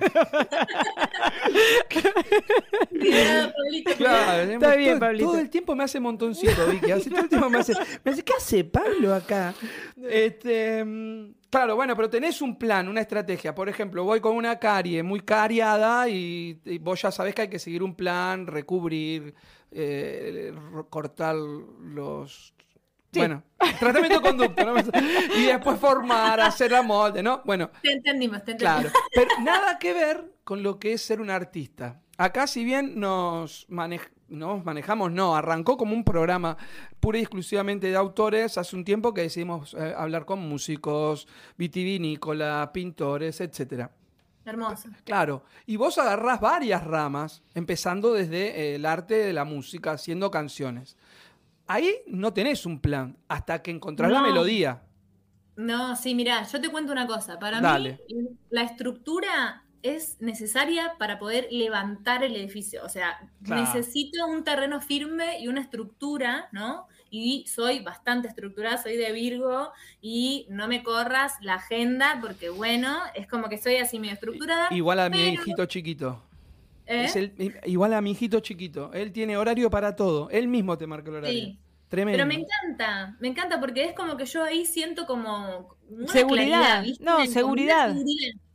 Cuidado, 2.92 3.54
Pablito, 3.54 3.92
Claro, 3.98 4.52
Está 4.52 4.68
todo- 4.68 4.78
bien, 4.78 5.00
Pablito. 5.00 5.26
Todo 5.32 5.40
el 5.40 5.50
tiempo 5.50 5.76
me 5.76 5.84
hace 5.84 6.00
montoncito, 6.00 6.68
Vicky. 6.68 6.92
Hace, 6.92 7.10
todo 7.10 7.22
el 7.22 7.30
tiempo 7.30 7.50
me 7.50 7.60
hace, 7.60 7.74
me 8.04 8.12
hace, 8.12 8.24
¿qué 8.24 8.34
hace 8.38 8.64
Pablo 8.66 9.14
acá? 9.14 9.54
Este, 10.10 10.84
mm, 10.84 11.34
claro, 11.50 11.76
bueno, 11.76 11.96
pero 11.96 12.10
tenés 12.10 12.42
un 12.42 12.58
plan, 12.58 12.88
una 12.88 13.02
estrategia. 13.02 13.54
Por 13.56 13.70
ejemplo, 13.70 14.04
voy 14.04 14.20
con 14.20 14.36
una 14.36 14.60
carie 14.60 15.02
muy 15.04 15.22
cariada 15.22 16.08
y, 16.10 16.60
y 16.66 16.78
vos 16.78 17.02
ya 17.02 17.12
sabés 17.12 17.34
que 17.36 17.44
hay 17.44 17.50
que 17.50 17.60
seguir 17.60 17.84
un 17.84 17.96
plan, 17.96 18.48
recubrir, 18.48 19.34
eh, 19.72 20.54
cortar 20.90 21.36
los... 21.36 22.54
Sí. 23.16 23.20
Bueno, 23.20 23.44
tratamiento 23.80 24.20
de 24.20 24.28
conducta, 24.30 24.64
¿no? 24.66 24.76
Y 25.38 25.46
después 25.46 25.80
formar, 25.80 26.40
hacer 26.42 26.72
la 26.72 26.82
molde, 26.82 27.24
¿no? 27.24 27.42
Bueno, 27.46 27.72
Te 27.82 27.94
entendimos, 27.94 28.44
te 28.44 28.52
entendimos. 28.52 28.92
Claro, 28.92 29.06
pero 29.14 29.30
nada 29.42 29.80
que 29.80 29.94
ver 29.94 30.34
con 30.44 30.62
lo 30.64 30.78
que 30.80 30.94
es 30.94 31.02
ser 31.02 31.22
un 31.22 31.30
artista. 31.30 32.02
Acá, 32.18 32.48
si 32.48 32.64
bien 32.64 33.00
nos, 33.00 33.68
manej- 33.70 34.10
nos 34.28 34.64
manejamos, 34.64 35.12
no, 35.12 35.36
arrancó 35.36 35.76
como 35.78 35.94
un 35.94 36.04
programa 36.04 36.58
pura 37.00 37.18
y 37.18 37.22
exclusivamente 37.22 37.88
de 37.88 37.96
autores, 37.96 38.58
hace 38.58 38.76
un 38.76 38.86
tiempo 38.86 39.14
que 39.14 39.22
decidimos 39.22 39.74
eh, 39.74 39.94
hablar 39.98 40.26
con 40.26 40.40
músicos, 40.40 41.28
vitivinícola, 41.58 42.72
pintores, 42.74 43.42
etcétera. 43.42 43.92
Hermoso. 44.46 44.90
Claro, 45.04 45.44
y 45.66 45.76
vos 45.76 45.98
agarrás 45.98 46.40
varias 46.40 46.84
ramas, 46.84 47.42
empezando 47.56 48.14
desde 48.14 48.60
eh, 48.60 48.76
el 48.76 48.86
arte 48.86 49.16
de 49.16 49.34
la 49.34 49.44
música, 49.44 49.92
haciendo 49.94 50.30
canciones. 50.30 50.98
Ahí 51.68 51.96
no 52.08 52.34
tenés 52.34 52.66
un 52.66 52.80
plan 52.80 53.18
hasta 53.28 53.62
que 53.62 53.72
encontrás 53.72 54.12
la 54.12 54.22
melodía. 54.22 54.84
No, 55.56 55.96
sí, 55.96 56.14
mira, 56.16 56.44
yo 56.44 56.60
te 56.62 56.70
cuento 56.70 56.92
una 56.92 57.08
cosa. 57.08 57.40
Para 57.40 57.62
Dale. 57.62 58.00
mí, 58.10 58.28
la 58.50 58.64
estructura 58.64 59.64
es 59.82 60.18
necesaria 60.20 60.94
para 60.98 61.18
poder 61.20 61.48
levantar 61.52 62.24
el 62.24 62.36
edificio. 62.36 62.84
O 62.84 62.90
sea, 62.90 63.20
Claro. 63.44 63.62
necesito 63.62 64.26
un 64.28 64.44
terreno 64.44 64.82
firme 64.82 65.40
y 65.40 65.48
una 65.48 65.62
estructura, 65.62 66.50
¿no? 66.52 66.88
Y 67.10 67.46
soy 67.48 67.80
bastante 67.80 68.28
estructurada, 68.28 68.82
soy 68.82 68.98
de 68.98 69.12
Virgo 69.12 69.72
y 70.02 70.48
no 70.50 70.68
me 70.68 70.84
corras 70.84 71.34
la 71.42 71.56
agenda 71.56 72.18
porque, 72.20 72.50
bueno, 72.50 72.98
es 73.14 73.28
como 73.28 73.48
que 73.48 73.58
soy 73.58 73.76
así 73.78 74.00
medio 74.00 74.16
estructurada. 74.16 74.68
Igual 74.72 75.00
a 75.00 75.10
mi 75.10 75.20
hijito 75.30 75.66
chiquito. 75.68 76.22
¿Eh? 76.86 77.06
Es 77.06 77.16
el- 77.16 77.34
igual 77.66 77.94
a 77.94 78.02
mi 78.02 78.12
hijito 78.12 78.40
chiquito. 78.40 78.92
Él 78.94 79.12
tiene 79.12 79.38
horario 79.38 79.70
para 79.70 79.96
todo. 79.96 80.30
Él 80.30 80.48
mismo 80.48 80.78
te 80.78 80.88
marca 80.88 81.10
el 81.10 81.16
horario. 81.18 81.44
Sí. 81.46 81.60
Tremendo. 81.90 82.18
Pero 82.18 82.28
me 82.28 82.36
encanta, 82.36 83.16
me 83.20 83.28
encanta 83.28 83.60
porque 83.60 83.84
es 83.86 83.94
como 83.94 84.18
que 84.18 84.26
yo 84.26 84.44
ahí 84.44 84.66
siento 84.66 85.06
como 85.06 85.78
una 85.88 86.08
Seguridad. 86.08 86.60
claridad, 86.60 86.84
¿viste? 86.84 87.04
No, 87.04 87.26
seguridad, 87.28 87.96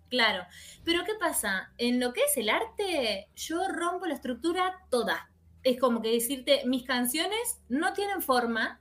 Claro. 0.09 0.45
Pero 0.85 1.05
¿qué 1.05 1.12
pasa? 1.20 1.72
En 1.78 2.01
lo 2.01 2.12
que 2.12 2.20
es 2.22 2.37
el 2.37 2.49
arte, 2.51 3.28
yo 3.37 3.68
rompo 3.68 4.07
la 4.07 4.14
estructura 4.14 4.74
toda. 4.91 5.31
Es 5.62 5.78
como 5.78 6.03
que 6.03 6.11
decirte, 6.11 6.62
mis 6.66 6.83
canciones 6.85 7.61
no 7.68 7.93
tienen 7.93 8.20
forma. 8.20 8.81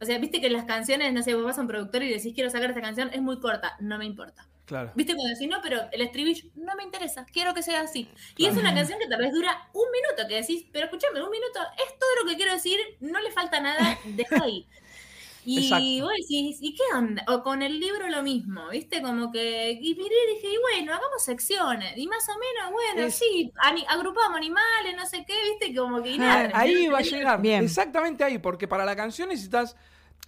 O 0.00 0.04
sea, 0.04 0.18
viste 0.18 0.40
que 0.40 0.48
las 0.48 0.64
canciones, 0.64 1.12
no 1.12 1.22
sé, 1.22 1.34
vos 1.34 1.44
vas 1.44 1.58
a 1.58 1.62
un 1.62 1.66
productor 1.66 2.02
y 2.04 2.10
decís, 2.12 2.32
quiero 2.34 2.48
sacar 2.50 2.70
esta 2.70 2.80
canción, 2.80 3.10
es 3.12 3.20
muy 3.20 3.40
corta, 3.40 3.76
no 3.80 3.98
me 3.98 4.06
importa. 4.06 4.46
Claro. 4.70 4.92
¿Viste 4.94 5.14
cuando 5.14 5.34
decís, 5.34 5.48
no, 5.48 5.58
pero 5.62 5.80
el 5.92 6.00
estribillo 6.00 6.48
no 6.54 6.74
me 6.76 6.84
interesa, 6.84 7.24
quiero 7.32 7.54
que 7.54 7.62
sea 7.62 7.80
así? 7.82 8.08
Y 8.36 8.46
es 8.46 8.56
una 8.56 8.74
canción 8.74 8.98
que 9.00 9.08
tal 9.08 9.20
vez 9.20 9.32
dura 9.32 9.68
un 9.72 9.86
minuto, 9.90 10.28
que 10.28 10.36
decís, 10.40 10.66
pero 10.72 10.86
escúchame, 10.86 11.22
un 11.22 11.30
minuto 11.30 11.60
es 11.76 11.98
todo 11.98 12.10
lo 12.22 12.30
que 12.30 12.36
quiero 12.36 12.52
decir, 12.52 12.78
no 13.00 13.20
le 13.20 13.30
falta 13.32 13.60
nada, 13.60 14.00
deja 14.04 14.30
ahí. 14.44 14.66
Y 15.42 15.58
Exacto. 15.60 16.04
vos 16.04 16.12
decís, 16.20 16.58
¿y 16.60 16.74
qué 16.74 16.82
onda? 16.94 17.24
O 17.28 17.42
con 17.42 17.62
el 17.62 17.80
libro 17.80 18.08
lo 18.08 18.22
mismo, 18.22 18.68
¿viste? 18.70 19.00
Como 19.02 19.32
que, 19.32 19.70
y 19.72 19.94
miré 19.94 20.14
y 20.30 20.34
dije, 20.34 20.48
y 20.54 20.58
bueno, 20.58 20.92
hagamos 20.94 21.24
secciones, 21.24 21.94
y 21.96 22.06
más 22.08 22.28
o 22.28 22.32
menos, 22.38 22.72
bueno, 22.72 23.08
Es- 23.08 23.14
sí, 23.16 23.52
ani- 23.56 23.86
agrupamos 23.88 24.36
animales, 24.36 24.96
no 24.96 25.06
sé 25.06 25.24
qué, 25.26 25.34
¿viste? 25.58 25.74
Como 25.74 26.02
que 26.02 26.10
y 26.10 26.18
Ah, 26.18 26.48
nada. 26.48 26.50
Ahí 26.54 26.88
va 26.88 26.98
a 26.98 27.02
llegar. 27.02 27.40
Bien. 27.40 27.64
Exactamente 27.64 28.24
ahí, 28.24 28.38
porque 28.38 28.68
para 28.68 28.84
la 28.84 28.94
canción 28.96 29.30
necesitas 29.30 29.76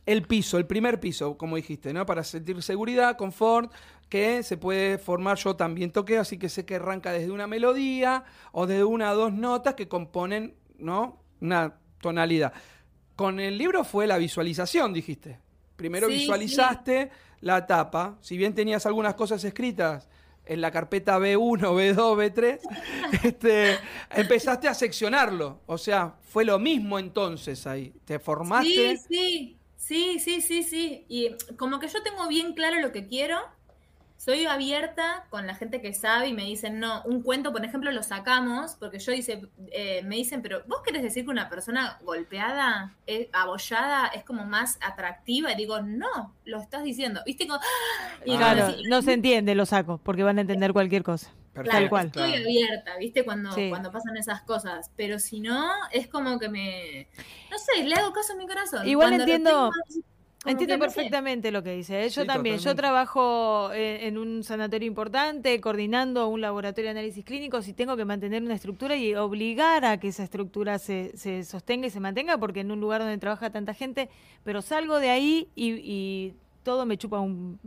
el 0.06 0.22
piso, 0.22 0.58
el 0.58 0.66
primer 0.66 1.00
piso, 1.00 1.36
como 1.36 1.56
dijiste, 1.56 1.92
¿no? 1.92 2.04
Para 2.06 2.24
sentir 2.24 2.62
seguridad, 2.62 3.16
confort, 3.16 3.72
que 4.08 4.42
se 4.42 4.56
puede 4.56 4.98
formar. 4.98 5.38
Yo 5.38 5.56
también 5.56 5.90
toqué, 5.90 6.18
así 6.18 6.38
que 6.38 6.48
sé 6.48 6.64
que 6.64 6.76
arranca 6.76 7.12
desde 7.12 7.30
una 7.30 7.46
melodía 7.46 8.24
o 8.52 8.66
de 8.66 8.84
una 8.84 9.12
o 9.12 9.16
dos 9.16 9.32
notas 9.32 9.74
que 9.74 9.88
componen, 9.88 10.54
¿no? 10.78 11.22
Una 11.40 11.76
tonalidad. 12.00 12.52
Con 13.16 13.40
el 13.40 13.56
libro 13.56 13.84
fue 13.84 14.06
la 14.06 14.18
visualización, 14.18 14.92
dijiste. 14.92 15.38
Primero 15.76 16.08
Sí, 16.08 16.14
visualizaste 16.14 17.10
la 17.40 17.66
tapa, 17.66 18.18
si 18.20 18.36
bien 18.36 18.54
tenías 18.54 18.86
algunas 18.86 19.14
cosas 19.14 19.42
escritas 19.44 20.08
en 20.44 20.60
la 20.60 20.70
carpeta 20.70 21.18
B1, 21.18 21.60
B2, 21.60 22.34
B3, 22.34 22.60
este, 23.24 23.78
empezaste 24.10 24.68
a 24.68 24.74
seccionarlo. 24.74 25.60
O 25.66 25.78
sea, 25.78 26.16
fue 26.20 26.44
lo 26.44 26.58
mismo 26.58 26.98
entonces 26.98 27.66
ahí. 27.66 27.94
Te 28.04 28.18
formaste. 28.18 28.96
Sí, 28.96 29.04
sí, 29.08 29.58
sí, 29.82 30.18
sí, 30.20 30.40
sí, 30.40 30.62
sí. 30.62 31.04
Y 31.08 31.34
como 31.56 31.78
que 31.80 31.88
yo 31.88 32.02
tengo 32.02 32.28
bien 32.28 32.54
claro 32.54 32.80
lo 32.80 32.92
que 32.92 33.06
quiero, 33.06 33.38
soy 34.16 34.46
abierta 34.46 35.26
con 35.30 35.48
la 35.48 35.56
gente 35.56 35.80
que 35.82 35.92
sabe 35.92 36.28
y 36.28 36.32
me 36.32 36.44
dicen, 36.44 36.78
no, 36.78 37.02
un 37.02 37.22
cuento, 37.22 37.50
por 37.50 37.64
ejemplo, 37.64 37.90
lo 37.90 38.04
sacamos, 38.04 38.76
porque 38.78 39.00
yo 39.00 39.10
dice, 39.10 39.42
eh, 39.72 40.02
me 40.04 40.14
dicen, 40.14 40.42
pero 40.42 40.62
¿vos 40.68 40.80
querés 40.84 41.02
decir 41.02 41.24
que 41.24 41.30
una 41.32 41.48
persona 41.48 41.98
golpeada, 42.04 42.94
eh, 43.08 43.28
abollada, 43.32 44.06
es 44.06 44.22
como 44.22 44.44
más 44.44 44.78
atractiva? 44.80 45.50
Y 45.52 45.56
digo, 45.56 45.80
no, 45.80 46.32
lo 46.44 46.60
estás 46.60 46.84
diciendo. 46.84 47.20
¿Viste? 47.26 47.48
Como, 47.48 47.58
y 48.24 48.36
Claro, 48.36 48.66
cuando- 48.66 48.88
no 48.88 49.02
se 49.02 49.12
entiende, 49.14 49.56
lo 49.56 49.66
saco, 49.66 49.98
porque 50.04 50.22
van 50.22 50.38
a 50.38 50.42
entender 50.42 50.72
cualquier 50.72 51.02
cosa. 51.02 51.32
Perfecto, 51.52 51.78
Tal 51.78 51.88
cual. 51.90 52.06
Estoy 52.06 52.34
abierta, 52.34 52.96
¿viste? 52.98 53.24
Cuando, 53.24 53.52
Sí. 53.52 53.68
cuando 53.68 53.90
pasan 53.92 54.16
esas 54.16 54.40
cosas. 54.42 54.90
Pero 54.96 55.18
si 55.18 55.40
no, 55.40 55.68
es 55.92 56.08
como 56.08 56.38
que 56.38 56.48
me. 56.48 57.08
No 57.50 57.58
sé, 57.58 57.84
le 57.84 57.94
hago 57.94 58.12
caso 58.12 58.32
a 58.32 58.36
mi 58.36 58.46
corazón. 58.46 58.88
Igual 58.88 59.08
Cuando 59.08 59.24
entiendo- 59.24 59.50
tengo- 59.70 60.02
Entiendo 60.44 60.74
que 60.74 60.78
no 60.78 60.90
sé. 60.90 60.96
perfectamente 60.96 61.52
lo 61.52 61.62
que 61.62 61.70
dice. 61.72 62.02
¿eh? 62.04 62.08
Yo 62.08 62.22
Sí, 62.22 62.26
también. 62.26 62.58
Yo 62.58 62.74
trabajo 62.74 63.70
en, 63.72 64.00
en 64.08 64.18
un 64.18 64.42
sanatorio 64.42 64.88
importante, 64.88 65.60
coordinando 65.60 66.26
un 66.26 66.40
laboratorio 66.40 66.86
de 66.92 66.98
análisis 66.98 67.24
clínicos 67.24 67.68
y 67.68 67.74
tengo 67.74 67.96
que 67.96 68.04
mantener 68.04 68.42
una 68.42 68.54
estructura 68.54 68.96
y 68.96 69.14
obligar 69.14 69.84
a 69.84 70.00
que 70.00 70.08
esa 70.08 70.24
estructura 70.24 70.80
se, 70.80 71.16
se 71.16 71.44
sostenga 71.44 71.86
y 71.86 71.90
se 71.90 72.00
mantenga, 72.00 72.38
porque 72.38 72.58
en 72.60 72.72
un 72.72 72.80
lugar 72.80 73.02
donde 73.02 73.18
trabaja 73.18 73.50
tanta 73.50 73.72
gente, 73.72 74.08
pero 74.42 74.62
salgo 74.62 74.98
de 74.98 75.10
ahí 75.10 75.48
y, 75.54 75.74
y 75.74 76.34
todo 76.64 76.86
me 76.86 76.96
chupa 76.98 77.20
un 77.20 77.60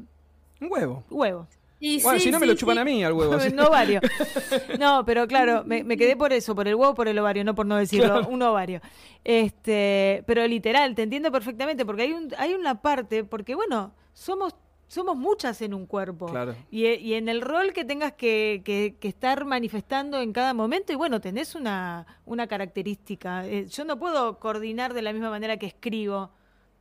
Un 0.59 0.67
huevo. 0.69 1.05
huevo. 1.09 1.47
Y 1.79 2.01
Bueno, 2.01 2.17
sí, 2.19 2.25
si 2.25 2.31
no 2.31 2.39
me 2.39 2.45
sí, 2.45 2.51
lo 2.51 2.55
chupan 2.57 2.75
sí. 2.75 2.81
a 2.81 2.85
mí 2.85 3.03
al 3.03 3.13
huevo. 3.13 3.37
no 3.53 3.67
ovario. 3.67 3.99
No, 4.79 5.03
pero 5.05 5.27
claro, 5.27 5.63
me, 5.65 5.83
me 5.83 5.97
quedé 5.97 6.15
por 6.15 6.31
eso, 6.33 6.55
por 6.55 6.67
el 6.67 6.75
huevo, 6.75 6.93
por 6.95 7.07
el 7.07 7.17
ovario, 7.19 7.43
no 7.43 7.53
por 7.55 7.65
no 7.65 7.75
decirlo, 7.77 8.27
un 8.27 8.41
ovario. 8.41 8.81
Este, 9.23 10.23
pero 10.27 10.47
literal, 10.47 10.95
te 10.95 11.03
entiendo 11.03 11.31
perfectamente, 11.31 11.85
porque 11.85 12.03
hay 12.03 12.13
un, 12.13 12.31
hay 12.37 12.53
una 12.53 12.81
parte, 12.81 13.23
porque 13.23 13.55
bueno, 13.55 13.93
somos, 14.13 14.55
somos 14.87 15.17
muchas 15.17 15.61
en 15.61 15.73
un 15.73 15.85
cuerpo. 15.85 16.27
Claro. 16.27 16.55
Y, 16.71 16.85
y 16.87 17.15
en 17.15 17.27
el 17.27 17.41
rol 17.41 17.73
que 17.73 17.83
tengas 17.83 18.13
que, 18.13 18.61
que- 18.63 18.95
que 18.99 19.07
estar 19.07 19.43
manifestando 19.45 20.19
en 20.21 20.31
cada 20.31 20.53
momento, 20.53 20.93
y 20.93 20.95
bueno, 20.95 21.19
tenés 21.19 21.55
una, 21.55 22.05
una 22.25 22.47
característica. 22.47 23.45
Eh, 23.47 23.65
yo 23.67 23.83
no 23.83 23.97
puedo 23.99 24.39
coordinar 24.39 24.93
de 24.93 25.01
la 25.01 25.11
misma 25.11 25.29
manera 25.29 25.57
que 25.57 25.65
escribo. 25.65 26.31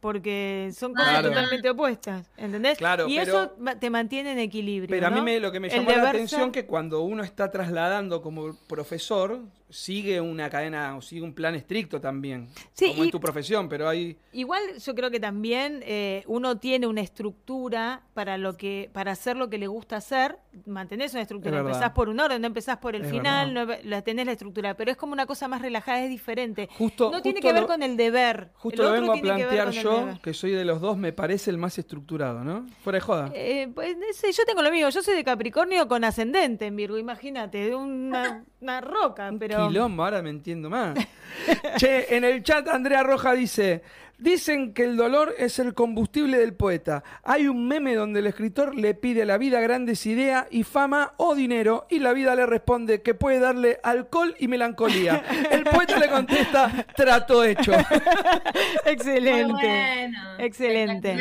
Porque 0.04 0.70
son 0.76 0.92
cosas 0.92 1.12
Claro. 1.12 1.28
totalmente 1.30 1.70
opuestas, 1.70 2.26
¿entendés? 2.36 2.76
Claro, 2.76 3.08
y 3.08 3.16
pero- 3.16 3.44
eso 3.56 3.76
te 3.80 3.88
mantiene 3.88 4.32
en 4.32 4.38
equilibrio. 4.38 4.94
Pero 4.94 5.06
a 5.06 5.10
mí 5.10 5.22
me, 5.22 5.40
lo 5.40 5.50
que 5.50 5.60
me 5.60 5.70
llamó 5.70 5.90
la 5.92 6.10
atención 6.10 6.42
ser- 6.42 6.50
que 6.52 6.66
cuando 6.66 7.00
uno 7.00 7.22
está 7.24 7.50
trasladando 7.50 8.20
como 8.20 8.54
profesor, 8.66 9.38
sigue 9.74 10.20
una 10.20 10.48
cadena 10.48 10.96
o 10.96 11.02
sigue 11.02 11.22
un 11.22 11.34
plan 11.34 11.54
estricto 11.54 12.00
también. 12.00 12.48
Sí, 12.72 12.88
como 12.90 13.02
y- 13.02 13.06
en 13.06 13.10
tu 13.10 13.20
profesión, 13.20 13.68
pero 13.68 13.88
hay... 13.88 14.16
Igual 14.32 14.62
yo 14.78 14.94
creo 14.94 15.10
que 15.10 15.18
también 15.20 15.80
eh, 15.84 16.22
uno 16.26 16.58
tiene 16.58 16.86
una 16.86 17.00
estructura 17.00 18.02
para 18.14 18.38
lo 18.38 18.56
que 18.56 18.90
para 18.92 19.12
hacer 19.12 19.36
lo 19.36 19.50
que 19.50 19.58
le 19.58 19.66
gusta 19.66 19.96
hacer, 19.96 20.38
mantenés 20.66 21.12
una 21.12 21.22
estructura, 21.22 21.56
Es 21.58 21.66
empezás 21.66 21.90
por 21.90 22.08
un 22.08 22.20
orden, 22.20 22.40
no 22.40 22.46
empezás 22.46 22.78
por 22.78 22.94
el 22.94 23.04
Es 23.04 23.10
final, 23.10 23.52
no, 23.52 23.66
la 23.84 24.02
tenés 24.02 24.26
la 24.26 24.32
estructura, 24.32 24.74
pero 24.74 24.90
es 24.90 24.96
como 24.96 25.12
una 25.12 25.26
cosa 25.26 25.48
más 25.48 25.60
relajada, 25.62 26.02
es 26.04 26.10
diferente. 26.10 26.68
Justo- 26.78 27.10
no 27.10 27.20
tiene 27.22 27.36
justo 27.40 27.48
que 27.48 27.52
ver 27.52 27.62
lo- 27.62 27.68
con 27.68 27.82
el 27.82 27.96
deber. 27.96 28.50
Justo 28.54 28.82
el 28.82 28.88
lo 28.88 28.92
vengo 28.94 29.12
a 29.12 29.16
que 29.16 29.20
plantear 29.22 29.70
yo, 29.70 30.08
que 30.22 30.34
soy 30.34 30.52
de 30.52 30.64
los 30.64 30.80
dos, 30.80 30.96
me 30.96 31.12
parece 31.12 31.50
el 31.50 31.58
más 31.58 31.78
estructurado, 31.78 32.44
¿no? 32.44 32.66
Fuera 32.82 32.98
de 32.98 33.00
joda. 33.00 33.30
Eh, 33.34 33.68
pues, 33.74 33.96
yo 34.36 34.44
tengo 34.46 34.62
lo 34.62 34.70
mío, 34.70 34.88
yo 34.90 35.02
soy 35.02 35.14
de 35.16 35.24
Capricornio 35.24 35.88
con 35.88 36.04
ascendente 36.04 36.66
en 36.66 36.76
Virgo, 36.76 36.98
imagínate, 36.98 37.74
una, 37.74 38.44
una 38.64 38.80
roca, 38.80 39.30
pero... 39.38 39.68
quilombo, 39.68 40.04
ahora 40.04 40.22
me 40.22 40.30
entiendo 40.30 40.68
más. 40.68 40.98
che, 41.76 42.16
en 42.16 42.24
el 42.24 42.42
chat 42.42 42.66
Andrea 42.68 43.02
Roja 43.02 43.34
dice, 43.34 43.82
dicen 44.18 44.72
que 44.72 44.84
el 44.84 44.96
dolor 44.96 45.34
es 45.38 45.58
el 45.58 45.74
combustible 45.74 46.38
del 46.38 46.54
poeta. 46.54 47.04
Hay 47.22 47.46
un 47.46 47.68
meme 47.68 47.94
donde 47.94 48.20
el 48.20 48.26
escritor 48.26 48.74
le 48.74 48.94
pide 48.94 49.22
a 49.22 49.26
la 49.26 49.36
vida 49.36 49.60
grandes 49.60 50.06
ideas 50.06 50.46
y 50.50 50.62
fama 50.64 51.12
o 51.18 51.34
dinero 51.34 51.86
y 51.90 51.98
la 51.98 52.14
vida 52.14 52.34
le 52.34 52.46
responde 52.46 53.02
que 53.02 53.14
puede 53.14 53.38
darle 53.38 53.80
alcohol 53.82 54.34
y 54.38 54.48
melancolía. 54.48 55.22
El 55.50 55.64
poeta 55.64 55.98
le 55.98 56.08
contesta, 56.08 56.86
trato 56.96 57.44
hecho. 57.44 57.72
Excelente. 58.86 59.52
Muy 59.52 59.60
bueno, 59.60 60.18
Excelente. 60.38 61.18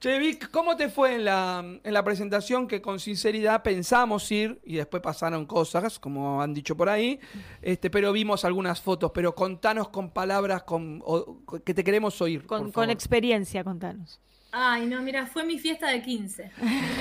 Che, 0.00 0.16
Vic, 0.20 0.50
¿cómo 0.52 0.76
te 0.76 0.88
fue 0.90 1.16
en 1.16 1.24
la, 1.24 1.58
en 1.82 1.92
la 1.92 2.04
presentación 2.04 2.68
que 2.68 2.80
con 2.80 3.00
sinceridad 3.00 3.64
pensamos 3.64 4.30
ir 4.30 4.60
y 4.64 4.76
después 4.76 5.02
pasaron 5.02 5.44
cosas, 5.44 5.98
como 5.98 6.40
han 6.40 6.54
dicho 6.54 6.76
por 6.76 6.88
ahí, 6.88 7.18
este, 7.62 7.90
pero 7.90 8.12
vimos 8.12 8.44
algunas 8.44 8.80
fotos, 8.80 9.10
pero 9.12 9.34
contanos 9.34 9.88
con 9.88 10.10
palabras 10.10 10.62
con, 10.62 11.02
o- 11.04 11.38
que 11.64 11.74
te 11.74 11.82
queremos 11.82 12.20
oír. 12.22 12.46
Con, 12.46 12.58
por 12.58 12.66
con 12.66 12.72
favor. 12.74 12.90
experiencia, 12.90 13.64
contanos. 13.64 14.20
Ay, 14.52 14.86
no, 14.86 15.02
mira, 15.02 15.26
fue 15.26 15.44
mi 15.44 15.58
fiesta 15.58 15.88
de 15.88 16.00
15. 16.00 16.50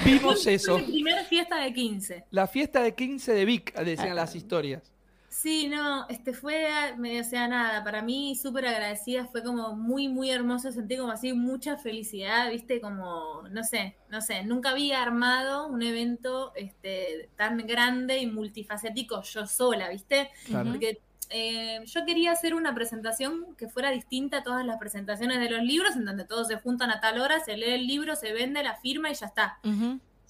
Vimos 0.03 0.43
Fue 0.43 0.55
eso. 0.55 0.77
mi 0.79 0.83
primera 0.85 1.23
fiesta 1.23 1.57
de 1.61 1.73
15. 1.73 2.25
La 2.31 2.47
fiesta 2.47 2.81
de 2.81 2.95
15 2.95 3.31
de 3.31 3.45
Vic, 3.45 3.73
decían 3.79 4.15
las 4.15 4.35
historias. 4.35 4.91
Sí, 5.39 5.67
no, 5.67 6.07
este 6.09 6.33
fue, 6.33 6.95
me- 6.97 7.21
o 7.21 7.23
sea, 7.23 7.47
nada, 7.47 7.83
para 7.83 8.01
mí 8.01 8.35
súper 8.35 8.65
agradecida, 8.65 9.25
fue 9.27 9.43
como 9.43 9.75
muy, 9.75 10.07
muy 10.07 10.31
hermoso, 10.31 10.71
sentí 10.71 10.97
como 10.97 11.11
así 11.11 11.31
mucha 11.33 11.77
felicidad, 11.77 12.49
viste, 12.49 12.81
como, 12.81 13.43
no 13.51 13.63
sé, 13.63 13.97
no 14.09 14.19
sé, 14.19 14.43
nunca 14.43 14.71
había 14.71 15.03
armado 15.03 15.67
un 15.67 15.83
evento 15.83 16.53
este, 16.55 17.29
tan 17.35 17.57
grande 17.67 18.17
y 18.17 18.25
multifacético 18.25 19.21
yo 19.21 19.45
sola, 19.45 19.89
viste, 19.89 20.31
Claro. 20.47 20.71
porque 20.71 21.01
eh, 21.29 21.81
yo 21.85 22.03
quería 22.03 22.31
hacer 22.31 22.55
una 22.55 22.73
presentación 22.73 23.55
que 23.57 23.67
fuera 23.69 23.91
distinta 23.91 24.37
a 24.37 24.43
todas 24.43 24.65
las 24.65 24.77
presentaciones 24.79 25.39
de 25.39 25.51
los 25.51 25.61
libros, 25.61 25.95
en 25.95 26.05
donde 26.05 26.25
todos 26.25 26.47
se 26.47 26.55
juntan 26.57 26.89
a 26.89 26.99
tal 26.99 27.19
hora, 27.21 27.41
se 27.41 27.55
lee 27.57 27.73
el 27.75 27.85
libro, 27.85 28.15
se 28.15 28.33
vende, 28.33 28.63
la 28.63 28.77
firma 28.77 29.11
y 29.11 29.13
ya 29.13 29.27
está. 29.27 29.59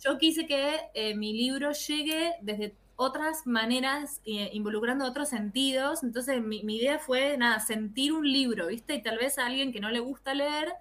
Yo 0.04 0.18
quise 0.18 0.46
que 0.46 0.82
eh, 0.94 1.16
mi 1.16 1.32
libro 1.34 1.72
llegue 1.72 2.34
desde 2.42 2.76
otras 2.98 3.48
maneras, 3.48 4.22
eh, 4.26 4.50
involucrando 4.54 5.06
otros 5.06 5.30
sentidos. 5.30 6.04
Entonces, 6.04 6.42
mi, 6.42 6.64
mi 6.64 6.78
idea 6.78 7.00
fue, 7.00 7.38
nada, 7.38 7.60
sentir 7.62 8.12
un 8.14 8.30
libro, 8.32 8.68
¿viste? 8.68 8.96
Y 8.96 9.02
tal 9.02 9.18
vez 9.18 9.40
a 9.40 9.46
alguien 9.46 9.72
que 9.72 9.80
no 9.80 9.90
le 9.92 10.00
gusta 10.00 10.34
leer, 10.34 10.74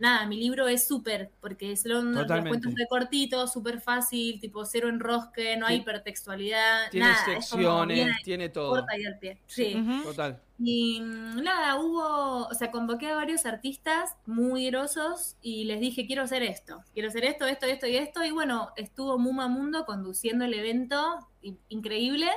nada, 0.00 0.26
mi 0.26 0.36
libro 0.38 0.66
es 0.66 0.86
súper, 0.86 1.30
porque 1.40 1.76
son 1.76 2.14
los 2.14 2.26
cuentos 2.26 2.74
de 2.74 2.86
cortito, 2.88 3.46
súper 3.46 3.80
fácil, 3.80 4.40
tipo 4.40 4.64
cero 4.64 4.88
enrosque, 4.88 5.56
no 5.56 5.66
hay 5.66 5.76
hipertextualidad, 5.76 6.90
Tiene 6.90 7.08
nada, 7.08 7.18
es 7.18 7.50
como 7.50 7.62
secciones, 7.62 7.94
bien 7.94 8.16
tiene 8.24 8.48
todo. 8.48 8.70
corta 8.70 8.98
y 8.98 9.04
al 9.04 9.18
pie. 9.18 9.40
Sí. 9.46 9.76
Total. 10.02 10.40
Y 10.58 11.00
mm, 11.00 11.42
nada, 11.42 11.76
hubo, 11.76 12.46
o 12.46 12.54
sea, 12.54 12.70
convoqué 12.70 13.08
a 13.08 13.14
varios 13.14 13.46
artistas 13.46 14.16
muy 14.26 14.66
grosos 14.70 15.36
y 15.40 15.64
les 15.64 15.80
dije, 15.80 16.06
quiero 16.06 16.22
hacer 16.22 16.42
esto, 16.42 16.82
quiero 16.92 17.08
hacer 17.08 17.24
esto, 17.24 17.46
esto, 17.46 17.66
esto 17.66 17.86
y 17.86 17.96
esto. 17.96 18.24
Y 18.24 18.30
bueno, 18.30 18.70
estuvo 18.76 19.18
Muma 19.18 19.48
Mundo 19.48 19.84
conduciendo 19.86 20.44
el 20.44 20.54
evento, 20.54 21.28
increíble. 21.68 22.28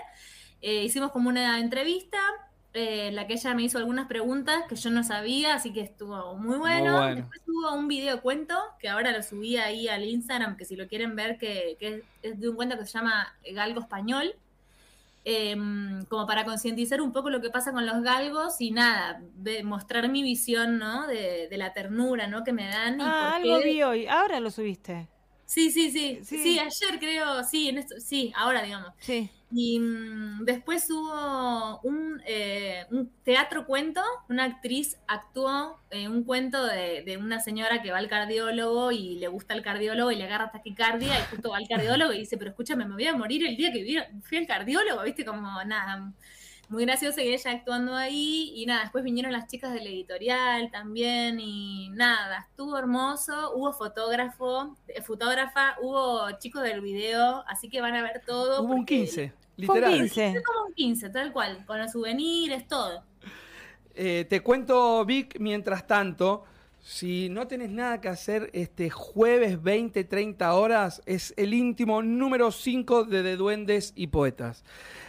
Eh, 0.61 0.83
hicimos 0.83 1.11
como 1.11 1.29
una 1.29 1.59
entrevista 1.59 2.19
eh, 2.73 3.07
en 3.09 3.15
la 3.15 3.27
que 3.27 3.33
ella 3.33 3.53
me 3.53 3.63
hizo 3.63 3.77
algunas 3.77 4.07
preguntas 4.07 4.63
que 4.67 4.75
yo 4.75 4.89
no 4.89 5.03
sabía, 5.03 5.53
así 5.55 5.71
que 5.73 5.81
estuvo 5.81 6.35
muy 6.35 6.57
bueno. 6.57 6.97
bueno. 6.97 7.15
Después 7.17 7.41
hubo 7.47 7.73
un 7.75 7.87
video 7.87 8.21
cuento 8.21 8.55
que 8.79 8.89
ahora 8.89 9.11
lo 9.11 9.21
subí 9.23 9.57
ahí 9.57 9.87
al 9.87 10.03
Instagram, 10.03 10.57
que 10.57 10.65
si 10.65 10.75
lo 10.75 10.87
quieren 10.87 11.15
ver, 11.15 11.37
que, 11.37 11.77
que 11.79 12.03
es 12.23 12.39
de 12.39 12.49
un 12.49 12.55
cuento 12.55 12.77
que 12.77 12.85
se 12.85 12.93
llama 12.97 13.35
Galgo 13.53 13.79
Español 13.81 14.33
em, 15.25 16.03
como 16.05 16.27
para 16.27 16.43
concientizar 16.43 17.01
un 17.01 17.11
poco 17.13 17.29
lo 17.29 17.39
que 17.41 17.49
pasa 17.49 17.71
con 17.71 17.85
los 17.85 18.01
galgos 18.01 18.59
y 18.59 18.71
nada, 18.71 19.21
ve- 19.35 19.63
mostrar 19.63 20.09
mi 20.09 20.21
visión, 20.21 20.77
¿no? 20.79 21.07
De, 21.07 21.47
de 21.49 21.57
la 21.57 21.71
ternura, 21.73 22.27
¿no? 22.27 22.43
Que 22.43 22.51
me 22.53 22.67
dan. 22.67 22.99
Y 22.99 23.03
Ah, 23.05 23.37
por 23.41 23.51
algo 23.51 23.59
qué- 23.59 23.65
vi 23.65 23.83
hoy. 23.83 24.07
Ahora 24.07 24.39
lo 24.41 24.51
subiste. 24.51 25.07
Sí, 25.45 25.71
sí, 25.71 25.91
sí, 25.91 26.19
Sí. 26.23 26.39
sí. 26.41 26.59
ayer 26.59 26.99
creo, 26.99 27.43
sí, 27.43 27.69
en 27.69 27.77
esto, 27.77 27.95
sí, 27.99 28.33
ahora 28.35 28.63
digamos. 28.63 28.89
Sí. 28.99 29.29
Y 29.55 29.79
mm, 29.79 30.45
después 30.45 30.89
hubo 30.89 31.79
un, 31.83 32.21
eh, 32.25 32.85
un, 32.89 33.11
teatro 33.23 33.67
cuento, 33.67 34.01
una 34.27 34.45
actriz 34.45 34.97
actuó 35.07 35.79
eh, 35.91 36.07
un 36.07 36.23
cuento 36.23 36.65
de, 36.65 37.17
una 37.21 37.39
señora 37.39 37.83
que 37.83 37.91
va 37.91 37.99
al 37.99 38.07
cardiólogo 38.07 38.91
y 38.91 39.15
le 39.17 39.27
gusta 39.27 39.53
el 39.53 39.61
cardiólogo 39.61 40.11
y 40.11 40.15
le 40.15 40.23
agarra 40.23 40.51
taquicardia 40.51 41.19
y 41.19 41.23
justo 41.29 41.51
va 41.51 41.57
al 41.57 41.67
cardiólogo 41.67 42.13
y 42.13 42.19
dice, 42.19 42.37
pero 42.37 42.49
escúchame, 42.49 42.85
me 42.85 42.95
voy 42.95 43.05
a 43.05 43.15
morir 43.15 43.45
el 43.45 43.55
día 43.55 43.71
que 43.71 44.07
fui 44.23 44.37
al 44.37 44.47
cardiólogo, 44.47 45.03
viste, 45.03 45.23
como 45.23 45.63
nada, 45.65 46.11
muy 46.69 46.85
gracioso 46.85 47.21
y 47.21 47.27
ella 47.27 47.51
actuando 47.51 47.95
ahí 47.95 48.53
y 48.55 48.65
nada, 48.65 48.81
después 48.81 49.03
vinieron 49.03 49.31
las 49.31 49.47
chicas 49.47 49.71
de 49.71 49.81
la 49.81 49.89
editorial 49.89 50.71
también 50.71 51.39
y 51.39 51.89
nada, 51.89 52.47
estuvo 52.49 52.75
hermoso, 52.75 53.51
hubo 53.53 53.71
fotógrafo, 53.71 54.75
eh, 54.87 55.01
fotógrafa, 55.03 55.75
hubo 55.83 56.31
chicos 56.39 56.63
del 56.63 56.81
video, 56.81 57.43
así 57.47 57.69
que 57.69 57.81
van 57.81 57.93
a 57.95 58.01
ver 58.01 58.23
todo. 58.25 58.63
Hubo 58.63 58.73
un 58.73 58.85
15. 58.85 59.42
Literal. 59.57 59.91
Fue 59.91 60.01
un 60.01 60.09
15. 60.09 60.31
Fue 60.31 60.43
como 60.43 60.65
un 60.67 60.73
15, 60.73 61.09
tal 61.09 61.31
cual, 61.31 61.65
con 61.65 61.79
los 61.79 61.91
souvenirs, 61.91 62.67
todo. 62.67 63.03
Eh, 63.95 64.25
te 64.27 64.41
cuento, 64.41 65.05
Vic, 65.05 65.37
mientras 65.39 65.85
tanto, 65.85 66.45
si 66.79 67.29
no 67.29 67.47
tenés 67.47 67.69
nada 67.69 68.01
que 68.01 68.09
hacer 68.09 68.49
este 68.53 68.89
jueves 68.89 69.61
20, 69.61 70.03
30 70.03 70.53
horas, 70.53 71.01
es 71.05 71.33
el 71.37 71.53
íntimo 71.53 72.01
número 72.01 72.51
5 72.51 73.05
de, 73.05 73.23
de 73.23 73.37
Duendes 73.37 73.93
y 73.95 74.07
Poetas. 74.07 74.63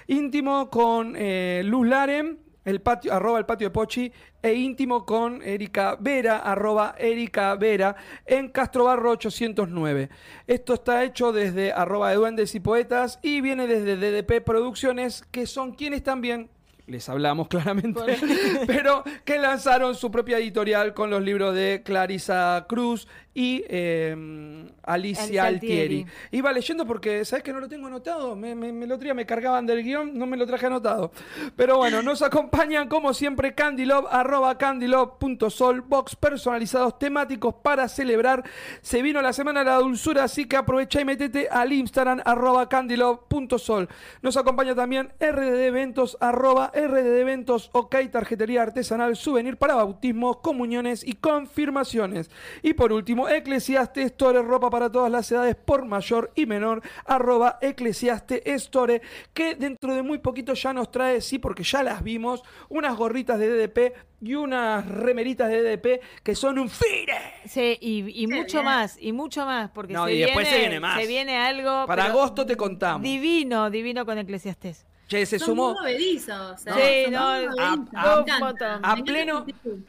Íntimo 0.07 0.69
con 0.71 1.15
eh, 1.17 1.63
Luz 1.65 1.87
Laren 1.87 2.44
el 2.65 2.81
patio, 2.81 3.13
arroba 3.13 3.39
el 3.39 3.47
patio 3.47 3.69
de 3.69 3.71
Pochi, 3.71 4.13
e 4.43 4.55
íntimo 4.55 5.05
con 5.05 5.43
Erika 5.43 5.97
Vera, 6.01 6.39
arroba 6.39 6.95
Erika 6.99 7.55
Vera, 7.57 7.97
en 8.27 8.49
Castrobarro 8.49 9.11
809. 9.13 10.11
Esto 10.47 10.75
está 10.75 11.05
hecho 11.05 11.33
desde 11.33 11.73
arroba 11.73 12.11
de 12.11 12.17
Duendes 12.17 12.55
y 12.55 12.61
Poetas 12.61 13.19
y 13.23 13.41
viene 13.41 13.67
desde 13.67 13.97
DDP 13.97 14.45
Producciones, 14.45 15.25
que 15.31 15.47
son 15.47 15.73
quienes 15.73 16.03
también 16.03 16.51
les 16.87 17.09
hablamos 17.09 17.49
claramente, 17.49 18.01
pero 18.67 19.05
que 19.25 19.39
lanzaron 19.39 19.95
su 19.95 20.11
propia 20.11 20.39
editorial 20.39 20.93
con 20.93 21.11
los 21.11 21.23
libros 21.23 21.55
de 21.55 21.83
Clarisa 21.85 22.67
Cruz 22.69 23.09
y 23.35 23.65
eh, 23.69 24.65
Alicia 24.85 25.45
Altieri. 25.45 25.83
Altieri. 26.03 26.07
Iba 26.31 26.53
leyendo 26.53 26.87
porque, 26.87 27.25
¿sabes 27.25 27.43
que 27.43 27.53
no 27.53 27.61
lo 27.61 27.69
tengo 27.69 27.89
anotado? 27.89 28.37
Me, 28.37 28.55
me, 28.55 28.73
me 28.73 28.87
lo 28.87 28.97
traía, 28.97 29.13
me 29.13 29.27
cargaban 29.27 29.67
del 29.67 29.83
guion, 29.83 30.17
no 30.17 30.27
me 30.27 30.37
lo 30.37 30.47
traje 30.47 30.67
anotado. 30.67 31.11
Pero 31.57 31.79
bueno, 31.79 32.01
nos 32.03 32.23
acompañan 32.23 32.89
como 32.89 33.13
siempre 33.13 33.55
Candylove, 33.55 34.07
arroba 34.11 34.57
candylove.sol, 34.57 35.81
box 35.81 36.15
personalizados 36.17 36.99
temáticos 36.99 37.57
para 37.63 37.89
celebrar. 37.89 38.45
Se 38.83 39.03
vino 39.03 39.21
la 39.21 39.33
semana 39.33 39.61
de 39.61 39.71
la 39.71 39.79
dulzura, 39.79 40.25
así 40.25 40.47
que 40.47 40.57
aprovecha 40.57 41.01
y 41.01 41.05
metete 41.05 41.49
al 41.49 41.73
Instagram, 41.73 42.21
arroba 42.25 42.69
candylove.sol. 42.69 43.89
Nos 44.23 44.37
acompaña 44.37 44.75
también 44.75 45.13
RDD 45.19 45.65
Eventos, 45.65 46.17
arroba 46.21 46.71
RDD 46.75 47.19
Eventos, 47.19 47.71
ok, 47.73 47.97
tarjetería 48.13 48.63
artesanal, 48.63 49.17
souvenir 49.17 49.57
para 49.57 49.75
bautismos, 49.75 50.39
comuniones 50.39 51.05
y 51.05 51.15
confirmaciones. 51.15 52.31
Y 52.63 52.75
por 52.75 52.93
último, 52.93 53.24
Eclesiaste 53.29 54.03
Store, 54.03 54.43
ropa 54.43 54.71
para 54.71 54.91
todas 54.91 55.11
las 55.11 55.31
edades 55.31 55.57
por 55.57 55.85
mayor 55.85 56.33
y 56.35 56.47
menor, 56.47 56.83
arroba 57.05 57.59
Eclesiaste 57.61 58.53
Store, 58.55 59.01
que 59.33 59.55
dentro 59.55 59.95
de 59.95 60.03
muy 60.03 60.19
poquito 60.19 60.55
ya 60.55 60.73
nos 60.73 60.91
trae, 60.91 61.21
sí, 61.21 61.39
porque 61.39 61.63
ya 61.63 61.83
las 61.83 62.03
vimos, 62.03 62.43
unas 62.69 62.97
gorritas 62.97 63.39
de 63.39 63.49
DDP 63.49 63.95
y 64.21 64.35
unas 64.35 64.87
remeritas 64.87 65.49
de 65.51 65.63
DDP 65.63 66.01
que 66.23 66.35
son 66.35 66.59
un 66.59 66.69
fire. 66.71 67.15
Sí, 67.47 67.77
y, 67.81 68.27
mucho 68.27 68.59
bien. 68.59 68.65
más, 68.65 68.97
y 69.01 69.13
mucho 69.13 69.45
más, 69.45 69.71
porque 69.71 69.93
No, 69.93 70.07
se, 70.07 70.15
y 70.15 70.19
después 70.21 70.45
viene, 70.47 70.51
se 70.57 70.61
viene 70.61 70.81
más. 70.81 71.01
se 71.01 71.07
viene 71.07 71.37
algo 71.37 71.87
Para 71.87 72.07
agosto 72.07 72.47
te 72.47 72.57
contamos. 72.57 73.03
divino, 73.03 73.71
divino 73.71 74.07
con 74.07 74.19
Eclesiastés. 74.19 74.87
Che, 75.07 75.27
se 75.27 75.39
Son 75.39 75.49
sumó. 75.49 75.75
movedizos. 75.75 76.61
Sí, 76.61 77.11
no, 77.11 77.19
a- 77.19 77.85
a- 77.95 78.95
pleno, 79.05 79.45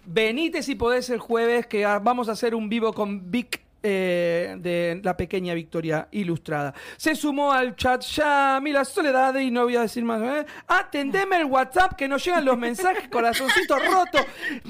venite 0.05 0.61
si 0.61 0.76
podés 0.76 1.09
el 1.09 1.20
jueves, 1.20 1.68
que 1.68 1.86
vamos 1.86 2.28
a 2.30 2.34
hacer 2.34 2.53
un 2.53 2.68
vivo 2.70 2.93
con 2.93 3.32
Vic 3.32 3.61
eh, 3.88 4.55
de 4.57 4.99
la 5.03 5.15
pequeña 5.15 5.53
Victoria 5.53 6.07
Ilustrada. 6.11 6.73
Se 6.97 7.13
sumó 7.15 7.51
al 7.51 7.75
chat 7.75 8.01
ya 8.01 8.59
Mila 8.61 8.83
Soledad 8.83 9.36
y 9.36 9.51
no 9.51 9.63
voy 9.65 9.75
a 9.75 9.81
decir 9.81 10.03
más. 10.03 10.21
¿eh? 10.23 10.45
Atendeme 10.67 11.38
el 11.38 11.45
WhatsApp 11.45 11.93
que 11.93 12.07
nos 12.07 12.25
llegan 12.25 12.43
los 12.43 12.57
mensajes, 12.57 13.07
corazoncito 13.09 13.77
roto. 13.77 14.17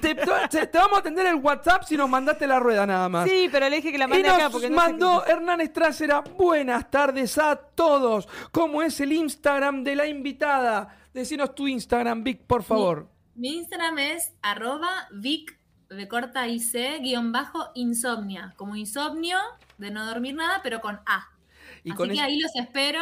Te, 0.02 0.16
te- 0.16 0.68
te 0.68 0.78
vamos 0.78 0.98
a 0.98 1.00
atender 1.00 1.28
el 1.28 1.36
WhatsApp 1.36 1.84
si 1.84 1.96
nos 1.96 2.10
mandaste 2.10 2.46
la 2.46 2.60
rueda 2.60 2.86
nada 2.86 3.08
más. 3.08 3.30
Sí, 3.30 3.48
pero 3.50 3.70
le 3.70 3.78
dije 3.78 3.92
que 3.94 3.98
la 3.98 4.06
Y 4.06 4.10
mande 4.10 4.28
nos 4.28 4.38
acá 4.38 4.50
porque 4.50 4.70
no 4.70 4.76
mandó 4.76 5.26
Hernán 5.26 5.62
Estracera. 5.62 6.20
Buenas 6.38 6.92
tardes 6.92 7.38
a 7.38 7.56
todos. 7.56 8.28
¿Cómo 8.52 8.82
es 8.82 9.00
el 9.00 9.14
Instagram 9.14 9.84
de 9.84 9.96
la 9.96 10.08
invitada? 10.08 10.98
Decinos 11.14 11.56
tu 11.56 11.68
Instagram, 11.68 12.24
Vic, 12.24 12.42
por 12.46 12.64
favor. 12.64 13.10
Mi 13.36 13.56
Instagram 13.58 13.98
es 14.00 14.34
arroba 14.42 15.08
Vic 15.14 15.58
de 15.90 16.08
corta 16.08 16.48
IC 16.48 17.00
guion 17.02 17.32
bajo 17.32 17.70
insomnia. 17.76 18.54
Como 18.58 18.76
insomnio 18.76 19.38
de 19.78 19.92
no 19.92 20.06
dormir 20.06 20.36
nada, 20.36 20.62
pero 20.64 20.82
con 20.82 21.00
A. 21.06 21.30
Y 21.84 21.90
Así 21.92 21.98
con 21.98 22.10
que 22.10 22.20
ahí 22.20 22.40
los 22.40 22.56
espero. 22.56 23.02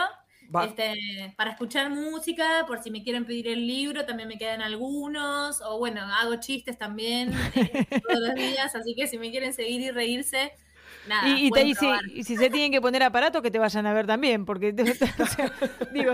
Este, 0.68 1.34
para 1.36 1.52
escuchar 1.52 1.90
música, 1.90 2.66
por 2.68 2.84
si 2.84 2.92
me 2.92 3.02
quieren 3.02 3.26
pedir 3.26 3.48
el 3.48 3.66
libro, 3.66 4.06
también 4.06 4.28
me 4.30 4.38
quedan 4.38 4.62
algunos, 4.62 5.62
o 5.62 5.80
bueno, 5.80 6.02
hago 6.02 6.36
chistes 6.36 6.78
también 6.78 7.34
eh, 7.56 7.86
todos 8.08 8.20
los 8.20 8.36
días, 8.36 8.76
así 8.76 8.94
que 8.94 9.08
si 9.08 9.18
me 9.18 9.32
quieren 9.32 9.54
seguir 9.54 9.82
y 9.82 9.90
reírse, 9.90 10.52
nada. 11.08 11.28
Y, 11.28 11.48
y 11.48 11.52
te- 11.52 11.64
y 11.64 11.74
si, 11.74 11.88
y 12.14 12.24
si 12.24 12.38
se 12.38 12.50
tienen 12.52 12.72
que 12.72 12.82
poner 12.82 13.02
aparato, 13.02 13.42
que 13.42 13.50
te 13.50 13.58
vayan 13.58 13.88
a 13.88 13.94
ver 13.94 14.06
también, 14.06 14.46
porque 14.46 14.76
o 15.20 15.26
sea, 15.26 15.52
digo, 15.92 16.14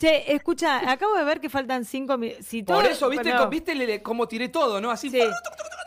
che, 0.00 0.32
escucha, 0.34 0.90
acabo 0.90 1.14
de 1.14 1.24
ver 1.24 1.40
que 1.40 1.50
faltan 1.50 1.84
cinco 1.84 2.16
minutos. 2.16 2.46
Si 2.46 2.62
Por 2.62 2.78
todo- 2.78 2.88
eso, 2.90 3.08
¿viste, 3.10 3.36
co- 3.36 3.48
¿viste 3.50 3.74
le- 3.74 3.86
le- 3.86 4.02
cómo 4.02 4.26
tiré 4.26 4.48
todo, 4.48 4.80
no? 4.80 4.90
Así. 4.90 5.10
sí. 5.10 5.20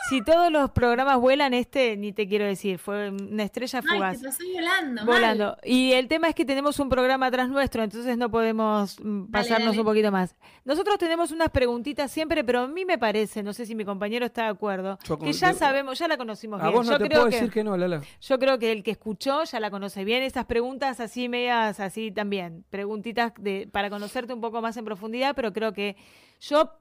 Si 0.09 0.21
todos 0.21 0.51
los 0.51 0.71
programas 0.71 1.17
vuelan, 1.19 1.53
este 1.53 1.95
ni 1.97 2.11
te 2.11 2.27
quiero 2.27 2.45
decir, 2.45 2.77
fue 2.77 3.09
una 3.09 3.43
estrella 3.43 3.79
Ay, 3.89 3.95
fugaz. 3.97 4.19
te 4.21 4.27
pasó 4.27 4.43
volando. 4.53 5.05
mal. 5.05 5.05
Volando. 5.05 5.57
Y 5.63 5.93
el 5.93 6.07
tema 6.07 6.27
es 6.27 6.35
que 6.35 6.43
tenemos 6.45 6.79
un 6.79 6.89
programa 6.89 7.27
atrás 7.27 7.47
nuestro, 7.49 7.83
entonces 7.83 8.17
no 8.17 8.29
podemos 8.29 8.97
mm, 9.01 9.25
pasarnos 9.31 9.67
dale. 9.69 9.79
un 9.79 9.85
poquito 9.85 10.11
más. 10.11 10.35
Nosotros 10.65 10.97
tenemos 10.97 11.31
unas 11.31 11.49
preguntitas 11.49 12.11
siempre, 12.11 12.43
pero 12.43 12.61
a 12.61 12.67
mí 12.67 12.85
me 12.85 12.97
parece, 12.97 13.43
no 13.43 13.53
sé 13.53 13.65
si 13.65 13.75
mi 13.75 13.85
compañero 13.85 14.25
está 14.25 14.43
de 14.43 14.49
acuerdo, 14.49 14.97
Yo 15.03 15.17
con- 15.17 15.25
que 15.27 15.33
ya 15.33 15.53
sabemos, 15.53 15.97
ya 15.99 16.07
la 16.07 16.17
conocimos 16.17 16.59
A 16.61 16.63
bien. 16.65 16.75
vos 16.75 16.85
no 16.85 16.91
Yo 16.93 16.97
te 16.99 17.05
creo 17.05 17.19
puedo 17.19 17.29
que- 17.29 17.35
decir 17.37 17.51
que 17.51 17.63
no, 17.63 17.77
Lala. 17.77 18.01
yo 18.21 18.39
creo 18.39 18.59
que 18.59 18.71
el 18.71 18.83
que 18.83 18.91
escuchó 18.91 19.43
ya 19.45 19.59
la 19.59 19.71
conoce 19.71 20.03
bien. 20.03 20.23
Esas 20.23 20.45
preguntas 20.45 20.99
así, 20.99 21.29
medias 21.29 21.79
así 21.79 22.11
también. 22.11 22.65
Preguntitas 22.69 23.33
de, 23.39 23.69
para 23.71 23.89
conocerte 23.89 24.33
un 24.33 24.41
poco 24.41 24.61
más 24.61 24.75
en 24.77 24.85
profundidad, 24.85 25.33
pero 25.35 25.53
creo 25.53 25.71
que 25.73 25.95
yo 26.41 26.71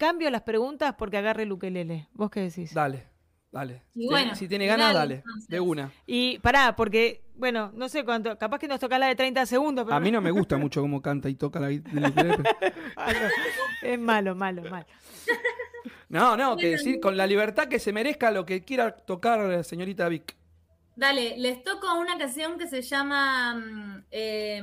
cambio 0.00 0.30
las 0.30 0.42
preguntas 0.42 0.94
porque 0.98 1.18
agarre 1.18 1.44
el 1.44 1.52
ukelele. 1.52 2.08
¿Vos 2.14 2.30
qué 2.30 2.40
decís? 2.40 2.72
Dale, 2.74 3.06
dale. 3.52 3.82
Y 3.94 4.00
Si- 4.02 4.06
bueno, 4.08 4.34
si 4.34 4.48
tiene 4.48 4.66
ganas, 4.66 4.94
dale, 4.94 5.16
entonces. 5.16 5.48
De 5.48 5.60
una. 5.60 5.92
Y 6.06 6.38
pará, 6.40 6.74
porque, 6.74 7.22
bueno, 7.36 7.70
no 7.74 7.88
sé 7.88 8.04
cuánto, 8.04 8.36
capaz 8.38 8.58
que 8.58 8.66
nos 8.66 8.80
toca 8.80 8.98
la 8.98 9.06
de 9.06 9.14
30 9.14 9.44
segundos, 9.46 9.84
pero 9.84 9.96
A 9.96 10.00
mí 10.00 10.10
no 10.10 10.20
me 10.20 10.30
gusta 10.30 10.56
mucho 10.56 10.80
cómo 10.80 11.00
canta 11.02 11.28
y 11.28 11.34
toca 11.34 11.60
la 11.60 11.68
del 11.68 11.80
ukelele, 11.80 12.36
pero- 12.38 12.50
es 13.82 13.98
malo, 13.98 14.34
malo, 14.34 14.62
malo. 14.70 14.86
No, 16.08 16.36
no, 16.36 16.56
que 16.56 16.70
decir 16.70 16.98
con 16.98 17.16
la 17.16 17.26
libertad 17.26 17.68
que 17.68 17.78
se 17.78 17.92
merezca 17.92 18.30
lo 18.32 18.44
que 18.44 18.64
quiera 18.64 18.96
tocar, 18.96 19.62
señorita 19.62 20.08
Vic. 20.08 20.34
Dale, 21.00 21.38
les 21.38 21.64
toco 21.64 21.98
una 21.98 22.18
canción 22.18 22.58
que 22.58 22.66
se 22.66 22.82
llama 22.82 23.54
mm, 23.54 24.04
eh, 24.10 24.62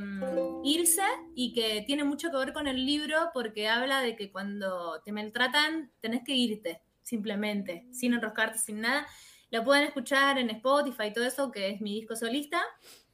Irse 0.64 1.02
y 1.34 1.52
que 1.52 1.82
tiene 1.82 2.04
mucho 2.04 2.30
que 2.30 2.38
ver 2.38 2.54
con 2.54 2.68
el 2.68 2.86
libro 2.86 3.32
porque 3.34 3.68
habla 3.68 4.02
de 4.02 4.16
que 4.16 4.32
cuando 4.32 5.02
te 5.02 5.12
maltratan 5.12 5.90
tenés 6.00 6.22
que 6.24 6.36
irte, 6.36 6.84
simplemente, 7.02 7.88
sin 7.92 8.14
enroscarte, 8.14 8.60
sin 8.60 8.82
nada. 8.82 9.08
Lo 9.50 9.64
pueden 9.64 9.86
escuchar 9.86 10.38
en 10.38 10.52
Spotify 10.52 11.06
y 11.08 11.14
todo 11.14 11.26
eso, 11.26 11.52
que 11.52 11.72
es 11.72 11.82
mi 11.82 11.96
disco 11.96 12.16
solista, 12.16 12.62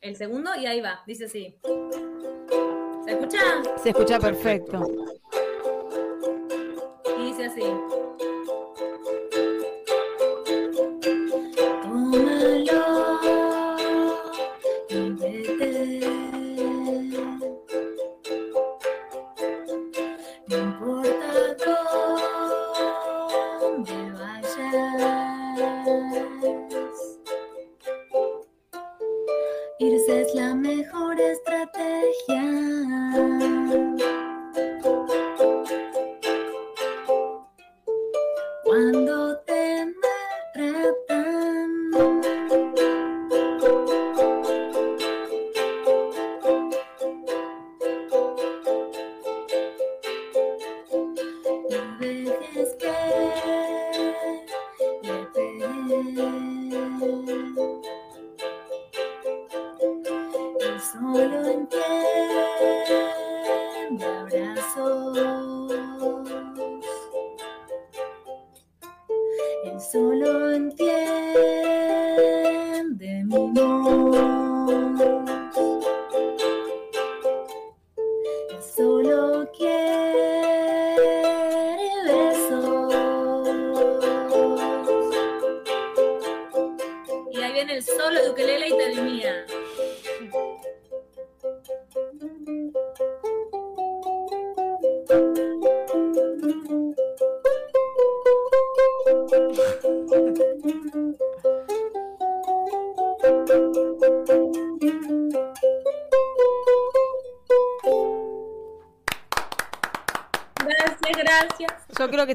el 0.01 0.17
segundo, 0.17 0.53
y 0.59 0.65
ahí 0.65 0.81
va, 0.81 1.01
dice 1.07 1.23
así. 1.23 1.55
¿Se 3.05 3.11
escucha? 3.11 3.39
Se 3.81 3.89
escucha 3.91 4.19
perfecto. 4.19 4.85
Y 7.17 7.23
dice 7.27 7.45
así. 7.45 7.63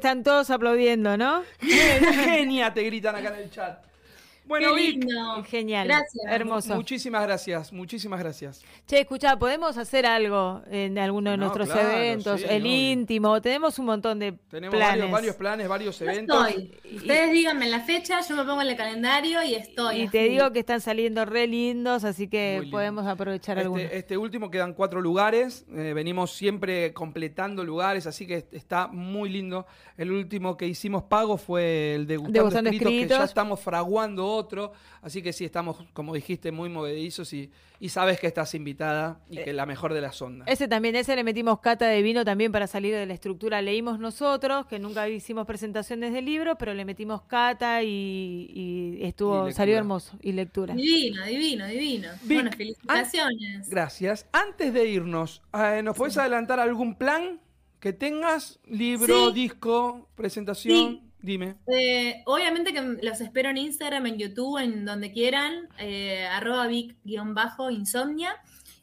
Que 0.00 0.06
están 0.06 0.22
todos 0.22 0.48
aplaudiendo, 0.50 1.16
¿no? 1.16 1.42
Genia, 1.60 2.72
te 2.72 2.82
gritan 2.84 3.16
acá 3.16 3.28
en 3.28 3.42
el 3.42 3.50
chat. 3.50 3.82
Bueno, 4.44 4.74
Qué 4.74 4.80
Vic. 4.80 5.06
Genial. 5.48 5.86
Gracias. 5.88 6.24
Hermoso. 6.26 6.74
muchísimas 6.74 7.22
gracias, 7.22 7.70
muchísimas 7.72 8.18
gracias. 8.18 8.62
Che, 8.86 9.00
escucha, 9.00 9.36
podemos 9.38 9.76
hacer 9.76 10.06
algo 10.06 10.62
en 10.70 10.98
alguno 10.98 11.32
de 11.32 11.36
No, 11.36 11.44
nuestros 11.46 11.68
claro, 11.68 11.90
eventos, 11.90 12.40
sí, 12.40 12.46
el 12.48 12.64
íntimo, 12.64 13.42
tenemos 13.42 13.78
un 13.78 13.86
montón 13.86 14.18
de 14.18 14.32
Tenemos 14.48 14.74
planes. 14.74 14.96
varios, 15.00 15.10
varios 15.10 15.36
planes, 15.36 15.68
varios 15.68 15.98
Yo 15.98 16.04
eventos. 16.06 16.48
estoy. 16.48 16.77
Ustedes 16.94 17.32
díganme 17.32 17.68
la 17.68 17.80
fecha, 17.80 18.20
yo 18.26 18.36
me 18.36 18.44
pongo 18.44 18.62
en 18.62 18.68
el 18.68 18.76
calendario 18.76 19.42
y 19.42 19.54
estoy. 19.54 20.02
Y 20.02 20.08
te 20.08 20.24
digo 20.24 20.50
que 20.52 20.60
están 20.60 20.80
saliendo 20.80 21.24
re 21.24 21.46
lindos, 21.46 22.04
así 22.04 22.28
que 22.28 22.58
lindo. 22.60 22.76
podemos 22.76 23.06
aprovechar 23.06 23.58
algunos. 23.58 23.84
Este, 23.84 23.98
este 23.98 24.16
último 24.16 24.50
quedan 24.50 24.74
cuatro 24.74 25.00
lugares. 25.00 25.66
eh, 25.74 25.92
venimos 25.94 26.32
siempre 26.32 26.92
completando 26.92 27.64
lugares, 27.64 28.06
así 28.06 28.26
que 28.26 28.46
está 28.52 28.88
muy 28.88 29.28
lindo. 29.28 29.66
El 29.96 30.12
último 30.12 30.56
que 30.56 30.66
hicimos 30.66 31.02
pago 31.04 31.36
fue 31.36 31.94
el 31.94 32.06
de 32.06 32.16
Gustavo 32.16 32.32
Degustando 32.32 32.70
Escritos, 32.70 32.90
que 32.90 32.98
ya 32.98 33.04
Escritos. 33.04 33.28
estamos 33.28 33.60
fraguando 33.60 34.26
otro. 34.26 34.72
Así 35.02 35.22
que 35.22 35.32
sí, 35.32 35.44
estamos, 35.44 35.76
como 35.92 36.14
dijiste, 36.14 36.52
muy 36.52 36.68
movedizos 36.68 37.32
y, 37.32 37.50
y 37.80 37.88
sabes 37.90 38.18
que 38.18 38.26
estás 38.26 38.54
invitada 38.54 39.20
y 39.30 39.36
que 39.38 39.52
la 39.52 39.66
mejor 39.66 39.94
de 39.94 40.00
las 40.00 40.20
ondas. 40.20 40.48
Ese 40.48 40.68
también, 40.68 40.96
ese 40.96 41.14
le 41.14 41.24
metimos 41.24 41.60
cata 41.60 41.86
de 41.86 42.02
vino 42.02 42.24
también 42.24 42.50
para 42.50 42.66
salir 42.66 42.94
de 42.94 43.06
la 43.06 43.14
estructura. 43.14 43.62
Leímos 43.62 43.98
nosotros, 43.98 44.66
que 44.66 44.78
nunca 44.78 45.08
hicimos 45.08 45.46
presentaciones 45.46 46.12
de 46.12 46.22
libro, 46.22 46.56
pero 46.58 46.74
le 46.78 46.86
metimos 46.86 47.20
cata 47.22 47.82
y, 47.82 48.50
y 48.54 49.04
estuvo, 49.04 49.48
Y 49.48 49.52
salió 49.52 49.76
hermoso. 49.76 50.16
Y 50.22 50.32
lectura. 50.32 50.72
Divino, 50.74 51.24
divino, 51.26 51.66
divino. 51.66 52.08
Vic, 52.22 52.34
bueno, 52.38 52.50
felicitaciones. 52.56 53.68
Gracias. 53.68 54.26
Antes 54.32 54.72
de 54.72 54.88
irnos, 54.88 55.42
eh, 55.52 55.82
¿nos 55.82 55.94
podés 55.96 56.16
adelantar 56.16 56.58
algún 56.60 56.94
plan 56.94 57.40
que 57.80 57.92
tengas? 57.92 58.58
Libro, 58.66 59.28
Sí. 59.28 59.34
disco, 59.34 60.08
presentación. 60.14 60.74
Sí. 60.76 61.02
Dime. 61.20 61.56
Eh, 61.66 62.22
obviamente 62.26 62.72
que 62.72 62.80
los 62.80 63.20
espero 63.20 63.50
en 63.50 63.56
Instagram, 63.58 64.06
en 64.06 64.18
YouTube, 64.18 64.58
en 64.62 64.84
donde 64.84 65.10
quieran, 65.12 65.68
eh, 65.78 66.24
arroba 66.30 66.68
vic-insomnia. 66.68 68.36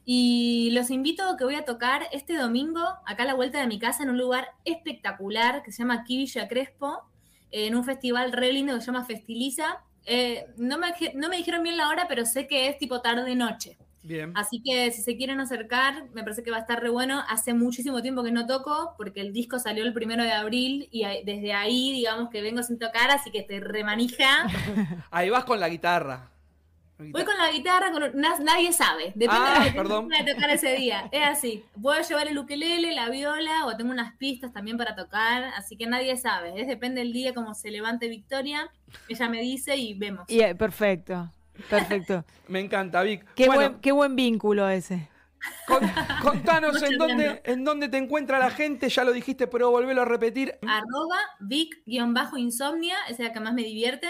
Y 0.08 0.70
los 0.74 0.91
invito 0.91 1.24
a 1.24 1.36
que 1.38 1.46
voy 1.46 1.56
a 1.56 1.66
tocar 1.66 2.04
este 2.12 2.36
domingo, 2.38 2.82
acá 3.08 3.24
a 3.24 3.26
la 3.26 3.34
vuelta 3.34 3.60
de 3.60 3.68
mi 3.68 3.80
casa, 3.80 4.04
en 4.04 4.10
un 4.10 4.18
lugar 4.18 4.50
espectacular 4.66 5.64
que 5.64 5.72
se 5.72 5.80
llama 5.82 5.96
aquí 5.96 6.18
Villa 6.18 6.48
Crespo, 6.48 7.04
en 7.52 7.76
un 7.76 7.84
festival 7.84 8.32
re 8.32 8.54
lindo 8.54 8.74
que 8.74 8.82
se 8.82 8.88
llama 8.88 9.06
Festiliza. 9.06 9.84
Eh, 10.06 10.46
no, 10.58 10.78
me, 10.78 10.88
no 11.16 11.30
me 11.30 11.38
dijeron 11.38 11.64
bien 11.64 11.78
la 11.78 11.89
hora, 11.89 12.06
pero 12.08 12.26
sé 12.26 12.48
que 12.48 12.68
es 12.68 12.78
tipo 12.78 13.02
tarde-noche. 13.02 13.78
Bien. 14.04 14.34
Así 14.36 14.62
que 14.64 14.91
si 14.91 15.02
se 15.02 15.18
quieren 15.18 15.39
acercar, 15.39 16.10
me 16.14 16.22
parece 16.22 16.43
que 16.43 16.52
va 16.52 16.58
a 16.58 16.60
estar 16.60 16.80
re 16.80 16.89
bueno. 16.89 17.24
Hace 17.28 17.56
muchísimo 17.56 18.04
tiempo 18.04 18.24
que 18.24 18.32
no 18.32 18.46
toco, 18.46 18.93
porque 18.98 19.20
el 19.22 19.34
disco 19.34 19.58
salió 19.58 19.84
el 19.84 19.93
primero 19.93 20.24
de 20.24 20.32
abril 20.32 20.88
y 20.91 21.06
desde 21.26 21.54
ahí, 21.54 21.91
digamos 21.91 22.30
que 22.30 22.43
vengo 22.43 22.62
sin 22.62 22.78
tocar, 22.78 23.10
así 23.10 23.32
que 23.32 23.41
te 23.41 23.60
remanija. 23.60 24.46
Ahí 25.10 25.32
vas 25.32 25.46
con 25.46 25.60
la 25.60 25.70
guitarra. 25.70 26.30
Voy 26.98 27.26
con 27.26 27.38
la 27.38 27.52
guitarra, 27.52 27.91
con 27.91 28.04
nadie 28.43 28.72
sabe. 28.72 29.12
Depende 29.16 29.36
Ah, 29.48 29.54
de 29.60 29.60
lo 29.60 29.72
que 29.72 29.78
perdón. 29.78 30.10
que 30.10 30.34
tocar 30.34 30.50
ese 30.50 30.76
día. 30.78 31.10
Es 31.12 31.24
así. 31.28 31.66
Puedo 31.82 32.02
llevar 32.02 32.28
el 32.30 32.38
ukelele, 32.38 32.93
la 32.93 33.10
viola, 33.10 33.66
o 33.66 33.76
tengo 33.76 33.91
unas 33.91 34.16
pistas 34.16 34.54
también 34.54 34.78
para 34.78 34.96
tocar, 34.96 35.43
así 35.58 35.76
que 35.76 35.88
nadie 35.88 36.16
sabe. 36.16 36.60
Es 36.62 36.68
depende 36.68 37.02
del 37.02 37.12
día 37.12 37.34
como 37.34 37.54
se 37.54 37.70
levante 37.70 38.08
Victoria. 38.08 38.70
Ella 39.10 39.28
me 39.30 39.41
dice 39.41 39.76
y 39.76 39.93
vemos. 39.93 40.24
Eh, 40.30 40.56
perfecto, 40.56 41.32
perfecto. 41.70 42.24
Me 42.48 42.62
encanta, 42.62 43.02
Vic. 43.04 43.26
Qué, 43.36 43.48
bueno, 43.48 43.62
buen, 43.72 43.82
qué 43.82 43.91
buen 43.91 44.16
vínculo 44.16 44.70
ese. 44.70 45.10
con- 45.68 45.91
contanos 46.22 46.82
en 46.82 46.98
dónde, 46.98 47.41
en 47.43 47.64
dónde 47.66 47.89
te 47.89 47.98
encuentra 47.98 48.39
la 48.39 48.52
gente, 48.52 48.88
ya 48.89 49.04
lo 49.04 49.12
dijiste, 49.12 49.48
pero 49.48 49.70
volvelo 49.70 50.02
a 50.04 50.06
repetir. 50.06 50.58
Arroba 50.68 51.18
Vic-insomnia, 51.41 52.96
esa 53.10 53.24
es 53.24 53.28
la 53.28 53.34
que 53.34 53.39
más 53.41 53.54
me 53.54 53.64
divierte. 53.64 54.08